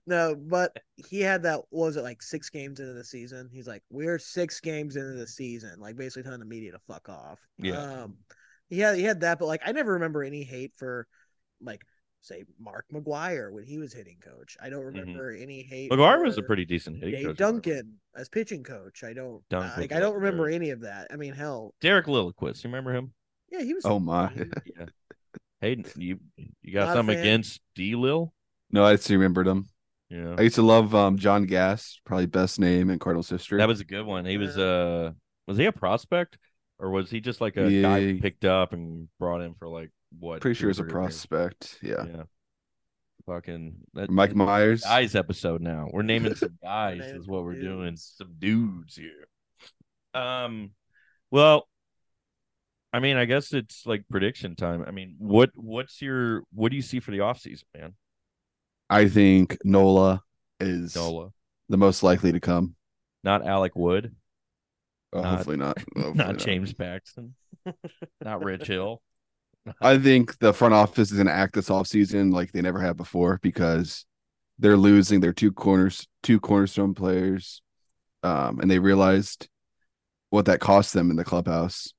no, 0.07 0.35
but 0.35 0.76
he 0.96 1.20
had 1.20 1.44
that. 1.44 1.61
what 1.70 1.87
Was 1.87 1.96
it 1.96 2.02
like 2.02 2.22
six 2.22 2.50
games 2.50 2.81
into 2.81 2.94
the 2.94 3.05
season? 3.05 3.50
He's 3.52 3.68
like, 3.68 3.83
"We're 3.90 4.18
six 4.18 4.61
games 4.61 4.96
into 4.96 5.12
the 5.12 5.26
season," 5.26 5.78
like 5.78 5.96
basically 5.96 6.24
telling 6.24 6.40
the 6.40 6.46
media 6.46 6.72
to 6.72 6.81
fuck 6.88 7.09
off. 7.09 7.38
Yeah. 7.59 7.81
Um, 7.81 8.16
he 8.68 8.81
had 8.81 8.96
he 8.96 9.02
had 9.02 9.20
that, 9.20 9.38
but 9.38 9.46
like 9.46 9.61
I 9.64 9.72
never 9.72 9.92
remember 9.92 10.24
any 10.24 10.42
hate 10.42 10.72
for 10.76 11.07
like 11.61 11.83
say 12.23 12.45
Mark 12.59 12.87
McGwire 12.93 13.53
when 13.53 13.65
he 13.65 13.79
was 13.79 13.93
hitting 13.93 14.17
coach. 14.21 14.57
I 14.63 14.71
don't 14.71 14.85
remember 14.85 15.33
any 15.33 15.63
hate. 15.63 15.91
Mm-hmm. 15.91 16.01
McGwire 16.01 16.23
was 16.25 16.39
a 16.39 16.43
pretty 16.43 16.65
decent 16.65 16.97
hitting 16.99 17.15
Dave 17.17 17.27
coach. 17.27 17.37
Duncan 17.37 17.95
as 18.17 18.29
pitching 18.29 18.63
coach. 18.65 19.05
I 19.05 19.13
don't 19.13 19.43
Duncan 19.51 19.71
uh, 19.71 19.81
like. 19.81 19.91
was 19.91 19.97
I 19.97 20.01
don't 20.01 20.15
remember 20.15 20.45
very- 20.45 20.55
any 20.55 20.71
of 20.71 20.81
that. 20.81 21.09
I 21.13 21.17
mean, 21.17 21.35
hell, 21.35 21.75
Derek 21.81 22.07
Lilliquist, 22.07 22.65
you 22.65 22.69
remember 22.69 22.95
him? 22.95 23.13
yeah, 23.51 23.63
he 23.63 23.75
was. 23.75 23.85
Oh 23.85 23.99
my! 23.99 24.31
Yeah. 24.79 24.87
Hey, 25.61 25.85
you 25.97 26.19
you 26.63 26.73
got 26.73 26.87
Not 26.87 26.95
something 26.97 27.19
against 27.19 27.61
D 27.77 27.95
Lil? 27.95 28.33
No, 28.71 28.85
I 28.85 28.97
just 28.97 29.09
remembered 29.11 29.47
him. 29.47 29.69
Yeah. 30.11 30.35
I 30.37 30.43
used 30.43 30.57
to 30.57 30.63
love 30.63 30.95
um, 30.95 31.17
John 31.19 31.45
Gast, 31.47 32.01
probably 32.05 32.27
best 32.27 32.59
name 32.59 32.91
in 32.91 32.99
Cardinals 32.99 33.29
history. 33.31 33.59
That 33.59 33.69
was 33.69 33.81
a 33.81 33.85
good 33.85 34.05
one. 34.05 34.25
He 34.25 34.39
was 34.39 34.59
uh 34.59 35.13
was 35.47 35.57
he 35.59 35.67
a 35.67 35.73
prospect 35.73 36.37
or 36.79 36.91
was 36.91 37.11
he 37.11 37.21
just 37.21 37.41
like 37.41 37.57
a 37.57 37.71
Yeah. 37.71 37.83
guy 37.83 38.19
picked 38.21 38.45
up 38.45 38.73
and 38.73 39.09
brought 39.21 39.41
in 39.41 39.55
for 39.55 39.69
like 39.69 39.91
what? 40.18 40.40
pretty 40.40 40.55
sure 40.59 40.68
or 40.68 40.70
it's 40.70 40.79
a 40.79 40.83
three 40.83 40.92
years? 40.92 41.27
prospect. 41.27 41.79
Yeah. 41.83 42.05
Yeah. 42.07 42.22
Fucking 43.27 43.77
that, 43.94 44.11
Mike 44.11 44.35
Myers. 44.35 44.83
guys 44.83 45.14
episode 45.14 45.61
now. 45.61 45.88
We're 45.92 46.03
naming 46.03 46.35
some 46.35 46.59
guys 46.62 46.98
naming 47.01 47.16
is 47.20 47.27
what 47.27 47.44
we're 47.44 47.61
doing. 47.61 47.96
Some 47.96 48.35
dudes 48.38 48.96
here. 48.96 49.29
Um 50.14 50.70
well 51.31 51.68
I 52.92 52.98
mean, 53.01 53.16
I 53.16 53.25
guess 53.25 53.55
it's 53.55 53.87
like 53.87 54.05
prediction 54.11 54.55
time. 54.57 54.85
I 54.87 54.90
mean, 54.90 55.14
what 55.18 55.51
what's 55.55 56.03
your 56.03 56.42
what 56.53 56.70
do 56.70 56.77
you 56.77 56.83
see 56.83 57.01
for 57.01 57.11
the 57.12 57.18
offseason, 57.18 57.62
man? 57.75 57.94
I 58.90 59.09
think 59.09 59.57
Nola 59.64 60.22
is 60.61 60.94
Nola. 60.96 61.31
the 61.70 61.79
most 61.79 62.03
likely 62.03 62.33
to 62.33 62.40
come. 62.40 62.75
Not 63.25 63.46
Alex 63.46 63.75
Wood, 63.77 64.14
Oh, 65.14 65.20
Not- 65.22 65.37
hopefully 65.37 65.57
not. 65.57 65.79
Hopefully 65.96 66.14
not 66.14 66.38
James 66.38 66.72
Paxton, 66.75 67.35
not 68.25 68.42
Rich 68.44 68.66
Hill. 68.66 69.01
I 69.81 69.98
think 69.98 70.38
the 70.38 70.53
front 70.53 70.75
office 70.75 71.11
is 71.11 71.16
going 71.16 71.27
to 71.27 71.33
act 71.33 71.55
this 71.55 71.68
offseason 71.68 72.33
like 72.33 72.53
they 72.53 72.62
never 72.62 72.81
have 72.81 72.96
before 72.96 73.38
because 73.42 74.05
they're 74.59 74.77
losing 74.77 75.20
their 75.20 75.33
two 75.33 75.53
corners, 75.53 76.07
two 76.22 76.40
cornerstone 76.40 76.94
players, 76.94 77.62
um, 78.22 78.61
and 78.61 78.70
they 78.70 78.79
realized 78.79 79.48
what 80.31 80.46
that 80.46 80.61
cost 80.61 80.92
them 80.92 81.11
in 81.11 81.16
the 81.16 81.25
clubhouse. 81.25 81.92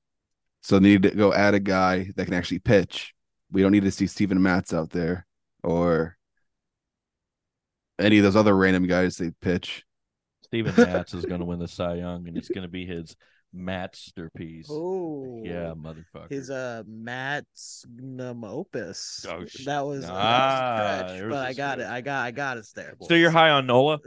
So 0.62 0.78
they 0.78 0.88
need 0.88 1.02
to 1.02 1.10
go 1.10 1.32
add 1.32 1.54
a 1.54 1.60
guy 1.60 2.10
that 2.16 2.24
can 2.24 2.34
actually 2.34 2.58
pitch. 2.58 3.14
We 3.52 3.62
don't 3.62 3.72
need 3.72 3.84
to 3.84 3.90
see 3.90 4.06
Steven 4.06 4.42
Matz 4.42 4.72
out 4.72 4.90
there 4.90 5.26
or 5.62 6.16
any 7.98 8.18
of 8.18 8.24
those 8.24 8.36
other 8.36 8.56
random 8.56 8.86
guys 8.86 9.16
they 9.16 9.30
pitch. 9.40 9.84
Steven 10.42 10.74
Matz 10.76 11.14
is 11.14 11.24
going 11.24 11.40
to 11.40 11.46
win 11.46 11.58
the 11.58 11.68
Cy 11.68 11.94
Young, 11.96 12.26
and 12.26 12.36
it's 12.36 12.48
going 12.48 12.62
to 12.62 12.68
be 12.68 12.86
his 12.86 13.14
masterpiece. 13.54 14.66
Oh, 14.70 15.40
Yeah, 15.44 15.72
motherfucker. 15.76 16.30
His 16.30 16.50
uh 16.50 16.82
magnum 16.86 18.44
opus. 18.44 19.24
Oh, 19.28 19.44
sh- 19.46 19.64
that 19.64 19.80
was, 19.86 20.02
that 20.02 20.12
Ah, 20.12 20.74
a 21.04 21.08
stretch, 21.08 21.30
but 21.30 21.44
a 21.46 21.48
I 21.48 21.52
got 21.54 21.80
it. 21.80 21.86
I 21.86 22.00
got 22.00 22.24
I 22.26 22.30
got 22.32 22.58
us 22.58 22.72
there. 22.72 22.94
so 23.02 23.14
you're 23.14 23.30
high 23.30 23.50
on 23.50 23.66
Nola? 23.66 23.98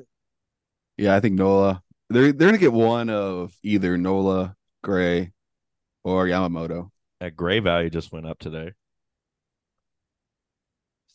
Yeah, 0.97 1.15
I 1.15 1.19
think 1.19 1.35
Nola. 1.35 1.81
They're 2.09 2.31
they're 2.31 2.49
gonna 2.49 2.57
get 2.57 2.73
one 2.73 3.09
of 3.09 3.53
either 3.63 3.97
Nola, 3.97 4.55
Gray, 4.83 5.31
or 6.03 6.25
Yamamoto. 6.25 6.89
That 7.19 7.35
gray 7.35 7.59
value 7.59 7.89
just 7.89 8.11
went 8.11 8.27
up 8.27 8.39
today. 8.39 8.71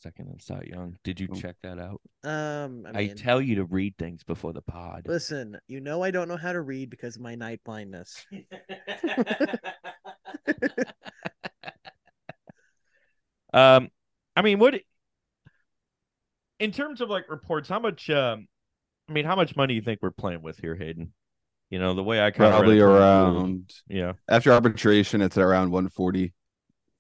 Second 0.03 0.29
and 0.29 0.43
Cy 0.43 0.65
Young. 0.67 0.97
Did 1.05 1.21
you 1.21 1.29
check 1.29 1.55
that 1.63 1.79
out? 1.79 2.01
Um, 2.25 2.85
I 2.93 3.01
I, 3.01 3.07
tell 3.09 3.41
you 3.41 3.55
to 3.57 3.65
read 3.65 3.97
things 3.99 4.25
before 4.25 4.53
the 4.53 4.63
pod. 4.63 5.05
listen. 5.07 5.59
You 5.69 5.81
know 5.81 6.03
I 6.03 6.11
don't 6.11 6.27
know 6.29 6.37
how 6.37 6.53
to 6.53 6.61
read 6.61 6.91
because 6.91 7.17
of 7.17 7.23
my 7.23 7.37
night 7.37 7.61
blindness. 7.65 8.27
um, 13.53 13.91
I 14.35 14.43
mean, 14.43 14.59
what 14.59 14.81
in 16.59 16.73
terms 16.73 17.01
of 17.01 17.09
like 17.09 17.31
reports? 17.31 17.69
How 17.69 17.79
much? 17.79 18.11
Um, 18.11 18.49
I 19.09 19.13
mean, 19.13 19.25
how 19.25 19.37
much 19.37 19.55
money 19.55 19.75
do 19.75 19.77
you 19.77 19.83
think 19.83 20.01
we're 20.03 20.11
playing 20.11 20.43
with 20.43 20.59
here, 20.59 20.75
Hayden? 20.75 21.13
You 21.71 21.79
know, 21.79 21.95
the 21.95 22.03
way 22.03 22.21
I 22.21 22.31
kind 22.33 22.51
Probably 22.53 22.81
of 22.81 22.89
around 22.91 23.73
yeah, 23.89 24.13
after 24.29 24.53
arbitration, 24.53 25.23
it's 25.23 25.39
at 25.39 25.43
around 25.43 25.71
140, 25.71 26.33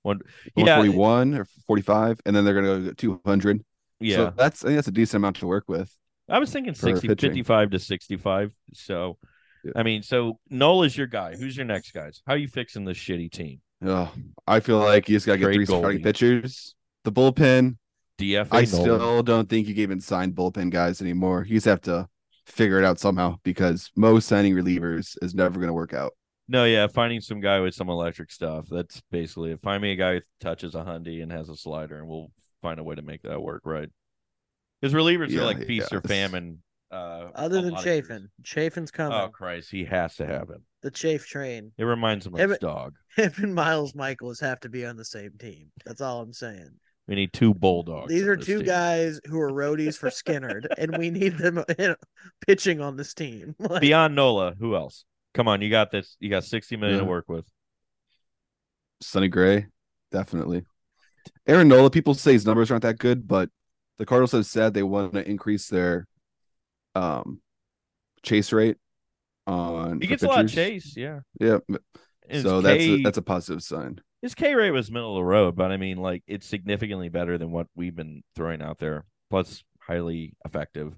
one, 0.02 0.20
yeah, 0.56 0.78
141 0.78 1.34
or 1.34 1.44
45, 1.66 2.20
and 2.26 2.34
then 2.36 2.44
they're 2.44 2.54
gonna 2.54 2.80
go 2.80 2.92
200. 2.92 3.64
yeah. 4.00 4.16
So 4.16 4.32
that's 4.36 4.64
I 4.64 4.68
think 4.68 4.76
that's 4.78 4.88
a 4.88 4.92
decent 4.92 5.20
amount 5.20 5.36
to 5.36 5.46
work 5.46 5.64
with. 5.68 5.94
I 6.28 6.38
was 6.38 6.52
thinking 6.52 6.74
for 6.74 6.86
60, 6.86 7.08
pitching. 7.08 7.30
55 7.30 7.70
to 7.70 7.78
65. 7.78 8.52
So, 8.74 9.18
Yeah. 9.64 9.72
I 9.76 9.82
mean, 9.82 10.02
so 10.02 10.38
Nola 10.50 10.86
is 10.86 10.96
your 10.96 11.06
guy. 11.06 11.34
Who's 11.36 11.56
your 11.56 11.66
next 11.66 11.92
guys? 11.92 12.22
How 12.26 12.34
you 12.34 12.48
fixing 12.48 12.84
this 12.84 12.96
shitty 12.96 13.30
team? 13.30 13.60
Oh, 13.84 14.12
I 14.46 14.60
feel 14.60 14.78
like 14.78 15.08
you 15.08 15.16
just 15.16 15.26
gotta 15.26 15.38
get 15.38 15.46
Trade 15.46 15.54
three 15.56 15.66
starting 15.66 16.02
pitchers. 16.02 16.74
The 17.04 17.12
bullpen, 17.12 17.76
DFA 18.18 18.46
I 18.52 18.60
Nolan. 18.62 18.66
still 18.66 19.22
don't 19.24 19.48
think 19.48 19.66
you 19.66 19.74
can 19.74 19.82
even 19.82 20.00
sign 20.00 20.32
bullpen 20.32 20.70
guys 20.70 21.00
anymore. 21.02 21.44
You 21.46 21.54
just 21.56 21.66
have 21.66 21.80
to 21.82 22.08
figure 22.46 22.78
it 22.78 22.84
out 22.84 22.98
somehow 23.00 23.36
because 23.42 23.90
most 23.96 24.26
signing 24.28 24.54
relievers 24.54 25.16
is 25.22 25.34
never 25.34 25.58
gonna 25.60 25.72
work 25.72 25.92
out. 25.94 26.12
No, 26.48 26.64
yeah, 26.64 26.86
finding 26.88 27.20
some 27.20 27.40
guy 27.40 27.60
with 27.60 27.74
some 27.74 27.88
electric 27.88 28.30
stuff. 28.30 28.66
That's 28.70 29.00
basically 29.10 29.52
it. 29.52 29.62
Find 29.62 29.82
me 29.82 29.92
a 29.92 29.96
guy 29.96 30.14
who 30.14 30.20
touches 30.40 30.74
a 30.74 30.78
hundy 30.82 31.22
and 31.22 31.30
has 31.32 31.48
a 31.48 31.56
slider, 31.56 31.98
and 31.98 32.08
we'll 32.08 32.30
find 32.60 32.78
a 32.80 32.84
way 32.84 32.94
to 32.94 33.02
make 33.02 33.22
that 33.22 33.40
work, 33.40 33.62
right? 33.64 33.88
Because 34.80 34.94
relievers 34.94 35.30
Yeah, 35.30 35.42
are 35.42 35.44
like 35.44 35.64
feast 35.66 35.92
or 35.92 36.00
famine. 36.00 36.62
Uh, 36.90 37.30
Other 37.34 37.62
than 37.62 37.70
lot 37.72 37.78
of. 37.78 37.84
Chafin, 37.84 38.28
Chafin's 38.42 38.90
coming. 38.90 39.16
Oh 39.16 39.28
Christ, 39.28 39.70
he 39.70 39.84
has 39.84 40.16
to 40.16 40.26
have 40.26 40.50
him. 40.50 40.62
the 40.82 40.90
Chafe 40.90 41.26
train. 41.26 41.72
It 41.78 41.84
reminds 41.84 42.26
him 42.26 42.34
of 42.34 42.40
Him- 42.40 42.50
his 42.50 42.58
dog. 42.58 42.94
Him 43.16 43.32
and 43.38 43.54
Miles 43.54 43.92
Mikolas 43.94 44.40
have 44.40 44.60
to 44.60 44.68
be 44.68 44.84
on 44.84 44.96
the 44.96 45.04
same 45.04 45.32
team. 45.38 45.70
That's 45.86 46.00
all 46.02 46.20
I'm 46.20 46.32
saying. 46.34 46.68
We 47.08 47.14
need 47.14 47.32
two 47.32 47.52
bulldogs. 47.54 48.08
These 48.10 48.26
are 48.26 48.36
two 48.36 48.58
team. 48.58 48.66
guys 48.66 49.20
who 49.26 49.40
are 49.40 49.50
roadies 49.50 49.96
for 49.96 50.08
Skynyrd, 50.10 50.66
and 50.78 50.96
we 50.98 51.10
need 51.10 51.38
them 51.38 51.64
pitching 52.46 52.80
on 52.80 52.96
this 52.96 53.14
team. 53.14 53.54
Like, 53.58 53.80
Beyond 53.80 54.14
Nola, 54.14 54.54
who 54.58 54.74
else? 54.76 55.04
Come 55.34 55.48
on, 55.48 55.62
you 55.62 55.70
got 55.70 55.90
this. 55.90 56.16
You 56.20 56.28
got 56.30 56.44
sixty 56.44 56.76
million 56.76 56.98
to 56.98 57.04
work 57.04 57.28
with. 57.28 57.46
Sonny 59.00 59.28
Gray, 59.28 59.66
definitely. 60.10 60.64
Aaron 61.46 61.68
Nola, 61.68 61.90
people 61.90 62.14
say 62.14 62.32
his 62.32 62.46
numbers 62.46 62.70
aren't 62.70 62.82
that 62.82 62.98
good, 62.98 63.26
but 63.26 63.48
the 63.98 64.06
Cardinals 64.06 64.32
have 64.32 64.46
said 64.46 64.74
they 64.74 64.82
want 64.82 65.14
to 65.14 65.28
increase 65.28 65.68
their 65.68 66.06
um 66.94 67.40
chase 68.22 68.52
rate 68.52 68.76
on 69.46 70.00
He 70.00 70.06
gets 70.06 70.22
a 70.22 70.28
lot 70.28 70.44
of 70.44 70.52
chase, 70.52 70.96
yeah. 70.96 71.20
Yeah. 71.40 71.58
And 72.28 72.42
so 72.42 72.60
that's 72.60 72.78
K- 72.78 72.94
a, 72.94 73.02
that's 73.02 73.18
a 73.18 73.22
positive 73.22 73.62
sign. 73.62 74.00
his 74.20 74.34
K 74.34 74.54
rate 74.54 74.70
was 74.70 74.90
middle 74.90 75.16
of 75.16 75.20
the 75.20 75.24
road, 75.24 75.56
but 75.56 75.72
I 75.72 75.76
mean, 75.76 75.96
like 75.96 76.22
it's 76.26 76.46
significantly 76.46 77.08
better 77.08 77.38
than 77.38 77.50
what 77.50 77.66
we've 77.74 77.96
been 77.96 78.22
throwing 78.36 78.62
out 78.62 78.78
there. 78.78 79.04
Plus, 79.30 79.64
highly 79.80 80.34
effective. 80.44 80.94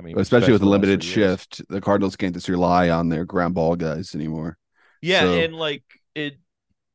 I 0.00 0.02
mean, 0.02 0.18
Especially 0.18 0.52
with 0.52 0.62
a 0.62 0.68
limited 0.68 1.04
shift, 1.04 1.60
the 1.68 1.82
Cardinals 1.82 2.16
can't 2.16 2.32
just 2.32 2.48
rely 2.48 2.88
on 2.88 3.10
their 3.10 3.26
ground 3.26 3.54
ball 3.54 3.76
guys 3.76 4.14
anymore. 4.14 4.56
Yeah, 5.02 5.20
So- 5.20 5.34
and 5.40 5.54
like 5.54 5.84
it, 6.14 6.38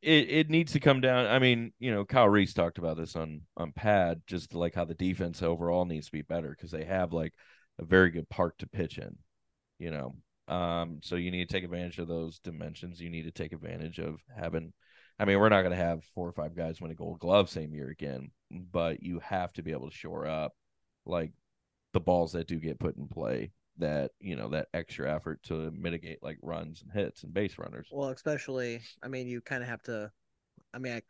it 0.02 0.30
it 0.30 0.50
needs 0.50 0.72
to 0.72 0.80
come 0.80 1.02
down. 1.02 1.28
I 1.28 1.38
mean, 1.38 1.72
you 1.78 1.92
know, 1.92 2.04
Kyle 2.04 2.28
Reese 2.28 2.56
talked 2.56 2.80
about 2.80 2.98
this 2.98 3.16
on 3.16 3.42
on 3.58 3.74
Pad, 3.74 4.24
just 4.26 4.56
like 4.56 4.74
how 4.74 4.86
the 4.86 4.96
defense 4.96 5.44
overall 5.44 5.86
needs 5.86 6.08
to 6.08 6.12
be 6.14 6.24
better 6.24 6.50
because 6.50 6.72
they 6.72 6.84
have 6.84 7.14
like 7.14 7.34
a 7.78 7.86
very 7.86 8.10
good 8.10 8.28
park 8.28 8.58
to 8.58 8.68
pitch 8.68 8.98
in. 8.98 9.16
You 9.78 9.92
know, 9.92 10.16
um, 10.54 11.00
so 11.04 11.16
you 11.16 11.30
need 11.30 11.48
to 11.48 11.54
take 11.54 11.64
advantage 11.64 12.00
of 12.00 12.08
those 12.08 12.40
dimensions. 12.40 13.00
You 13.00 13.12
need 13.12 13.26
to 13.26 13.32
take 13.32 13.54
advantage 13.54 14.00
of 14.00 14.20
having. 14.36 14.74
I 15.20 15.26
mean, 15.26 15.40
we're 15.40 15.50
not 15.50 15.62
going 15.62 15.78
to 15.78 15.84
have 15.84 16.04
four 16.16 16.28
or 16.28 16.34
five 16.34 16.56
guys 16.56 16.82
win 16.82 16.90
a 16.90 16.96
Gold 16.96 17.20
Glove 17.20 17.52
same 17.52 17.76
year 17.76 17.90
again, 17.90 18.32
but 18.50 19.04
you 19.04 19.20
have 19.20 19.54
to 19.54 19.62
be 19.62 19.74
able 19.74 19.92
to 19.92 19.96
shore 19.96 20.26
up 20.26 20.54
like 21.06 21.32
the 21.96 22.00
balls 22.02 22.34
that 22.34 22.48
do 22.48 22.60
get 22.60 22.78
put 22.78 22.98
in 22.98 23.08
play. 23.08 23.52
That 23.78 24.12
you 24.22 24.36
know 24.38 24.48
that 24.50 24.68
extra 24.74 25.14
effort 25.14 25.44
to 25.44 25.72
mitigate 25.72 26.24
like 26.24 26.38
runs 26.42 26.82
and 26.82 26.92
hits 26.92 27.24
and 27.24 27.34
base 27.34 27.58
runners. 27.58 27.88
well, 27.92 28.10
especially, 28.10 28.82
I 29.04 29.08
mean, 29.10 29.28
you 29.28 29.42
kind 29.42 29.64
of 29.64 29.70
have 29.70 29.82
to. 29.84 30.12
I 30.74 30.78
mean, 30.78 30.94
I, 30.94 31.02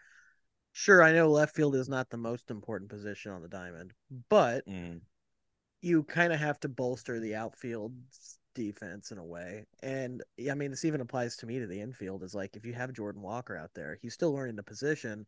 sure, 0.73 1.03
I 1.03 1.11
know 1.11 1.29
left 1.29 1.55
field 1.55 1.75
is 1.75 1.89
not 1.89 2.09
the 2.09 2.17
most 2.17 2.49
important 2.49 2.89
position 2.89 3.31
on 3.31 3.41
the 3.43 3.47
diamond, 3.47 3.93
but 4.29 4.63
Mm. 4.67 5.01
you 5.81 6.03
kind 6.03 6.33
of 6.33 6.39
have 6.39 6.59
to 6.61 6.69
bolster 6.69 7.19
the 7.19 7.35
outfield 7.35 7.93
defense 8.55 9.11
in 9.11 9.17
a 9.17 9.23
way. 9.25 9.65
And 9.83 10.23
I 10.49 10.55
mean, 10.55 10.71
this 10.71 10.85
even 10.85 11.01
applies 11.01 11.37
to 11.37 11.45
me 11.45 11.59
to 11.59 11.67
the 11.67 11.81
infield. 11.81 12.23
Is 12.23 12.33
like 12.33 12.55
if 12.55 12.65
you 12.65 12.73
have 12.73 12.93
Jordan 12.93 13.21
Walker 13.21 13.55
out 13.55 13.71
there, 13.75 13.99
he's 14.01 14.13
still 14.13 14.33
learning 14.33 14.55
the 14.55 14.63
position. 14.63 15.25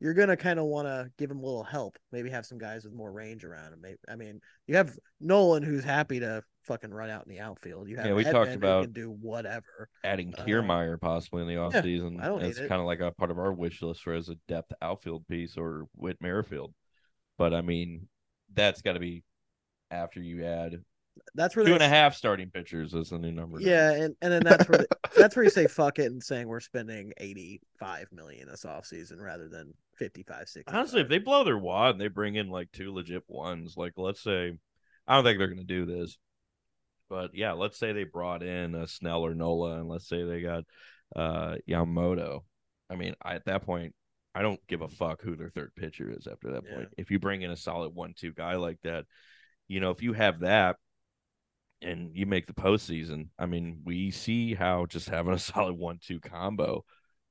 You're 0.00 0.14
gonna 0.14 0.36
kind 0.36 0.58
of 0.58 0.66
want 0.66 0.86
to 0.88 1.10
give 1.18 1.30
him 1.30 1.38
a 1.40 1.44
little 1.44 1.62
help. 1.64 1.96
Maybe 2.12 2.28
have 2.30 2.44
some 2.46 2.58
guys 2.58 2.84
with 2.84 2.92
more 2.92 3.10
range 3.10 3.44
around 3.44 3.72
him. 3.72 3.80
Maybe, 3.80 3.96
I 4.08 4.16
mean, 4.16 4.40
you 4.66 4.76
have 4.76 4.96
Nolan 5.20 5.62
who's 5.62 5.84
happy 5.84 6.20
to 6.20 6.42
fucking 6.64 6.92
run 6.92 7.08
out 7.10 7.24
in 7.26 7.32
the 7.32 7.40
outfield. 7.40 7.88
You 7.88 7.96
have 7.96 8.06
Yeah, 8.06 8.12
we 8.14 8.24
Edman 8.24 8.32
talked 8.32 8.52
about- 8.54 8.82
can 8.84 8.92
do 8.92 9.10
whatever. 9.10 9.88
adding 10.04 10.34
Uh, 10.36 10.44
Kiermaier 10.44 11.00
possibly 11.00 11.42
in 11.42 11.48
the 11.48 11.54
offseason 11.54 12.20
I 12.20 12.26
don't 12.26 12.42
as 12.42 12.58
hate 12.58 12.64
it. 12.64 12.68
kind 12.68 12.80
of 12.80 12.86
like 12.86 13.00
a 13.00 13.12
part 13.12 13.30
of 13.30 13.38
our 13.38 13.52
wish 13.52 13.80
list 13.82 14.02
for 14.02 14.12
as 14.12 14.28
a 14.28 14.34
depth 14.48 14.72
outfield 14.82 15.26
piece 15.28 15.56
or 15.56 15.86
Whit 15.94 16.20
Merrifield. 16.20 16.74
But 17.38 17.54
I 17.54 17.60
mean, 17.62 18.08
that's 18.52 18.82
got 18.82 18.94
to 18.94 19.00
be 19.00 19.22
after 19.90 20.20
you 20.20 20.44
add 20.44 20.82
That's 21.34 21.56
where 21.56 21.64
two 21.64 21.74
and 21.74 21.82
a 21.82 21.88
half 21.88 22.14
starting 22.14 22.50
pitchers 22.50 22.94
is 22.94 23.12
a 23.12 23.18
new 23.18 23.32
number. 23.32 23.60
Yeah, 23.60 23.92
and, 23.92 24.14
and 24.22 24.32
then 24.32 24.42
that's 24.44 24.68
where 24.68 24.86
that's 25.16 25.36
where 25.36 25.44
you 25.44 25.50
say 25.50 25.66
fuck 25.66 25.98
it 25.98 26.06
and 26.06 26.22
saying 26.22 26.48
we're 26.48 26.60
spending 26.60 27.12
eighty 27.18 27.60
five 27.78 28.08
million 28.12 28.48
this 28.48 28.64
offseason 28.64 29.20
rather 29.20 29.48
than 29.48 29.74
55, 29.96 30.48
60. 30.48 30.72
Honestly, 30.74 31.00
if 31.00 31.08
they 31.08 31.18
blow 31.18 31.42
their 31.44 31.58
wad 31.58 31.92
and 31.92 32.00
they 32.00 32.08
bring 32.08 32.34
in 32.34 32.50
like 32.50 32.70
two 32.72 32.92
legit 32.92 33.22
ones, 33.28 33.74
like 33.76 33.94
let's 33.96 34.22
say, 34.22 34.52
I 35.06 35.14
don't 35.14 35.24
think 35.24 35.38
they're 35.38 35.46
going 35.46 35.58
to 35.58 35.64
do 35.64 35.86
this, 35.86 36.18
but 37.08 37.30
yeah, 37.34 37.52
let's 37.52 37.78
say 37.78 37.92
they 37.92 38.04
brought 38.04 38.42
in 38.42 38.74
a 38.74 38.86
Snell 38.86 39.22
or 39.24 39.34
Nola, 39.34 39.78
and 39.80 39.88
let's 39.88 40.08
say 40.08 40.22
they 40.22 40.42
got 40.42 40.64
uh 41.14 41.56
Yamamoto. 41.68 42.40
I 42.90 42.96
mean, 42.96 43.14
I, 43.22 43.34
at 43.34 43.46
that 43.46 43.64
point, 43.64 43.94
I 44.34 44.42
don't 44.42 44.60
give 44.68 44.82
a 44.82 44.88
fuck 44.88 45.22
who 45.22 45.34
their 45.34 45.50
third 45.50 45.72
pitcher 45.76 46.14
is 46.16 46.26
after 46.26 46.52
that 46.52 46.62
Yeah. 46.66 46.74
point. 46.74 46.88
If 46.98 47.10
you 47.10 47.18
bring 47.18 47.42
in 47.42 47.50
a 47.50 47.56
solid 47.56 47.94
one-two 47.94 48.32
guy 48.32 48.56
like 48.56 48.78
that, 48.84 49.06
you 49.66 49.80
know, 49.80 49.90
if 49.90 50.02
you 50.02 50.12
have 50.12 50.40
that. 50.40 50.76
And 51.86 52.10
you 52.16 52.26
make 52.26 52.46
the 52.46 52.52
postseason. 52.52 53.28
I 53.38 53.46
mean, 53.46 53.80
we 53.84 54.10
see 54.10 54.54
how 54.54 54.86
just 54.86 55.08
having 55.08 55.32
a 55.32 55.38
solid 55.52 55.74
one-two 55.74 56.20
combo 56.20 56.84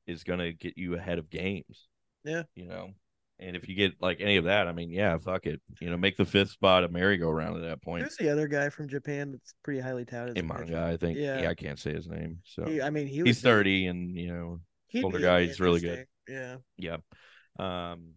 is 0.08 0.24
going 0.24 0.40
to 0.40 0.54
get 0.54 0.78
you 0.78 0.96
ahead 0.96 1.18
of 1.20 1.30
games. 1.30 1.88
Yeah. 2.24 2.44
you 2.56 2.66
know, 2.66 2.92
And 3.40 3.56
if 3.56 3.68
you 3.68 3.76
get 3.76 4.02
like 4.02 4.22
any 4.22 4.38
of 4.38 4.46
that, 4.46 4.68
I 4.68 4.72
mean, 4.72 4.90
yeah, 4.90 5.18
fuck 5.18 5.46
it. 5.46 5.62
You 5.82 5.90
know, 5.90 5.98
make 5.98 6.16
the 6.18 6.26
fifth 6.26 6.52
spot 6.52 6.84
a 6.84 6.88
merry-go-round 6.88 7.58
at 7.58 7.64
that 7.68 7.82
point. 7.82 8.04
Who's 8.04 8.16
the 8.18 8.30
other 8.30 8.48
guy 8.48 8.70
from 8.70 8.88
Japan 8.88 9.32
that's 9.32 9.54
pretty 9.64 9.80
highly 9.82 10.06
touted? 10.06 10.38
as 10.38 10.42
A 10.42 10.46
a 10.46 10.48
pitcher? 10.48 10.74
manga, 10.74 10.86
I 10.94 10.98
think. 10.98 11.18
Yeah. 11.18 11.42
Yeah. 11.42 11.50
I 11.50 11.56
can't 11.56 11.78
say 11.80 11.94
his 11.94 12.08
name. 12.08 12.40
So 12.46 12.66
He, 12.66 12.82
I 12.82 12.90
mean, 12.90 13.08
he 13.08 13.22
was 13.24 13.28
he's 13.30 13.42
thirty, 13.42 13.88
and 13.88 14.16
you 14.16 14.28
know, 14.34 14.60
he'd 14.88 15.04
older 15.04 15.20
guy, 15.20 15.44
he's 15.46 15.60
really 15.60 15.82
good. 15.82 16.06
Yeah. 16.28 16.58
yeah. 16.78 16.98
Um, 17.60 18.14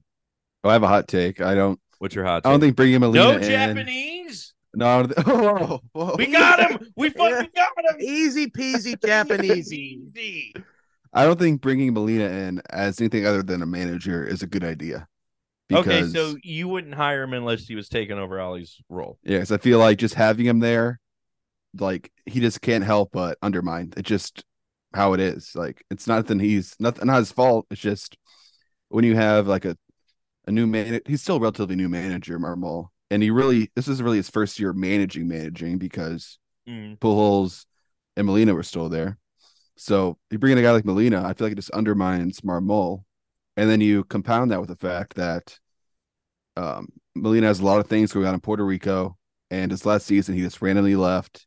Oh, 0.64 0.70
I 0.70 0.72
have 0.72 0.82
a 0.82 0.88
hot 0.88 1.06
take. 1.06 1.40
I 1.40 1.54
don't. 1.54 1.80
what's 1.98 2.14
your 2.14 2.24
hot? 2.24 2.44
I 2.44 2.50
don't 2.50 2.60
think 2.60 2.74
bringing 2.76 3.00
Molina 3.00 3.24
no 3.24 3.36
in. 3.36 3.42
Japanese. 3.42 4.54
No. 4.74 4.86
I 5.00 5.02
don't 5.02 5.18
whoa, 5.26 5.80
whoa. 5.92 6.14
We 6.16 6.26
got 6.26 6.70
him. 6.70 6.92
We 6.96 7.10
fucking 7.10 7.50
got 7.54 7.84
him. 7.90 8.00
Easy 8.00 8.46
peasy 8.48 9.02
Japanese. 9.04 9.72
Easy. 9.72 10.54
I 11.12 11.24
don't 11.24 11.38
think 11.38 11.60
bringing 11.60 11.94
Molina 11.94 12.24
in 12.24 12.62
as 12.70 13.00
anything 13.00 13.26
other 13.26 13.42
than 13.42 13.62
a 13.62 13.66
manager 13.66 14.26
is 14.26 14.42
a 14.42 14.46
good 14.46 14.64
idea. 14.64 15.08
Okay, 15.72 16.06
so 16.06 16.36
you 16.42 16.66
wouldn't 16.66 16.94
hire 16.94 17.22
him 17.22 17.34
unless 17.34 17.66
he 17.66 17.74
was 17.74 17.90
taking 17.90 18.18
over 18.18 18.40
Oli's 18.40 18.80
role. 18.88 19.18
yes, 19.22 19.50
I 19.50 19.58
feel 19.58 19.78
like 19.78 19.98
just 19.98 20.14
having 20.14 20.46
him 20.46 20.60
there, 20.60 20.98
like 21.78 22.10
he 22.24 22.40
just 22.40 22.62
can't 22.62 22.84
help 22.84 23.10
but 23.12 23.36
undermine. 23.42 23.92
It's 23.96 24.08
just 24.08 24.44
how 24.94 25.12
it 25.12 25.20
is. 25.20 25.52
Like 25.54 25.84
it's 25.90 26.06
nothing. 26.06 26.38
He's 26.38 26.74
nothing. 26.80 27.06
Not 27.06 27.18
his 27.18 27.32
fault. 27.32 27.66
It's 27.70 27.80
just 27.80 28.16
when 28.88 29.04
you 29.04 29.14
have 29.16 29.46
like 29.46 29.66
a 29.66 29.76
a 30.46 30.50
new 30.50 30.66
man. 30.66 31.00
He's 31.06 31.20
still 31.22 31.36
a 31.36 31.40
relatively 31.40 31.76
new 31.76 31.90
manager, 31.90 32.38
Marmol, 32.38 32.88
and 33.10 33.22
he 33.22 33.30
really 33.30 33.70
this 33.74 33.88
is 33.88 34.02
really 34.02 34.18
his 34.18 34.30
first 34.30 34.58
year 34.58 34.72
managing 34.72 35.28
managing 35.28 35.78
because 35.78 36.38
Mm. 36.68 36.98
Pujols 36.98 37.64
and 38.16 38.26
Molina 38.26 38.54
were 38.54 38.62
still 38.62 38.88
there. 38.88 39.18
So 39.76 40.18
you 40.30 40.38
bring 40.38 40.52
in 40.52 40.58
a 40.58 40.62
guy 40.62 40.72
like 40.72 40.84
Molina, 40.84 41.22
I 41.24 41.32
feel 41.32 41.46
like 41.46 41.52
it 41.52 41.56
just 41.56 41.70
undermines 41.70 42.40
Marmol. 42.40 43.04
And 43.56 43.70
then 43.70 43.80
you 43.80 44.04
compound 44.04 44.50
that 44.50 44.60
with 44.60 44.68
the 44.68 44.76
fact 44.76 45.14
that 45.14 45.58
um, 46.56 46.88
Molina 47.14 47.46
has 47.46 47.60
a 47.60 47.64
lot 47.64 47.80
of 47.80 47.86
things 47.86 48.12
going 48.12 48.26
on 48.26 48.34
in 48.34 48.40
Puerto 48.40 48.64
Rico. 48.64 49.16
And 49.50 49.70
his 49.70 49.86
last 49.86 50.06
season, 50.06 50.34
he 50.34 50.42
just 50.42 50.60
randomly 50.60 50.96
left. 50.96 51.46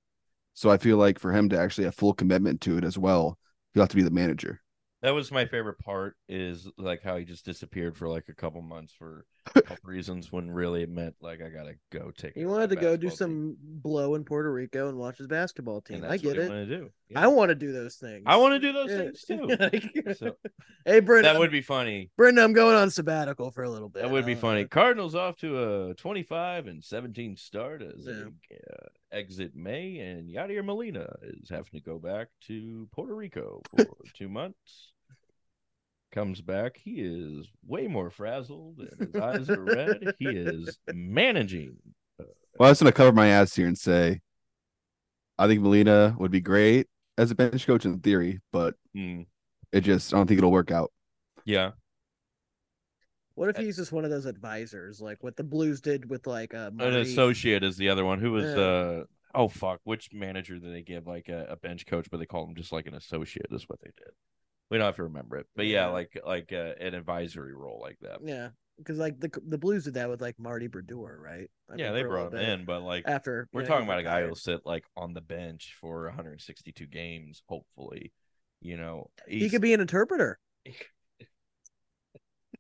So 0.53 0.69
I 0.69 0.77
feel 0.77 0.97
like 0.97 1.19
for 1.19 1.31
him 1.31 1.49
to 1.49 1.59
actually 1.59 1.85
have 1.85 1.95
full 1.95 2.13
commitment 2.13 2.61
to 2.61 2.77
it 2.77 2.83
as 2.83 2.97
well, 2.97 3.37
he'll 3.73 3.83
have 3.83 3.89
to 3.89 3.95
be 3.95 4.01
the 4.01 4.11
manager. 4.11 4.61
That 5.01 5.13
was 5.13 5.31
my 5.31 5.45
favorite 5.45 5.79
part. 5.79 6.15
Is 6.27 6.67
like 6.77 7.03
how 7.03 7.17
he 7.17 7.25
just 7.25 7.45
disappeared 7.45 7.95
for 7.95 8.07
like 8.07 8.25
a 8.29 8.35
couple 8.35 8.61
months 8.61 8.93
for 8.93 9.25
reasons 9.83 10.31
when 10.31 10.49
really 10.51 10.83
it 10.83 10.89
meant 10.89 11.15
like 11.21 11.41
I 11.41 11.49
gotta 11.49 11.73
go 11.91 12.11
take. 12.15 12.33
He 12.35 12.45
wanted 12.45 12.69
to 12.71 12.75
go 12.75 12.95
do 12.95 13.07
team. 13.09 13.15
some 13.15 13.57
blow 13.61 14.15
in 14.15 14.23
Puerto 14.23 14.51
Rico 14.51 14.87
and 14.89 14.97
watch 14.97 15.17
his 15.17 15.27
basketball 15.27 15.81
team. 15.81 16.05
I 16.07 16.17
get 16.17 16.37
it. 16.37 16.67
do. 16.67 16.89
I 17.15 17.27
want 17.27 17.49
to 17.49 17.55
do 17.55 17.71
those 17.73 17.95
things. 17.95 18.23
I 18.25 18.37
want 18.37 18.53
to 18.53 18.59
do 18.59 18.71
those 18.71 18.89
Yeah. 18.91 18.97
things 18.97 19.23
too. 19.23 19.47
Like- 19.59 20.17
So- 20.17 20.35
hey, 20.85 20.99
Brenda. 20.99 21.33
that 21.33 21.39
would 21.39 21.51
be 21.51 21.61
funny. 21.61 22.09
Brenda, 22.17 22.43
I'm 22.43 22.53
going 22.53 22.75
on 22.75 22.89
sabbatical 22.91 23.51
for 23.51 23.63
a 23.63 23.69
little 23.69 23.89
bit. 23.89 24.03
That 24.03 24.11
would 24.11 24.25
be 24.25 24.35
funny. 24.35 24.65
Cardinals 24.65 25.15
off 25.15 25.35
to 25.37 25.89
a 25.89 25.93
25 25.95 26.67
and 26.67 26.83
17 26.83 27.35
start 27.35 27.81
as 27.81 28.05
Yeah. 28.05 28.13
they 28.49 28.55
uh, 28.55 28.87
exit 29.11 29.55
May, 29.55 29.97
and 29.99 30.29
Yadier 30.29 30.63
Molina 30.63 31.13
is 31.23 31.49
having 31.49 31.71
to 31.73 31.81
go 31.81 31.97
back 31.99 32.27
to 32.47 32.87
Puerto 32.93 33.15
Rico 33.15 33.61
for 33.75 33.85
two 34.15 34.29
months. 34.29 34.91
Comes 36.11 36.41
back, 36.41 36.75
he 36.75 36.95
is 36.99 37.47
way 37.65 37.87
more 37.87 38.09
frazzled, 38.09 38.79
and 38.79 38.99
his 38.99 39.15
eyes 39.15 39.49
are 39.49 39.63
red. 39.63 40.13
He 40.19 40.25
is 40.27 40.77
managing. 40.93 41.77
Well, 42.19 42.67
I 42.67 42.69
was 42.69 42.81
going 42.81 42.91
to 42.91 42.95
cover 42.97 43.13
my 43.13 43.27
ass 43.27 43.55
here 43.55 43.67
and 43.67 43.77
say, 43.77 44.19
I 45.37 45.47
think 45.47 45.61
Molina 45.61 46.13
would 46.19 46.31
be 46.31 46.41
great 46.41 46.87
as 47.17 47.31
a 47.31 47.35
bench 47.35 47.65
coach 47.65 47.85
in 47.85 47.97
theory, 47.99 48.39
but 48.51 48.75
Mm, 48.95 49.25
it 49.71 49.81
just, 49.81 50.13
I 50.13 50.17
don't 50.17 50.27
think 50.27 50.39
it'll 50.39 50.51
work 50.51 50.69
out. 50.69 50.91
yeah, 51.45 51.71
What 53.35 53.49
if 53.49 53.55
he's 53.55 53.77
just 53.77 53.93
one 53.93 54.03
of 54.03 54.11
those 54.11 54.25
advisors, 54.25 54.99
like 54.99 55.23
what 55.23 55.37
the 55.37 55.45
Blues 55.45 55.79
did 55.79 56.09
with 56.09 56.27
like 56.27 56.53
uh, 56.53 56.71
an 56.77 56.97
associate 56.97 57.63
is 57.63 57.77
the 57.77 57.87
other 57.87 58.03
one. 58.03 58.19
Who 58.19 58.33
was 58.33 58.53
Yeah. 58.53 58.61
uh 58.61 59.03
oh 59.33 59.47
fuck? 59.47 59.79
Which 59.85 60.09
manager 60.11 60.59
did 60.59 60.73
they 60.73 60.81
give 60.81 61.07
like 61.07 61.29
a, 61.29 61.45
a 61.51 61.55
bench 61.55 61.85
coach, 61.85 62.09
but 62.11 62.17
they 62.19 62.25
called 62.25 62.49
him 62.49 62.55
just 62.55 62.73
like 62.73 62.85
an 62.85 62.95
associate? 62.95 63.47
Is 63.49 63.63
what 63.69 63.79
they 63.79 63.91
did. 63.97 64.11
We 64.71 64.77
don't 64.77 64.85
have 64.87 64.95
to 64.95 65.03
remember 65.03 65.37
it, 65.37 65.47
but 65.55 65.67
yeah, 65.67 65.87
Yeah. 65.87 65.87
like 65.87 66.19
like 66.25 66.51
uh, 66.53 66.73
an 66.79 66.95
advisory 66.95 67.53
role 67.53 67.79
like 67.81 67.99
that. 68.01 68.19
Yeah, 68.23 68.49
because 68.77 68.97
like 68.97 69.19
the 69.19 69.29
the 69.47 69.57
Blues 69.59 69.83
did 69.83 69.95
that 69.95 70.09
with 70.09 70.21
like 70.21 70.39
Marty 70.39 70.67
Brodeur, 70.67 71.19
right? 71.21 71.51
I 71.69 71.75
yeah, 71.75 71.91
think, 71.91 71.95
they 71.95 72.03
brought 72.03 72.33
him 72.33 72.39
bit 72.39 72.49
in, 72.49 72.65
but 72.65 72.81
like 72.81 73.05
after. 73.05 73.49
we're 73.53 73.61
know, 73.61 73.67
talking 73.67 73.85
about 73.85 73.99
a 73.99 74.03
guy 74.03 74.23
who'll 74.23 74.35
sit 74.35 74.65
like 74.65 74.85
on 74.97 75.13
the 75.13 75.21
bench 75.21 75.75
for 75.79 76.05
162 76.05 76.87
games, 76.87 77.43
hopefully. 77.47 78.13
You 78.61 78.77
know, 78.77 79.09
He 79.27 79.49
could 79.49 79.61
be 79.61 79.73
an 79.73 79.81
interpreter. 79.81 80.39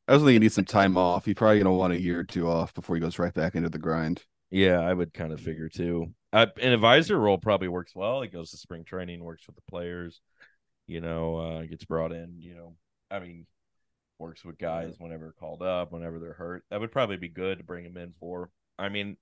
I 0.07 0.13
was 0.13 0.21
thinking 0.21 0.33
he 0.33 0.39
needs 0.39 0.55
some 0.55 0.65
time 0.65 0.97
off. 0.97 1.25
He's 1.25 1.35
probably 1.35 1.57
going 1.57 1.65
to 1.65 1.71
want 1.71 1.93
a 1.93 2.01
year 2.01 2.19
or 2.19 2.23
two 2.23 2.49
off 2.49 2.73
before 2.73 2.95
he 2.95 2.99
goes 2.99 3.19
right 3.19 3.33
back 3.33 3.55
into 3.55 3.69
the 3.69 3.77
grind. 3.79 4.25
Yeah, 4.49 4.79
I 4.79 4.93
would 4.93 5.13
kind 5.13 5.31
of 5.31 5.39
figure 5.39 5.69
too. 5.69 6.13
Uh, 6.33 6.47
an 6.61 6.73
advisor 6.73 7.19
role 7.19 7.37
probably 7.37 7.67
works 7.67 7.95
well. 7.95 8.21
He 8.21 8.27
goes 8.27 8.51
to 8.51 8.57
spring 8.57 8.83
training, 8.83 9.23
works 9.23 9.47
with 9.47 9.55
the 9.55 9.61
players, 9.69 10.19
you 10.91 10.99
know, 10.99 11.37
uh, 11.37 11.63
gets 11.63 11.85
brought 11.85 12.11
in, 12.11 12.35
you 12.39 12.53
know, 12.53 12.75
I 13.09 13.19
mean, 13.19 13.47
works 14.19 14.43
with 14.43 14.57
guys 14.57 14.95
whenever 14.97 15.33
called 15.39 15.61
up, 15.61 15.93
whenever 15.93 16.19
they're 16.19 16.33
hurt. 16.33 16.65
That 16.69 16.81
would 16.81 16.91
probably 16.91 17.15
be 17.15 17.29
good 17.29 17.59
to 17.59 17.63
bring 17.63 17.85
him 17.85 17.95
in 17.95 18.13
for. 18.19 18.49
I 18.77 18.89
mean, 18.89 19.15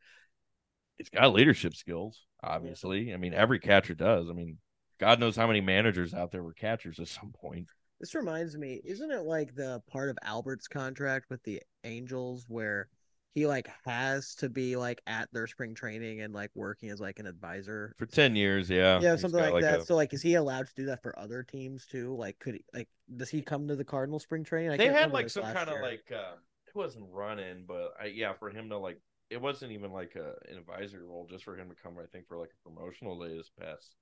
he's 0.98 1.10
got 1.10 1.32
leadership 1.32 1.76
skills, 1.76 2.26
obviously. 2.42 3.14
I 3.14 3.18
mean, 3.18 3.36
every 3.36 3.60
catcher 3.60 3.94
does. 3.94 4.30
I 4.30 4.34
mean, 4.34 4.58
God 5.00 5.20
knows 5.20 5.36
how 5.36 5.46
many 5.46 5.62
managers 5.62 6.16
out 6.16 6.32
there 6.32 6.42
were 6.42 6.54
catchers 6.54 7.00
at 7.00 7.08
some 7.08 7.34
point. 7.40 7.68
This 8.00 8.16
reminds 8.16 8.58
me, 8.58 8.82
isn't 8.84 9.12
it 9.12 9.24
like 9.24 9.54
the 9.54 9.82
part 9.92 10.10
of 10.10 10.18
Albert's 10.24 10.68
contract 10.68 11.28
with 11.30 11.44
the 11.44 11.62
Angels 11.84 12.46
where 12.48 12.90
he 13.36 13.46
like 13.48 13.70
has 13.86 14.36
to 14.36 14.50
be 14.50 14.76
like 14.76 15.02
at 15.08 15.30
their 15.32 15.48
spring 15.48 15.76
training 15.76 16.22
and 16.22 16.34
like 16.34 16.52
working 16.56 16.90
as 16.90 17.00
like 17.00 17.20
an 17.20 17.28
advisor? 17.28 17.94
For 17.98 18.06
10 18.06 18.36
years, 18.36 18.70
yeah. 18.70 19.00
Yeah, 19.00 19.16
something 19.16 19.40
got 19.40 19.54
like, 19.54 19.64
that. 19.64 19.82
a- 19.82 19.86
So 19.86 19.96
like, 19.96 20.14
is 20.14 20.22
he 20.22 20.36
allowed 20.36 20.68
to 20.68 20.74
do 20.76 20.86
that 20.88 21.02
for 21.02 21.18
other 21.18 21.44
teams 21.44 21.86
too? 21.86 22.16
Like, 22.16 22.40
could 22.40 22.56
he 22.56 22.64
like 22.74 22.88
does 23.16 23.30
he 23.30 23.42
come 23.42 23.68
to 23.68 23.76
the 23.76 23.86
Cardinal 23.86 24.20
spring 24.20 24.44
training? 24.44 24.72
I 24.72 24.78
they 24.78 24.88
had 24.88 25.12
like 25.12 25.30
some 25.30 25.44
kind 25.44 25.70
of 25.70 25.82
like 25.82 26.12
uh, 26.12 26.36
it 26.68 26.76
wasn't 26.76 27.06
running, 27.12 27.66
but 27.68 27.94
I, 28.00 28.06
yeah, 28.06 28.34
for 28.34 28.50
him 28.50 28.70
to 28.70 28.78
like 28.78 29.00
it 29.30 29.42
wasn't 29.42 29.72
even 29.72 29.92
like 29.92 30.16
a, 30.16 30.34
an 30.52 30.58
advisory 30.58 31.04
role, 31.06 31.28
just 31.30 31.44
for 31.44 31.56
him 31.56 31.70
to 31.70 31.76
come. 31.76 31.98
I 32.02 32.08
think 32.08 32.28
for 32.28 32.38
like 32.38 32.52
a 32.52 32.70
promotional 32.70 33.20
day 33.20 33.38
this 33.38 33.52
past 33.60 33.96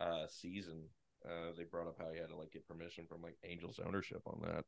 uh, 0.00 0.26
season, 0.28 0.84
uh, 1.24 1.52
they 1.56 1.64
brought 1.64 1.88
up 1.88 1.96
how 1.98 2.10
he 2.12 2.18
had 2.18 2.28
to 2.28 2.36
like 2.36 2.52
get 2.52 2.68
permission 2.68 3.06
from 3.08 3.22
like 3.22 3.36
Angels 3.44 3.80
ownership 3.84 4.22
on 4.26 4.40
that. 4.44 4.64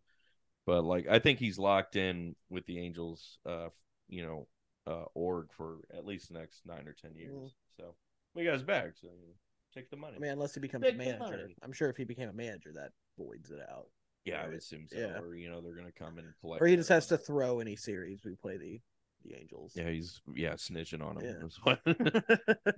But 0.67 0.83
like 0.85 1.07
I 1.09 1.19
think 1.19 1.39
he's 1.39 1.59
locked 1.59 1.97
in 1.97 2.35
with 2.51 2.67
the 2.67 2.79
Angels, 2.79 3.39
uh, 3.47 3.69
you 4.13 4.23
know, 4.23 4.47
uh, 4.87 5.05
org 5.15 5.49
for 5.57 5.79
at 5.97 6.05
least 6.07 6.29
the 6.29 6.39
next 6.39 6.67
nine 6.67 6.87
or 6.87 6.93
ten 6.93 7.17
years. 7.17 7.33
Mm. 7.33 7.51
So 7.77 7.95
we 8.35 8.45
got 8.45 8.55
his 8.55 8.63
bag. 8.63 8.93
So 9.01 9.09
you 9.09 9.29
know, 9.29 9.35
take 9.75 9.91
the 9.91 9.97
money. 9.97 10.17
I 10.17 10.21
mean, 10.21 10.31
unless 10.33 10.55
he 10.55 10.61
becomes 10.61 10.85
Take 10.85 10.95
a 10.95 10.99
manager. 10.99 11.49
I'm 11.63 11.73
sure 11.73 11.89
if 11.89 11.97
he 11.97 12.05
became 12.05 12.29
a 12.29 12.33
manager, 12.33 12.73
that 12.75 12.91
voids 13.19 13.51
it 13.51 13.61
out. 13.71 13.87
yeah, 14.25 14.43
I 14.43 14.47
would 14.47 14.57
assume 14.57 14.87
so. 14.89 14.99
Yeah. 14.99 15.19
Or 15.21 15.35
you 15.35 15.51
know, 15.51 15.61
they're 15.61 15.75
gonna 15.75 15.93
come 15.93 16.19
and 16.19 16.29
collect. 16.41 16.63
Or 16.63 16.67
he 16.67 16.77
just 16.77 16.91
has 16.91 17.07
to 17.09 17.19
throw 17.19 17.61
any 17.61 17.77
series 17.77 18.21
we 18.25 18.35
play 18.35 18.57
the 18.59 18.81
the 19.25 19.37
Angels. 19.39 19.73
Yeah, 19.77 19.89
he's 19.89 20.21
yeah 20.35 20.55
snitching 20.55 21.01
on 21.05 21.17
him. 21.17 21.51
Yeah. 21.67 21.75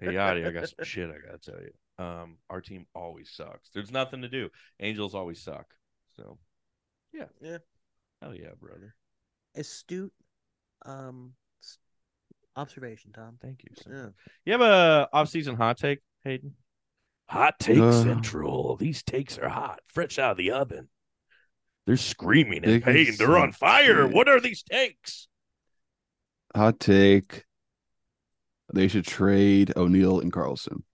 Hey, 0.01 0.09
Yadi, 0.15 0.47
I 0.47 0.51
got 0.51 0.69
some 0.69 0.85
shit 0.85 1.09
I 1.09 1.15
gotta 1.27 1.39
tell 1.39 1.61
you. 1.61 2.05
Um, 2.05 2.37
our 2.51 2.61
team 2.61 2.87
always 2.95 3.31
sucks. 3.31 3.71
There's 3.71 3.91
nothing 3.91 4.21
to 4.23 4.29
do. 4.29 4.51
Angels 4.81 5.15
always 5.15 5.41
suck. 5.41 5.67
So, 6.17 6.39
yeah, 7.13 7.27
Yeah. 7.41 7.59
hell 8.21 8.35
yeah, 8.35 8.51
brother. 8.61 8.95
Astute 9.57 10.13
um 10.85 11.33
observation, 12.57 13.13
Tom. 13.13 13.39
Thank 13.43 13.63
you. 13.65 13.71
sir. 13.77 13.91
Yeah. 13.93 14.11
You 14.45 14.53
have 14.53 14.61
a 14.61 15.09
off-season 15.13 15.57
hot 15.57 15.77
take, 15.79 16.01
Hayden? 16.25 16.55
Hot 17.29 17.59
take 17.59 17.79
Uh. 17.79 17.93
central. 17.93 18.77
These 18.77 19.03
takes 19.03 19.39
are 19.39 19.49
hot, 19.49 19.81
fresh 19.87 20.19
out 20.19 20.33
of 20.33 20.37
the 20.37 20.51
oven. 20.53 20.89
They're 21.87 21.97
screaming 21.97 22.65
in 22.65 22.81
pain. 22.81 23.15
They're 23.19 23.37
on 23.37 23.53
fire. 23.53 24.07
take. 24.07 24.15
What 24.15 24.29
are 24.29 24.41
these 24.41 24.63
takes? 24.63 25.29
Hot 26.55 26.79
take. 26.81 27.45
They 28.73 28.89
should 28.89 29.05
trade 29.07 29.73
O'Neill 29.77 30.21
and 30.21 30.33
Carlson. 30.33 30.85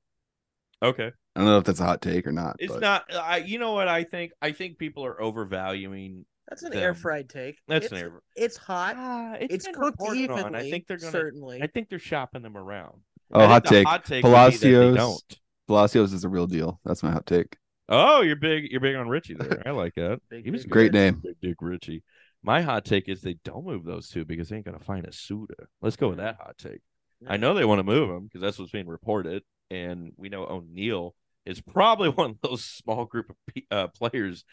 Okay. 0.82 1.12
I 1.36 1.40
don't 1.40 1.46
know 1.46 1.58
if 1.58 1.64
that's 1.64 1.78
a 1.80 1.84
hot 1.84 2.02
take 2.02 2.26
or 2.26 2.32
not. 2.32 2.56
It's 2.58 2.72
but 2.72 2.80
not. 2.80 3.04
I. 3.14 3.36
You 3.38 3.58
know 3.58 3.72
what 3.72 3.86
I 3.86 4.02
think? 4.04 4.32
I 4.42 4.50
think 4.52 4.78
people 4.78 5.04
are 5.04 5.20
overvaluing. 5.20 6.24
That's 6.50 6.62
an 6.64 6.72
Them. 6.72 6.82
air 6.82 6.94
fried 6.94 7.28
take. 7.28 7.58
That's 7.68 7.86
it's, 7.86 7.92
an 7.92 7.98
air. 7.98 8.12
It's 8.36 8.56
hot. 8.56 8.96
Ah, 8.98 9.36
It's, 9.40 9.64
been 9.64 9.74
cooked 9.74 10.00
reported 10.00 10.20
evenly. 10.20 10.42
on. 10.42 10.54
I 10.56 10.68
think 10.68 10.86
they're 10.88 10.98
gonna. 10.98 11.12
certainly. 11.12 11.62
I 11.62 11.68
think 11.68 11.88
they're 11.88 12.00
shopping 12.00 12.42
them 12.42 12.56
around. 12.56 13.00
Oh, 13.32 13.46
hot 13.46 13.64
take. 13.64 13.86
Hot 13.86 14.04
take 14.04 14.24
would 14.24 14.30
be 14.30 14.34
Palacios. 14.34 14.96
don't. 14.96 15.38
Palacios 15.68 16.12
is 16.12 16.24
a 16.24 16.28
real 16.28 16.48
deal. 16.48 16.80
That's 16.84 17.02
my 17.04 17.12
hot 17.12 17.26
take. 17.26 17.56
Oh, 17.88 18.22
you're 18.22 18.36
big. 18.36 18.70
You're 18.70 18.80
big 18.80 18.96
on 18.96 19.08
Richie 19.08 19.34
there. 19.34 19.62
I 19.64 19.70
like 19.70 19.94
that. 19.94 20.20
Big 20.30 20.44
he 20.44 20.50
was 20.50 20.62
Dick 20.62 20.70
good. 20.70 20.72
Great 20.72 20.92
name. 20.92 21.20
Big 21.22 21.40
Dick 21.40 21.56
Richie. 21.60 22.02
My 22.42 22.62
hot 22.62 22.84
take 22.84 23.08
is 23.08 23.20
they 23.20 23.36
don't 23.44 23.66
move 23.66 23.84
those 23.84 24.08
two 24.08 24.24
because 24.24 24.48
they 24.48 24.56
ain't 24.56 24.64
gonna 24.64 24.80
find 24.80 25.06
a 25.06 25.12
suitor. 25.12 25.68
Let's 25.82 25.96
go 25.96 26.08
with 26.08 26.18
that 26.18 26.36
hot 26.36 26.58
take. 26.58 26.80
I 27.26 27.36
know 27.36 27.52
they 27.54 27.64
want 27.64 27.80
to 27.80 27.84
move 27.84 28.08
him 28.08 28.24
because 28.24 28.40
that's 28.40 28.58
what's 28.58 28.72
being 28.72 28.86
reported, 28.86 29.42
and 29.70 30.12
we 30.16 30.30
know 30.30 30.46
O'Neill 30.46 31.14
is 31.44 31.60
probably 31.60 32.08
one 32.08 32.30
of 32.30 32.36
those 32.42 32.64
small 32.64 33.04
group 33.04 33.30
of 33.30 33.62
uh, 33.70 33.88
players 33.88 34.44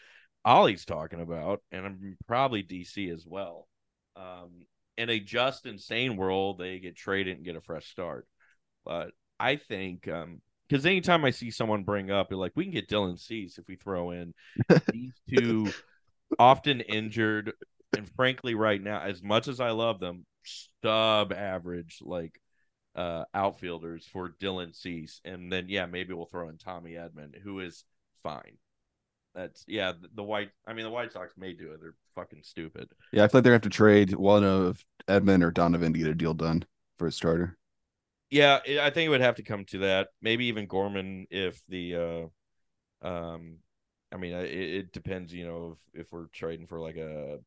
Oli's 0.44 0.84
talking 0.84 1.20
about, 1.20 1.62
and 1.72 1.84
I'm 1.84 2.16
probably 2.26 2.62
DC 2.62 3.12
as 3.12 3.24
well. 3.26 3.68
Um, 4.16 4.66
in 4.96 5.10
a 5.10 5.20
just 5.20 5.64
insane 5.64 6.16
world, 6.16 6.58
they 6.58 6.80
get 6.80 6.96
traded 6.96 7.36
and 7.36 7.44
get 7.44 7.56
a 7.56 7.60
fresh 7.60 7.86
start. 7.88 8.26
But 8.84 9.12
I 9.38 9.56
think 9.56 10.08
um 10.08 10.42
because 10.68 10.84
anytime 10.84 11.24
I 11.24 11.30
see 11.30 11.50
someone 11.50 11.84
bring 11.84 12.10
up, 12.10 12.30
like 12.30 12.52
we 12.54 12.64
can 12.64 12.72
get 12.74 12.88
Dylan 12.88 13.18
Cease 13.18 13.56
if 13.56 13.66
we 13.68 13.76
throw 13.76 14.10
in 14.10 14.34
these 14.92 15.14
two 15.28 15.72
often 16.38 16.80
injured 16.80 17.52
and 17.96 18.06
frankly 18.16 18.54
right 18.54 18.82
now, 18.82 19.00
as 19.00 19.22
much 19.22 19.48
as 19.48 19.60
I 19.60 19.70
love 19.70 19.98
them, 19.98 20.26
stub 20.44 21.32
average 21.32 22.00
like 22.02 22.38
uh 22.96 23.24
outfielders 23.32 24.06
for 24.12 24.34
Dylan 24.40 24.74
Cease. 24.74 25.20
And 25.24 25.50
then 25.50 25.66
yeah, 25.68 25.86
maybe 25.86 26.12
we'll 26.12 26.26
throw 26.26 26.48
in 26.48 26.58
Tommy 26.58 26.92
Edman, 26.92 27.40
who 27.40 27.60
is 27.60 27.84
fine. 28.22 28.58
That's 29.34 29.64
yeah, 29.68 29.92
the, 29.92 30.08
the 30.14 30.22
white 30.22 30.50
I 30.66 30.72
mean 30.72 30.84
the 30.84 30.90
White 30.90 31.12
Sox 31.12 31.34
may 31.36 31.52
do 31.52 31.72
it. 31.72 31.80
They're 31.80 31.94
fucking 32.14 32.42
stupid. 32.42 32.88
Yeah, 33.12 33.24
I 33.24 33.28
feel 33.28 33.38
like 33.38 33.44
they're 33.44 33.52
gonna 33.52 33.56
have 33.56 33.62
to 33.62 33.68
trade 33.70 34.14
one 34.14 34.44
of 34.44 34.84
Edman 35.06 35.42
or 35.44 35.50
Donovan 35.50 35.92
to 35.92 35.98
get 35.98 36.08
a 36.08 36.14
deal 36.14 36.34
done 36.34 36.64
for 36.98 37.06
a 37.06 37.12
starter. 37.12 37.56
Yeah, 38.30 38.60
it, 38.66 38.78
I 38.78 38.90
think 38.90 39.06
it 39.06 39.10
would 39.10 39.20
have 39.20 39.36
to 39.36 39.42
come 39.42 39.64
to 39.66 39.78
that. 39.78 40.08
Maybe 40.20 40.46
even 40.46 40.66
Gorman 40.66 41.26
if 41.30 41.60
the 41.68 42.30
uh 43.04 43.06
um 43.06 43.58
I 44.12 44.16
mean 44.16 44.32
it, 44.32 44.52
it 44.52 44.92
depends, 44.92 45.32
you 45.32 45.46
know, 45.46 45.76
if, 45.94 46.06
if 46.06 46.12
we're 46.12 46.26
trading 46.26 46.66
for 46.66 46.80
like 46.80 46.96
a 46.96 47.38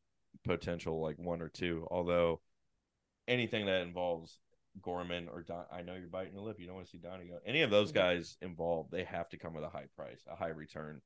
potential 0.44 1.00
like 1.00 1.18
one 1.18 1.42
or 1.42 1.48
two. 1.48 1.86
Although 1.90 2.40
anything 3.28 3.66
that 3.66 3.82
involves 3.82 4.38
Gorman 4.80 5.28
or 5.28 5.42
Don, 5.42 5.64
I 5.70 5.82
know 5.82 5.94
you're 5.94 6.08
biting 6.08 6.32
your 6.32 6.42
lip. 6.42 6.56
You 6.58 6.66
don't 6.66 6.76
want 6.76 6.86
to 6.86 6.92
see 6.92 6.98
Donnie 6.98 7.26
go. 7.26 7.38
Any 7.44 7.62
of 7.62 7.70
those 7.70 7.92
guys 7.92 8.36
involved, 8.40 8.90
they 8.90 9.04
have 9.04 9.28
to 9.30 9.38
come 9.38 9.54
with 9.54 9.64
a 9.64 9.68
high 9.68 9.86
price, 9.96 10.22
a 10.30 10.36
high 10.36 10.48
return. 10.48 11.00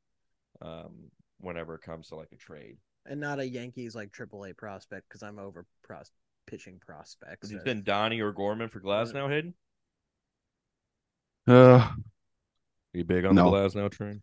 Um, 0.62 1.10
whenever 1.38 1.74
it 1.74 1.82
comes 1.82 2.08
to 2.08 2.16
like 2.16 2.28
a 2.32 2.36
trade, 2.36 2.78
and 3.04 3.20
not 3.20 3.38
a 3.40 3.48
Yankees 3.48 3.94
like 3.94 4.12
AAA 4.12 4.56
prospect 4.56 5.08
because 5.08 5.22
I'm 5.22 5.38
over 5.38 5.66
pros- 5.82 6.10
pitching 6.46 6.80
prospects. 6.84 7.50
it's 7.50 7.62
been 7.64 7.82
Donnie 7.82 8.20
or 8.20 8.32
Gorman 8.32 8.68
for 8.68 8.80
Glasnow. 8.80 9.28
Hayden, 9.28 9.54
Uh, 11.46 11.52
are 11.54 11.94
you 12.92 13.04
big 13.04 13.24
on 13.24 13.34
No. 13.34 13.50
the 13.50 13.56
Glasnow 13.56 13.90
train? 13.90 14.22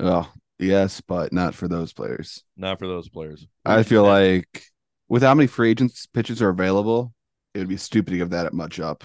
oh, 0.00 0.32
yes, 0.58 1.00
but 1.00 1.32
not 1.32 1.54
for 1.54 1.68
those 1.68 1.92
players. 1.92 2.44
Not 2.56 2.78
for 2.78 2.86
those 2.86 3.08
players. 3.08 3.46
I 3.64 3.82
feel 3.82 4.04
like 4.04 4.64
with 5.08 5.22
how 5.22 5.34
many 5.34 5.46
free 5.46 5.70
agents 5.70 6.06
pitches 6.06 6.40
are 6.40 6.48
available, 6.48 7.12
it 7.52 7.58
would 7.58 7.68
be 7.68 7.76
stupid 7.76 8.12
to 8.12 8.16
give 8.16 8.30
that 8.30 8.52
much 8.52 8.80
up 8.80 9.04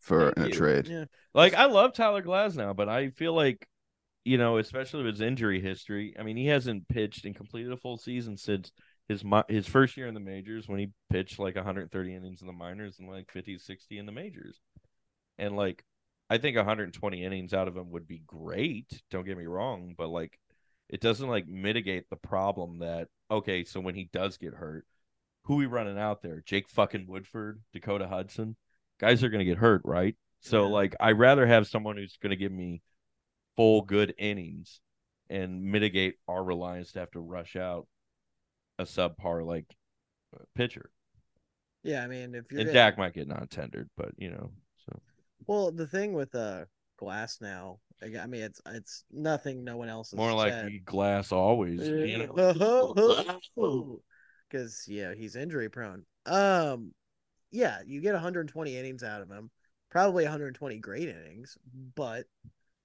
for 0.00 0.32
Thank 0.32 0.36
in 0.36 0.42
a 0.44 0.50
trade. 0.50 0.86
Yeah, 0.86 1.04
Like 1.34 1.54
I 1.54 1.66
love 1.66 1.92
Tyler 1.94 2.22
Glasnow, 2.22 2.74
but 2.76 2.88
I 2.88 3.10
feel 3.10 3.34
like 3.34 3.66
you 4.28 4.36
know, 4.36 4.58
especially 4.58 5.02
with 5.04 5.14
his 5.14 5.22
injury 5.22 5.58
history. 5.58 6.14
I 6.18 6.22
mean, 6.22 6.36
he 6.36 6.46
hasn't 6.46 6.86
pitched 6.88 7.24
and 7.24 7.34
completed 7.34 7.72
a 7.72 7.78
full 7.78 7.96
season 7.96 8.36
since 8.36 8.70
his 9.08 9.24
his 9.48 9.66
first 9.66 9.96
year 9.96 10.06
in 10.06 10.12
the 10.12 10.20
majors 10.20 10.68
when 10.68 10.78
he 10.78 10.90
pitched 11.10 11.38
like 11.38 11.54
130 11.56 12.14
innings 12.14 12.42
in 12.42 12.46
the 12.46 12.52
minors 12.52 12.98
and 12.98 13.08
like 13.08 13.30
50 13.32 13.56
60 13.58 13.98
in 13.98 14.04
the 14.04 14.12
majors. 14.12 14.60
And 15.38 15.56
like 15.56 15.82
I 16.28 16.36
think 16.36 16.56
120 16.58 17.24
innings 17.24 17.54
out 17.54 17.68
of 17.68 17.76
him 17.76 17.90
would 17.92 18.06
be 18.06 18.22
great, 18.26 19.02
don't 19.10 19.24
get 19.24 19.38
me 19.38 19.46
wrong, 19.46 19.94
but 19.96 20.08
like 20.08 20.38
it 20.90 21.00
doesn't 21.00 21.28
like 21.28 21.46
mitigate 21.48 22.10
the 22.10 22.16
problem 22.16 22.80
that 22.80 23.08
okay, 23.30 23.64
so 23.64 23.80
when 23.80 23.94
he 23.94 24.10
does 24.12 24.36
get 24.36 24.52
hurt, 24.52 24.84
who 25.44 25.56
we 25.56 25.64
running 25.64 25.98
out 25.98 26.20
there? 26.20 26.42
Jake 26.44 26.68
fucking 26.68 27.06
Woodford, 27.08 27.62
Dakota 27.72 28.06
Hudson. 28.06 28.56
Guys 29.00 29.24
are 29.24 29.30
going 29.30 29.38
to 29.40 29.50
get 29.50 29.56
hurt, 29.56 29.80
right? 29.84 30.16
So 30.40 30.66
Yeah. 30.66 30.68
like 30.68 30.96
I'd 31.00 31.18
rather 31.18 31.46
have 31.46 31.66
someone 31.66 31.96
who's 31.96 32.18
going 32.20 32.30
to 32.30 32.36
give 32.36 32.52
me 32.52 32.82
full 33.58 33.82
good 33.82 34.14
innings 34.18 34.80
and 35.28 35.64
mitigate 35.64 36.14
our 36.28 36.44
reliance 36.44 36.92
to 36.92 37.00
have 37.00 37.10
to 37.10 37.18
rush 37.18 37.56
out 37.56 37.88
a 38.78 38.84
subpar 38.84 39.44
like 39.44 39.66
pitcher. 40.54 40.90
yeah. 41.82 42.04
I 42.04 42.06
mean, 42.06 42.36
if 42.36 42.44
you're 42.52 42.60
And 42.60 42.72
Dak 42.72 42.96
might 42.96 43.14
get 43.14 43.26
non-tendered, 43.26 43.90
but 43.96 44.12
you 44.16 44.30
know, 44.30 44.52
so 44.86 45.00
well, 45.48 45.72
the 45.72 45.88
thing 45.88 46.12
with 46.12 46.32
uh 46.36 46.66
Glasnow, 47.02 47.78
I 48.00 48.26
mean, 48.26 48.42
it's 48.42 48.60
it's 48.68 49.04
nothing 49.10 49.64
no 49.64 49.76
one 49.76 49.88
else 49.88 50.14
more 50.14 50.32
like 50.32 50.52
said. 50.52 50.84
glass 50.84 51.32
always. 51.32 51.88
You 51.88 52.28
know? 52.28 54.00
because 54.48 54.84
yeah, 54.86 55.14
he's 55.14 55.34
injury 55.34 55.68
prone. 55.68 56.04
Um, 56.26 56.92
yeah, 57.50 57.78
you 57.84 58.00
get 58.00 58.12
120 58.12 58.76
innings 58.76 59.02
out 59.02 59.20
of 59.20 59.28
him, 59.28 59.50
probably 59.90 60.22
120 60.22 60.78
great 60.78 61.08
innings, 61.08 61.58
but 61.96 62.24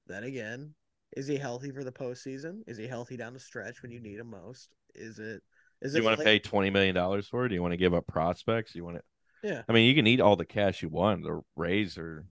then 0.08 0.24
again, 0.24 0.74
is 1.16 1.28
he 1.28 1.38
healthy 1.38 1.72
for 1.72 1.84
the 1.84 1.92
postseason? 1.92 2.62
Is 2.68 2.78
he 2.78 2.88
healthy 2.88 3.18
down 3.18 3.34
the 3.34 3.40
stretch 3.40 3.82
when 3.82 3.92
you 3.92 4.00
need 4.00 4.20
him 4.20 4.30
most? 4.30 4.70
Is 4.96 5.20
it? 5.20 5.42
Is 5.82 5.94
it 5.94 5.98
Do 5.98 6.04
you 6.04 6.08
it 6.08 6.12
want 6.12 6.20
to 6.20 6.24
pay 6.24 6.40
twenty 6.40 6.70
million 6.70 6.96
dollars 6.96 7.28
for 7.28 7.46
it? 7.46 7.50
Do 7.50 7.56
you 7.56 7.62
want 7.62 7.74
to 7.74 7.78
give 7.78 7.94
up 7.94 8.08
prospects? 8.08 8.76
You 8.76 8.84
want 8.84 8.98
to? 8.98 9.04
Yeah. 9.44 9.62
I 9.68 9.74
mean, 9.74 9.88
you 9.88 9.96
can 9.96 10.08
eat 10.08 10.22
all 10.22 10.36
the 10.36 10.46
cash 10.46 10.82
you 10.82 10.90
want. 10.90 11.24
The 11.24 11.42
Rays 11.56 11.98
are 11.98 12.26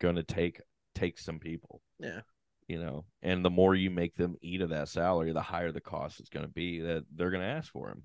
going 0.00 0.16
to 0.16 0.22
take 0.22 0.60
take 0.94 1.18
some 1.18 1.38
people. 1.38 1.82
Yeah. 1.98 2.20
You 2.66 2.78
know, 2.78 3.04
and 3.22 3.44
the 3.44 3.50
more 3.50 3.74
you 3.74 3.90
make 3.90 4.14
them 4.14 4.36
eat 4.42 4.60
of 4.60 4.70
that 4.70 4.88
salary, 4.88 5.32
the 5.32 5.40
higher 5.40 5.72
the 5.72 5.80
cost 5.80 6.20
is 6.20 6.28
going 6.28 6.44
to 6.44 6.52
be 6.52 6.80
that 6.80 7.04
they're 7.14 7.30
going 7.30 7.42
to 7.42 7.48
ask 7.48 7.72
for 7.72 7.88
him. 7.88 8.02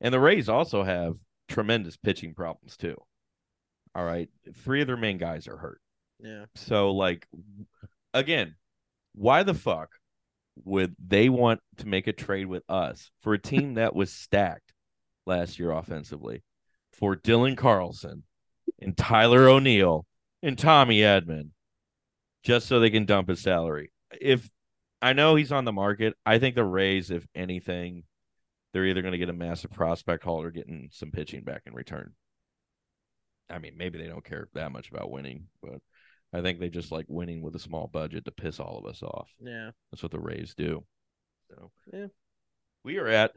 And 0.00 0.12
the 0.12 0.18
Rays 0.18 0.48
also 0.48 0.82
have 0.82 1.16
tremendous 1.48 1.96
pitching 1.96 2.34
problems 2.34 2.76
too. 2.76 2.96
All 3.94 4.04
right, 4.04 4.28
three 4.64 4.80
of 4.80 4.86
their 4.86 4.96
main 4.96 5.18
guys 5.18 5.46
are 5.46 5.56
hurt. 5.56 5.81
Yeah. 6.22 6.44
So, 6.54 6.92
like, 6.92 7.26
again, 8.14 8.54
why 9.14 9.42
the 9.42 9.54
fuck 9.54 9.90
would 10.64 10.94
they 11.04 11.28
want 11.28 11.60
to 11.78 11.88
make 11.88 12.06
a 12.06 12.12
trade 12.12 12.46
with 12.46 12.62
us 12.68 13.10
for 13.20 13.34
a 13.34 13.38
team 13.38 13.74
that 13.74 13.94
was 13.94 14.12
stacked 14.12 14.72
last 15.26 15.58
year 15.58 15.70
offensively 15.70 16.42
for 16.92 17.16
Dylan 17.16 17.56
Carlson 17.56 18.22
and 18.80 18.96
Tyler 18.96 19.48
O'Neill 19.48 20.06
and 20.42 20.58
Tommy 20.58 21.00
Edman 21.00 21.50
just 22.42 22.66
so 22.66 22.80
they 22.80 22.90
can 22.90 23.06
dump 23.06 23.28
his 23.28 23.40
salary? 23.40 23.90
If 24.20 24.48
I 25.00 25.14
know 25.14 25.34
he's 25.34 25.52
on 25.52 25.64
the 25.64 25.72
market, 25.72 26.14
I 26.24 26.38
think 26.38 26.54
the 26.54 26.64
Rays, 26.64 27.10
if 27.10 27.26
anything, 27.34 28.04
they're 28.72 28.86
either 28.86 29.02
going 29.02 29.12
to 29.12 29.18
get 29.18 29.28
a 29.28 29.34
massive 29.34 29.72
prospect 29.72 30.24
haul 30.24 30.42
or 30.42 30.50
getting 30.50 30.90
some 30.92 31.10
pitching 31.10 31.44
back 31.44 31.62
in 31.66 31.74
return. 31.74 32.12
I 33.50 33.58
mean, 33.58 33.74
maybe 33.76 33.98
they 33.98 34.06
don't 34.06 34.24
care 34.24 34.48
that 34.54 34.72
much 34.72 34.90
about 34.90 35.10
winning, 35.10 35.48
but 35.62 35.80
I 36.32 36.40
think 36.40 36.60
they 36.60 36.68
just 36.70 36.90
like 36.92 37.06
winning 37.08 37.42
with 37.42 37.54
a 37.56 37.58
small 37.60 37.86
budget 37.88 38.24
to 38.24 38.30
piss 38.30 38.58
all 38.60 38.78
of 38.78 38.86
us 38.90 39.02
off. 39.02 39.28
Yeah. 39.40 39.70
That's 39.90 40.02
what 40.02 40.12
the 40.12 40.20
Rays 40.20 40.54
do. 40.56 40.84
So 41.50 41.70
Yeah. 41.92 42.06
we 42.84 42.98
are 42.98 43.08
at 43.08 43.32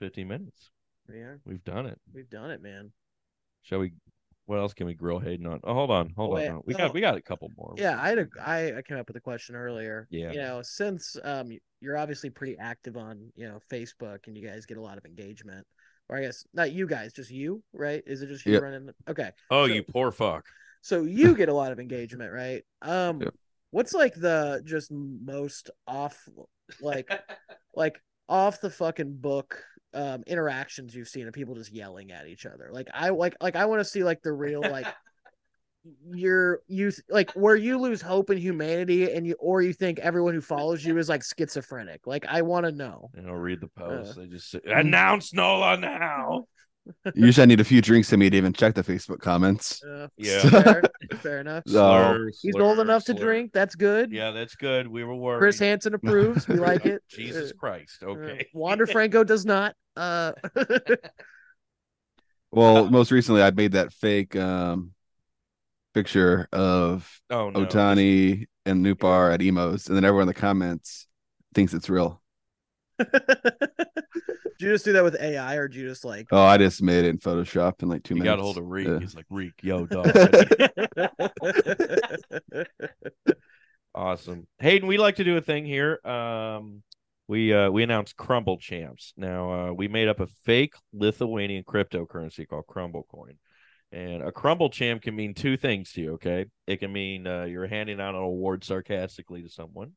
15 0.00 0.28
minutes. 0.28 0.70
Yeah. 1.12 1.34
We've 1.44 1.64
done 1.64 1.86
it. 1.86 1.98
We've 2.12 2.30
done 2.30 2.50
it, 2.50 2.62
man. 2.62 2.92
Shall 3.62 3.80
we? 3.80 3.92
What 4.46 4.58
else 4.58 4.74
can 4.74 4.86
we 4.86 4.94
grill 4.94 5.18
Hayden 5.20 5.46
on? 5.46 5.60
Oh, 5.62 5.74
hold 5.74 5.90
on, 5.92 6.12
hold 6.16 6.32
Wait, 6.34 6.48
on. 6.48 6.62
We 6.64 6.72
no. 6.74 6.78
got 6.78 6.94
we 6.94 7.00
got 7.00 7.16
a 7.16 7.20
couple 7.22 7.50
more. 7.56 7.74
Yeah, 7.76 8.00
I 8.00 8.08
had 8.08 8.18
a 8.18 8.26
I, 8.40 8.78
I 8.78 8.82
came 8.82 8.98
up 8.98 9.06
with 9.06 9.16
a 9.16 9.20
question 9.20 9.54
earlier. 9.54 10.08
Yeah. 10.10 10.32
You 10.32 10.38
know, 10.38 10.62
since 10.62 11.16
um 11.22 11.50
you're 11.80 11.96
obviously 11.96 12.30
pretty 12.30 12.56
active 12.58 12.96
on, 12.96 13.30
you 13.36 13.46
know, 13.48 13.60
Facebook 13.70 14.26
and 14.26 14.36
you 14.36 14.46
guys 14.46 14.66
get 14.66 14.76
a 14.76 14.80
lot 14.82 14.98
of 14.98 15.04
engagement. 15.04 15.66
Or 16.08 16.16
I 16.16 16.22
guess 16.22 16.44
not 16.52 16.72
you 16.72 16.86
guys, 16.88 17.12
just 17.12 17.30
you, 17.30 17.62
right? 17.72 18.02
Is 18.06 18.22
it 18.22 18.26
just 18.26 18.44
you 18.44 18.54
Yep. 18.54 18.62
running 18.62 18.90
okay. 19.08 19.30
Oh, 19.50 19.66
So- 19.66 19.72
you 19.72 19.82
poor 19.84 20.10
fuck. 20.10 20.46
So 20.82 21.02
you 21.02 21.34
get 21.34 21.48
a 21.48 21.54
lot 21.54 21.72
of 21.72 21.80
engagement, 21.80 22.32
right? 22.32 22.62
Um 22.82 23.22
what's 23.70 23.94
like 23.94 24.14
the 24.14 24.62
just 24.64 24.90
most 24.90 25.70
off 25.86 26.16
like 26.80 27.10
like 27.74 28.00
off 28.28 28.60
the 28.60 28.70
fucking 28.70 29.16
book 29.16 29.62
um 29.92 30.22
interactions 30.26 30.94
you've 30.94 31.08
seen 31.08 31.26
of 31.26 31.34
people 31.34 31.54
just 31.54 31.72
yelling 31.72 32.12
at 32.12 32.26
each 32.26 32.46
other. 32.46 32.70
Like 32.72 32.88
I 32.94 33.10
like 33.10 33.36
like 33.40 33.56
I 33.56 33.66
want 33.66 33.80
to 33.80 33.84
see 33.84 34.04
like 34.04 34.22
the 34.22 34.32
real 34.32 34.60
like 34.60 34.86
you're 36.12 36.60
you 36.68 36.92
like 37.08 37.32
where 37.32 37.56
you 37.56 37.78
lose 37.78 38.02
hope 38.02 38.30
in 38.30 38.38
humanity 38.38 39.10
and 39.12 39.26
you 39.26 39.34
or 39.38 39.62
you 39.62 39.72
think 39.72 39.98
everyone 39.98 40.34
who 40.34 40.40
follows 40.40 40.84
you 40.84 40.98
is 40.98 41.08
like 41.08 41.22
schizophrenic. 41.24 42.06
Like 42.06 42.26
I 42.26 42.42
want 42.42 42.66
to 42.66 42.72
know. 42.72 43.10
you 43.14 43.26
I'll 43.26 43.34
read 43.34 43.60
the 43.60 43.68
post. 43.68 44.12
Uh, 44.12 44.20
they 44.20 44.26
just 44.26 44.50
say, 44.50 44.60
announce 44.66 45.32
Nola 45.32 45.76
now. 45.76 46.46
Usually, 47.14 47.42
I 47.42 47.46
need 47.46 47.60
a 47.60 47.64
few 47.64 47.80
drinks 47.80 48.08
to 48.08 48.16
me 48.16 48.30
to 48.30 48.36
even 48.36 48.52
check 48.52 48.74
the 48.74 48.82
Facebook 48.82 49.20
comments. 49.20 49.82
Uh, 49.84 50.08
Yeah. 50.16 50.40
fair, 50.48 50.82
fair 51.18 51.40
enough. 51.40 51.62
So- 51.66 51.72
Slur, 51.72 52.26
He's 52.40 52.52
slur, 52.52 52.62
old 52.62 52.78
enough 52.80 53.04
to 53.04 53.14
drink. 53.14 53.52
That's 53.52 53.74
good. 53.74 54.10
Yeah, 54.12 54.30
that's 54.32 54.56
good. 54.56 54.88
We 54.88 55.04
were 55.04 55.14
worried. 55.14 55.38
Chris 55.40 55.58
Hansen 55.58 55.94
approves. 55.94 56.48
We 56.48 56.56
like 56.56 56.86
it. 56.86 57.02
Jesus 57.08 57.52
Christ. 57.52 58.02
Uh, 58.02 58.10
Okay. 58.10 58.46
Wander 58.54 58.86
Franco 58.88 59.22
does 59.24 59.44
not. 59.46 59.74
Uh, 59.96 60.32
Well, 62.52 62.90
most 62.90 63.12
recently, 63.12 63.42
I 63.42 63.50
made 63.52 63.72
that 63.72 63.92
fake 63.92 64.34
um, 64.34 64.92
picture 65.94 66.48
of 66.52 67.08
oh 67.30 67.50
no. 67.50 67.64
Ohtani 67.64 68.46
and 68.66 68.84
Nootbaar 68.84 69.32
at 69.32 69.40
Imo's, 69.40 69.86
and 69.86 69.96
then 69.96 70.04
everyone 70.04 70.22
in 70.22 70.28
the 70.28 70.34
comments 70.34 71.06
thinks 71.54 71.72
it's 71.74 71.88
real. 71.88 72.19
did 74.58 74.60
you 74.60 74.68
just 74.72 74.84
do 74.84 74.92
that 74.92 75.04
with 75.04 75.16
AI, 75.20 75.56
or 75.56 75.68
did 75.68 75.76
you 75.80 75.88
just 75.88 76.04
like? 76.04 76.28
Oh, 76.32 76.42
I 76.42 76.58
just 76.58 76.82
made 76.82 77.04
it 77.04 77.08
in 77.08 77.18
Photoshop 77.18 77.82
in 77.82 77.88
like 77.88 78.02
two 78.02 78.14
He 78.14 78.20
minutes. 78.20 78.36
got 78.36 78.40
a 78.40 78.42
hold 78.42 78.58
of 78.58 78.66
Reek. 78.66 78.88
Yeah. 78.88 78.98
He's 78.98 79.14
like, 79.14 79.26
Reek, 79.30 79.54
yo, 79.62 79.86
dog. 79.86 80.10
awesome. 83.94 84.46
Hayden, 84.58 84.88
we 84.88 84.98
like 84.98 85.16
to 85.16 85.24
do 85.24 85.36
a 85.36 85.40
thing 85.40 85.64
here. 85.64 85.98
Um, 86.06 86.82
we 87.28 87.54
uh 87.54 87.70
we 87.70 87.82
announced 87.84 88.16
Crumble 88.16 88.58
Champs. 88.58 89.12
Now 89.16 89.68
uh 89.68 89.72
we 89.72 89.86
made 89.88 90.08
up 90.08 90.20
a 90.20 90.26
fake 90.44 90.74
Lithuanian 90.92 91.62
cryptocurrency 91.64 92.46
called 92.48 92.66
Crumble 92.66 93.06
Coin. 93.10 93.38
And 93.92 94.22
a 94.22 94.30
crumble 94.30 94.70
champ 94.70 95.02
can 95.02 95.16
mean 95.16 95.34
two 95.34 95.56
things 95.56 95.90
to 95.92 96.00
you, 96.00 96.12
okay? 96.12 96.46
It 96.68 96.76
can 96.78 96.92
mean 96.92 97.26
uh, 97.26 97.42
you're 97.44 97.66
handing 97.66 98.00
out 98.00 98.14
an 98.14 98.20
award 98.20 98.62
sarcastically 98.62 99.42
to 99.42 99.48
someone, 99.48 99.94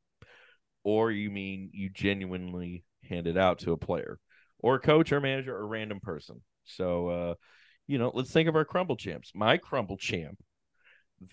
or 0.84 1.12
you 1.12 1.30
mean 1.30 1.70
you 1.74 1.92
genuinely 1.92 2.84
hand 3.10 3.28
it 3.28 3.38
out 3.38 3.60
to 3.60 3.72
a 3.72 3.78
player, 3.78 4.20
or 4.60 4.76
a 4.76 4.80
coach, 4.80 5.12
or 5.12 5.20
manager, 5.22 5.56
or 5.56 5.68
random 5.68 6.00
person. 6.00 6.42
So, 6.66 7.08
uh, 7.10 7.34
you 7.88 7.98
know, 7.98 8.12
let's 8.14 8.32
think 8.32 8.48
of 8.50 8.56
our 8.56 8.66
crumble 8.66 8.96
champs. 8.96 9.32
My 9.36 9.58
crumble 9.58 9.98
champ 9.98 10.40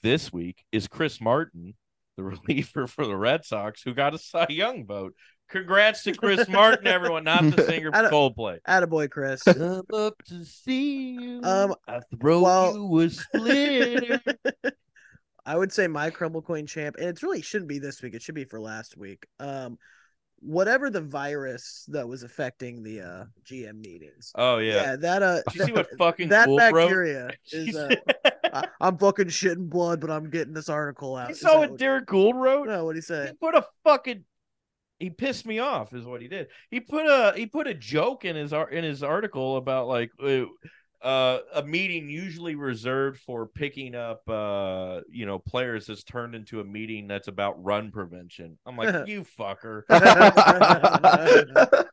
this 0.03 0.33
week 0.33 0.65
is 0.73 0.89
Chris 0.89 1.21
Martin, 1.21 1.75
the 2.17 2.25
reliever 2.49 2.87
for 2.87 3.07
the 3.07 3.17
Red 3.17 3.45
Sox, 3.45 3.83
who 3.83 3.95
got 3.95 4.15
a 4.15 4.19
Cy 4.19 4.47
Young 4.51 4.87
vote. 4.87 5.15
Congrats 5.49 6.05
to 6.05 6.13
Chris 6.13 6.49
Martin, 6.49 6.87
everyone, 6.87 7.25
not 7.25 7.43
the 7.43 7.65
singer 7.67 7.91
don't- 7.91 8.11
Coldplay. 8.13 8.59
Attaboy, 8.69 9.11
Chris. 9.11 9.43
Come 9.43 9.83
up 9.93 10.15
to 10.27 10.45
see 10.45 11.11
you. 11.11 11.41
Um, 11.43 11.75
I 11.89 12.01
throw 12.21 12.43
well- 12.43 12.75
you 12.75 12.99
a 13.01 13.11
splitter. 13.11 14.21
I 15.47 15.57
would 15.57 15.73
say 15.73 15.89
my 15.89 16.11
crumble 16.11 16.43
coin 16.43 16.67
champ, 16.67 16.97
and 16.99 17.09
it 17.09 17.23
really 17.23 17.43
shouldn't 17.43 17.69
be 17.69 17.81
this 17.81 18.03
week. 18.03 18.15
It 18.15 18.23
should 18.23 18.35
be 18.37 18.45
for 18.45 18.61
last 18.61 18.97
week. 18.97 19.27
Um, 19.41 19.79
whatever 20.41 20.91
the 20.91 21.01
virus 21.01 21.85
that 21.89 22.09
was 22.09 22.23
affecting 22.23 22.83
the 22.83 23.01
uh 23.01 23.25
GM 23.45 23.81
meetings. 23.85 24.33
oh 24.37 24.59
yeah. 24.59 24.75
yeah. 24.75 24.97
that 24.97 25.23
uh, 25.23 25.43
Did 25.51 25.55
you 25.55 25.65
see 25.67 25.73
what 25.73 25.89
fucking 25.99 26.29
that 26.31 26.49
wrote? 26.49 26.59
bacteria 26.59 27.31
is. 27.53 27.77
Uh, 27.77 27.95
I, 28.53 28.67
I'm 28.81 28.99
fucking 28.99 29.29
shit 29.29 29.59
shitting 29.59 29.69
blood, 29.71 30.01
but 30.01 30.11
I'm 30.11 30.29
getting 30.29 30.55
this 30.55 30.69
article 30.69 31.15
out. 31.17 31.29
you 31.29 31.35
Is 31.35 31.41
saw 31.41 31.61
what 31.61 31.79
Derrick 31.79 32.07
Goold 32.07 32.35
wrote? 32.35 32.67
No, 32.67 32.85
what 32.85 32.97
he 32.97 33.03
said. 33.03 33.29
He 33.29 33.35
put 33.35 33.55
a 33.55 33.65
fucking. 33.85 34.25
He 34.99 35.09
pissed 35.09 35.47
me 35.47 35.61
off, 35.61 35.95
is 35.95 36.05
what 36.05 36.21
he 36.21 36.29
did. 36.29 36.49
He 36.71 36.81
put 36.81 37.07
a 37.07 37.33
he 37.37 37.47
put 37.47 37.67
a 37.67 37.75
joke 37.75 38.25
in 38.25 38.35
his 38.37 38.53
art 38.53 38.73
in 38.73 38.83
his 38.85 39.03
article 39.03 39.57
about 39.57 39.87
like 39.89 40.11
uh, 40.23 40.45
uh, 41.03 41.39
a 41.55 41.63
meeting 41.63 42.09
usually 42.09 42.55
reserved 42.55 43.21
for 43.21 43.47
picking 43.47 43.95
up 43.95 44.29
uh 44.29 45.01
you 45.11 45.27
know 45.27 45.39
players 45.39 45.87
has 45.87 46.05
turned 46.05 46.35
into 46.35 46.61
a 46.61 46.65
meeting 46.65 47.09
that's 47.09 47.29
about 47.29 47.63
run 47.63 47.91
prevention. 47.91 48.59
I'm 48.67 48.77
like 48.77 48.95
you 49.09 49.25
fucker, 49.39 49.83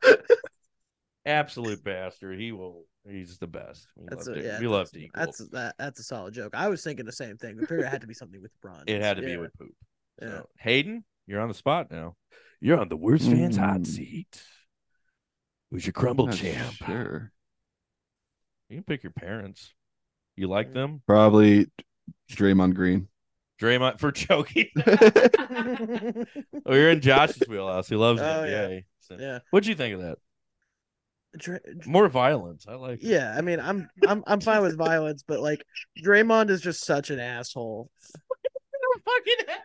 absolute 1.26 1.84
bastard. 1.84 2.40
He 2.40 2.52
will. 2.52 2.84
He's 3.10 3.38
the 3.38 3.48
best. 3.48 3.88
We 3.96 4.08
That's 4.10 4.28
love 4.28 4.38
a, 4.38 4.42
yeah, 4.42 4.60
we 4.60 4.68
love 4.68 4.90
that's, 4.92 5.38
that's 5.38 5.50
that 5.52 5.76
that's 5.80 6.00
a 6.02 6.04
solid 6.04 6.34
joke. 6.34 6.54
I 6.54 6.68
was 6.68 6.84
thinking 6.84 7.06
the 7.06 7.12
same 7.14 7.38
thing. 7.38 7.56
We 7.56 7.62
figured 7.62 7.86
it 7.86 7.90
had 7.90 8.02
to 8.02 8.08
be 8.08 8.14
something 8.14 8.42
with 8.42 8.52
runs. 8.62 8.84
It 8.88 9.02
had 9.02 9.16
to 9.18 9.24
be 9.24 9.38
with 9.38 9.58
poop. 9.58 9.72
So, 10.20 10.28
Yeah. 10.28 10.42
Hayden, 10.60 11.06
you're 11.26 11.40
on 11.40 11.48
the 11.48 11.54
spot 11.54 11.90
now. 11.90 12.16
You're 12.60 12.80
on 12.80 12.90
the 12.90 12.98
worst 12.98 13.26
fans 13.26 13.56
hot 13.56 13.82
Mm. 13.82 13.88
seat. 13.88 14.44
Who's 15.72 15.86
your 15.86 15.94
crumble 15.94 16.28
Not 16.28 16.36
champ? 16.36 16.74
Sure. 16.74 17.32
You 18.70 18.78
can 18.78 18.84
pick 18.84 19.04
your 19.04 19.12
parents. 19.14 19.74
You 20.36 20.48
like 20.48 20.74
them? 20.74 21.02
Probably 21.08 21.68
Draymond 22.32 22.76
Green. 22.76 23.08
Draymond 23.62 24.00
for 24.00 24.12
choking. 24.12 24.68
oh, 26.66 26.74
you're 26.76 26.92
in 26.92 27.02
Josh's 27.02 27.48
wheelhouse. 27.48 27.88
He 27.90 27.96
loves 27.96 28.22
Oh, 28.22 28.44
it. 28.44 28.52
yeah. 28.52 28.68
Yeah. 28.68 28.80
So, 29.00 29.16
yeah. 29.20 29.40
What'd 29.50 29.68
you 29.68 29.76
think 29.76 29.96
of 29.96 30.02
that? 30.02 30.18
Dra- 31.38 31.60
More 31.86 32.08
violence. 32.08 32.66
I 32.68 32.76
like. 32.76 33.04
it. 33.04 33.08
Yeah, 33.08 33.34
I 33.36 33.42
mean, 33.42 33.60
I'm 33.60 33.90
I'm 34.08 34.24
I'm 34.28 34.42
fine 34.42 34.62
with 34.62 34.78
violence, 34.78 35.24
but 35.28 35.40
like 35.40 35.64
Draymond 36.04 36.50
is 36.50 36.62
just 36.62 36.86
such 36.86 37.10
an 37.10 37.20
asshole. 37.20 37.90
Fucking. 39.06 39.56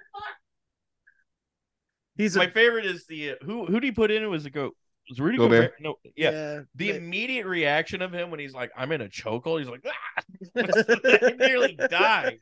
He's 2.16 2.36
My 2.36 2.44
a 2.44 2.50
favorite 2.50 2.84
is 2.86 3.06
the 3.06 3.32
uh, 3.32 3.34
who. 3.42 3.66
Who 3.66 3.74
did 3.74 3.84
he 3.84 3.92
put 3.92 4.10
in? 4.10 4.22
It 4.22 4.26
was 4.26 4.44
a 4.46 4.50
go. 4.50 4.72
Was 5.12 5.20
Rudy 5.20 5.36
Gobert? 5.36 5.74
Gobert? 5.78 5.82
No. 5.82 5.94
Yeah. 6.16 6.60
The 6.74 6.92
but- 6.92 6.96
immediate 6.96 7.46
reaction 7.46 8.00
of 8.00 8.12
him 8.14 8.30
when 8.30 8.40
he's 8.40 8.54
like, 8.54 8.70
"I'm 8.74 8.92
in 8.92 9.02
a 9.02 9.08
chokehold," 9.08 9.58
he's 9.58 9.68
like, 9.68 9.84
"Ah!" 9.86 10.22
I 10.56 11.34
nearly 11.38 11.74
died. 11.74 12.38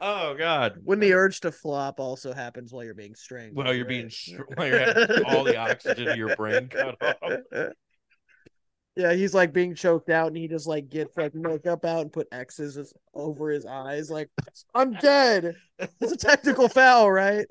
"Oh 0.00 0.36
God!" 0.36 0.78
when 0.84 1.00
the 1.00 1.14
urge 1.14 1.40
to 1.40 1.50
flop 1.50 1.98
also 1.98 2.32
happens 2.32 2.72
while 2.72 2.84
you're 2.84 2.94
being 2.94 3.16
strangled. 3.16 3.56
While 3.56 3.74
you're 3.74 3.84
right? 3.84 3.88
being 3.88 4.10
str- 4.10 4.42
while 4.54 4.68
you're 4.68 4.78
having 4.78 5.24
all 5.24 5.42
the 5.42 5.56
oxygen 5.56 6.06
of 6.08 6.16
your 6.16 6.36
brain 6.36 6.68
cut 6.70 6.96
off. 7.02 7.72
Yeah, 8.94 9.12
he's 9.12 9.34
like 9.34 9.52
being 9.52 9.74
choked 9.74 10.08
out, 10.08 10.28
and 10.28 10.36
he 10.36 10.46
just 10.46 10.68
like 10.68 10.88
gets 10.88 11.16
like 11.16 11.34
makeup 11.34 11.84
out 11.84 12.02
and 12.02 12.12
put 12.12 12.28
X's 12.30 12.94
over 13.14 13.50
his 13.50 13.66
eyes, 13.66 14.10
like 14.10 14.30
I'm 14.74 14.92
dead. 14.92 15.56
It's 16.00 16.12
a 16.12 16.16
technical 16.16 16.68
foul, 16.68 17.10
right? 17.10 17.46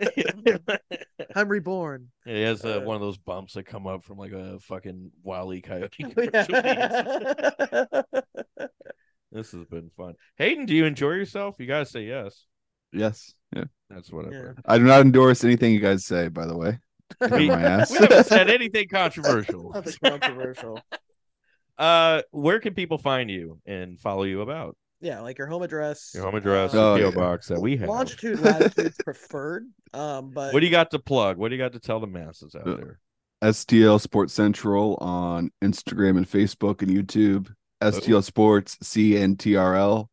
I'm 1.35 1.49
reborn. 1.49 2.07
Yeah, 2.25 2.33
he 2.33 2.41
has 2.43 2.63
uh, 2.63 2.77
Uh, 2.77 2.85
one 2.85 2.95
of 2.95 3.01
those 3.01 3.17
bumps 3.17 3.53
that 3.55 3.65
come 3.65 3.85
up 3.87 4.03
from 4.03 4.17
like 4.17 4.31
a 4.31 4.59
fucking 4.61 5.11
Wile 5.23 5.53
E. 5.53 5.61
Coyote. 5.61 6.05
Yeah. 6.33 8.01
this 9.31 9.51
has 9.51 9.65
been 9.65 9.89
fun. 9.97 10.13
Hayden, 10.37 10.65
do 10.65 10.73
you 10.73 10.85
enjoy 10.85 11.11
yourself? 11.11 11.55
You 11.59 11.67
gotta 11.67 11.85
say 11.85 12.03
yes. 12.05 12.45
Yes. 12.93 13.33
Yeah. 13.53 13.65
That's 13.89 14.11
what 14.11 14.27
I've 14.27 14.33
Yeah. 14.33 14.51
I 14.65 14.77
do 14.77 14.85
not 14.85 15.01
endorse 15.01 15.43
anything 15.43 15.73
you 15.73 15.79
guys 15.81 16.05
say, 16.05 16.29
by 16.29 16.45
the 16.45 16.55
way. 16.57 16.79
We- 17.19 17.49
my 17.49 17.61
ass. 17.61 17.91
We 17.91 17.97
haven't 17.97 18.25
said 18.27 18.49
anything 18.49 18.87
controversial. 18.87 19.71
Nothing 19.73 19.93
controversial. 20.03 20.79
Uh, 21.77 22.21
where 22.31 22.59
can 22.61 22.73
people 22.73 22.97
find 22.97 23.29
you 23.29 23.59
and 23.65 23.99
follow 23.99 24.23
you 24.23 24.39
about 24.41 24.77
Yeah, 25.05 25.19
like 25.21 25.37
your 25.37 25.45
home 25.47 25.61
address. 25.61 26.11
your 26.15 26.23
home 26.23 26.33
address, 26.35 26.73
uh, 26.73 26.93
Oh, 26.93 26.97
PO 26.97 27.09
yeah. 27.09 27.15
box 27.15 27.47
that 27.49 27.61
we 27.61 27.77
have? 27.77 27.87
longitude, 27.87 28.39
latitude's 28.39 28.97
preferred. 29.03 29.67
Um, 29.93 30.31
but 30.31 30.51
What 30.51 30.61
do 30.61 30.65
you 30.65 30.71
got 30.71 30.89
to 30.91 30.99
plug? 30.99 31.37
What 31.37 31.49
do 31.49 31.55
you 31.55 31.61
got 31.61 31.73
to 31.73 31.79
tell 31.79 31.99
the 31.99 32.07
masses 32.07 32.55
out 32.55 32.67
Uh, 32.67 32.75
there? 32.75 32.99
STL 33.43 34.01
Sports 34.01 34.33
Central 34.33 34.95
on 35.01 35.51
Instagram 35.63 36.17
and 36.17 36.27
Facebook 36.27 36.81
and 36.81 36.89
YouTube. 36.89 37.53
STL 37.83 38.23
Sports 38.23 38.77
CNTRL 38.83 40.07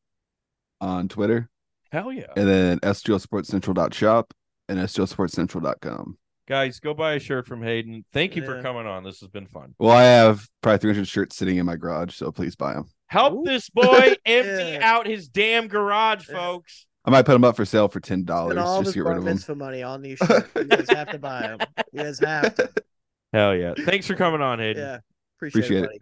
on 0.82 1.09
Twitter. 1.09 1.49
Hell 1.90 2.12
yeah, 2.12 2.26
And 2.36 2.47
then 2.49 2.78
STLSportsCentral.shop 2.80 4.34
and 4.68 4.78
STLSportsCentral.com. 4.78 6.18
guys! 6.49 6.80
Go 6.80 6.93
buy 6.95 7.14
a 7.14 7.18
shirt 7.18 7.47
from 7.47 7.62
Hayden. 7.62 8.05
Thank 8.12 8.36
you 8.36 8.45
for 8.45 8.61
coming 8.62 8.86
on. 8.86 9.05
This 9.05 9.20
has 9.20 9.28
been 9.30 9.47
fun. 9.47 9.74
Well, 9.78 9.93
I 9.97 10.03
have 10.03 10.47
probably 10.62 10.78
300 10.78 11.07
shirts 11.09 11.36
sitting 11.36 11.57
in 11.57 11.66
my 11.66 11.76
garage, 11.76 12.14
so 12.14 12.30
please 12.32 12.57
buy 12.57 12.74
them. 12.74 12.88
Help 13.12 13.34
Ooh. 13.34 13.44
this 13.44 13.68
boy 13.68 14.14
empty 14.26 14.72
Yeah. 14.72 14.78
out 14.82 15.06
his 15.06 15.28
damn 15.28 15.68
garage, 15.68 16.24
folks. 16.24 16.86
I 17.04 17.10
might 17.10 17.26
put 17.26 17.32
them 17.34 17.44
up 17.44 17.56
for 17.56 17.64
sale 17.66 17.88
for 17.88 18.00
$10 18.00 18.26
all 18.30 18.78
just 18.82 18.86
his 18.86 18.92
to 18.94 18.98
get 19.00 19.04
rid 19.08 19.18
of 19.18 19.24
them. 19.24 19.34
mitzvah 19.34 19.54
money 19.54 19.82
on 19.82 20.00
these 20.00 20.16
shirts. 20.18 20.48
You 20.56 20.64
guys 20.64 20.88
have 20.88 21.10
to 21.10 21.18
buy 21.18 21.42
them. 21.42 21.58
You 21.92 22.02
guys 22.04 22.18
have 22.20 22.54
to. 22.54 22.70
Hell 23.34 23.54
yeah! 23.54 23.74
Thanks 23.84 24.06
for 24.06 24.14
coming 24.14 24.40
on, 24.40 24.58
Hayden. 24.60 24.82
Yeah, 24.82 24.98
appreciate, 25.36 25.60
Appreciate 25.64 25.78
it. 25.78 25.84
it. 25.84 25.86
buddy. 25.88 26.00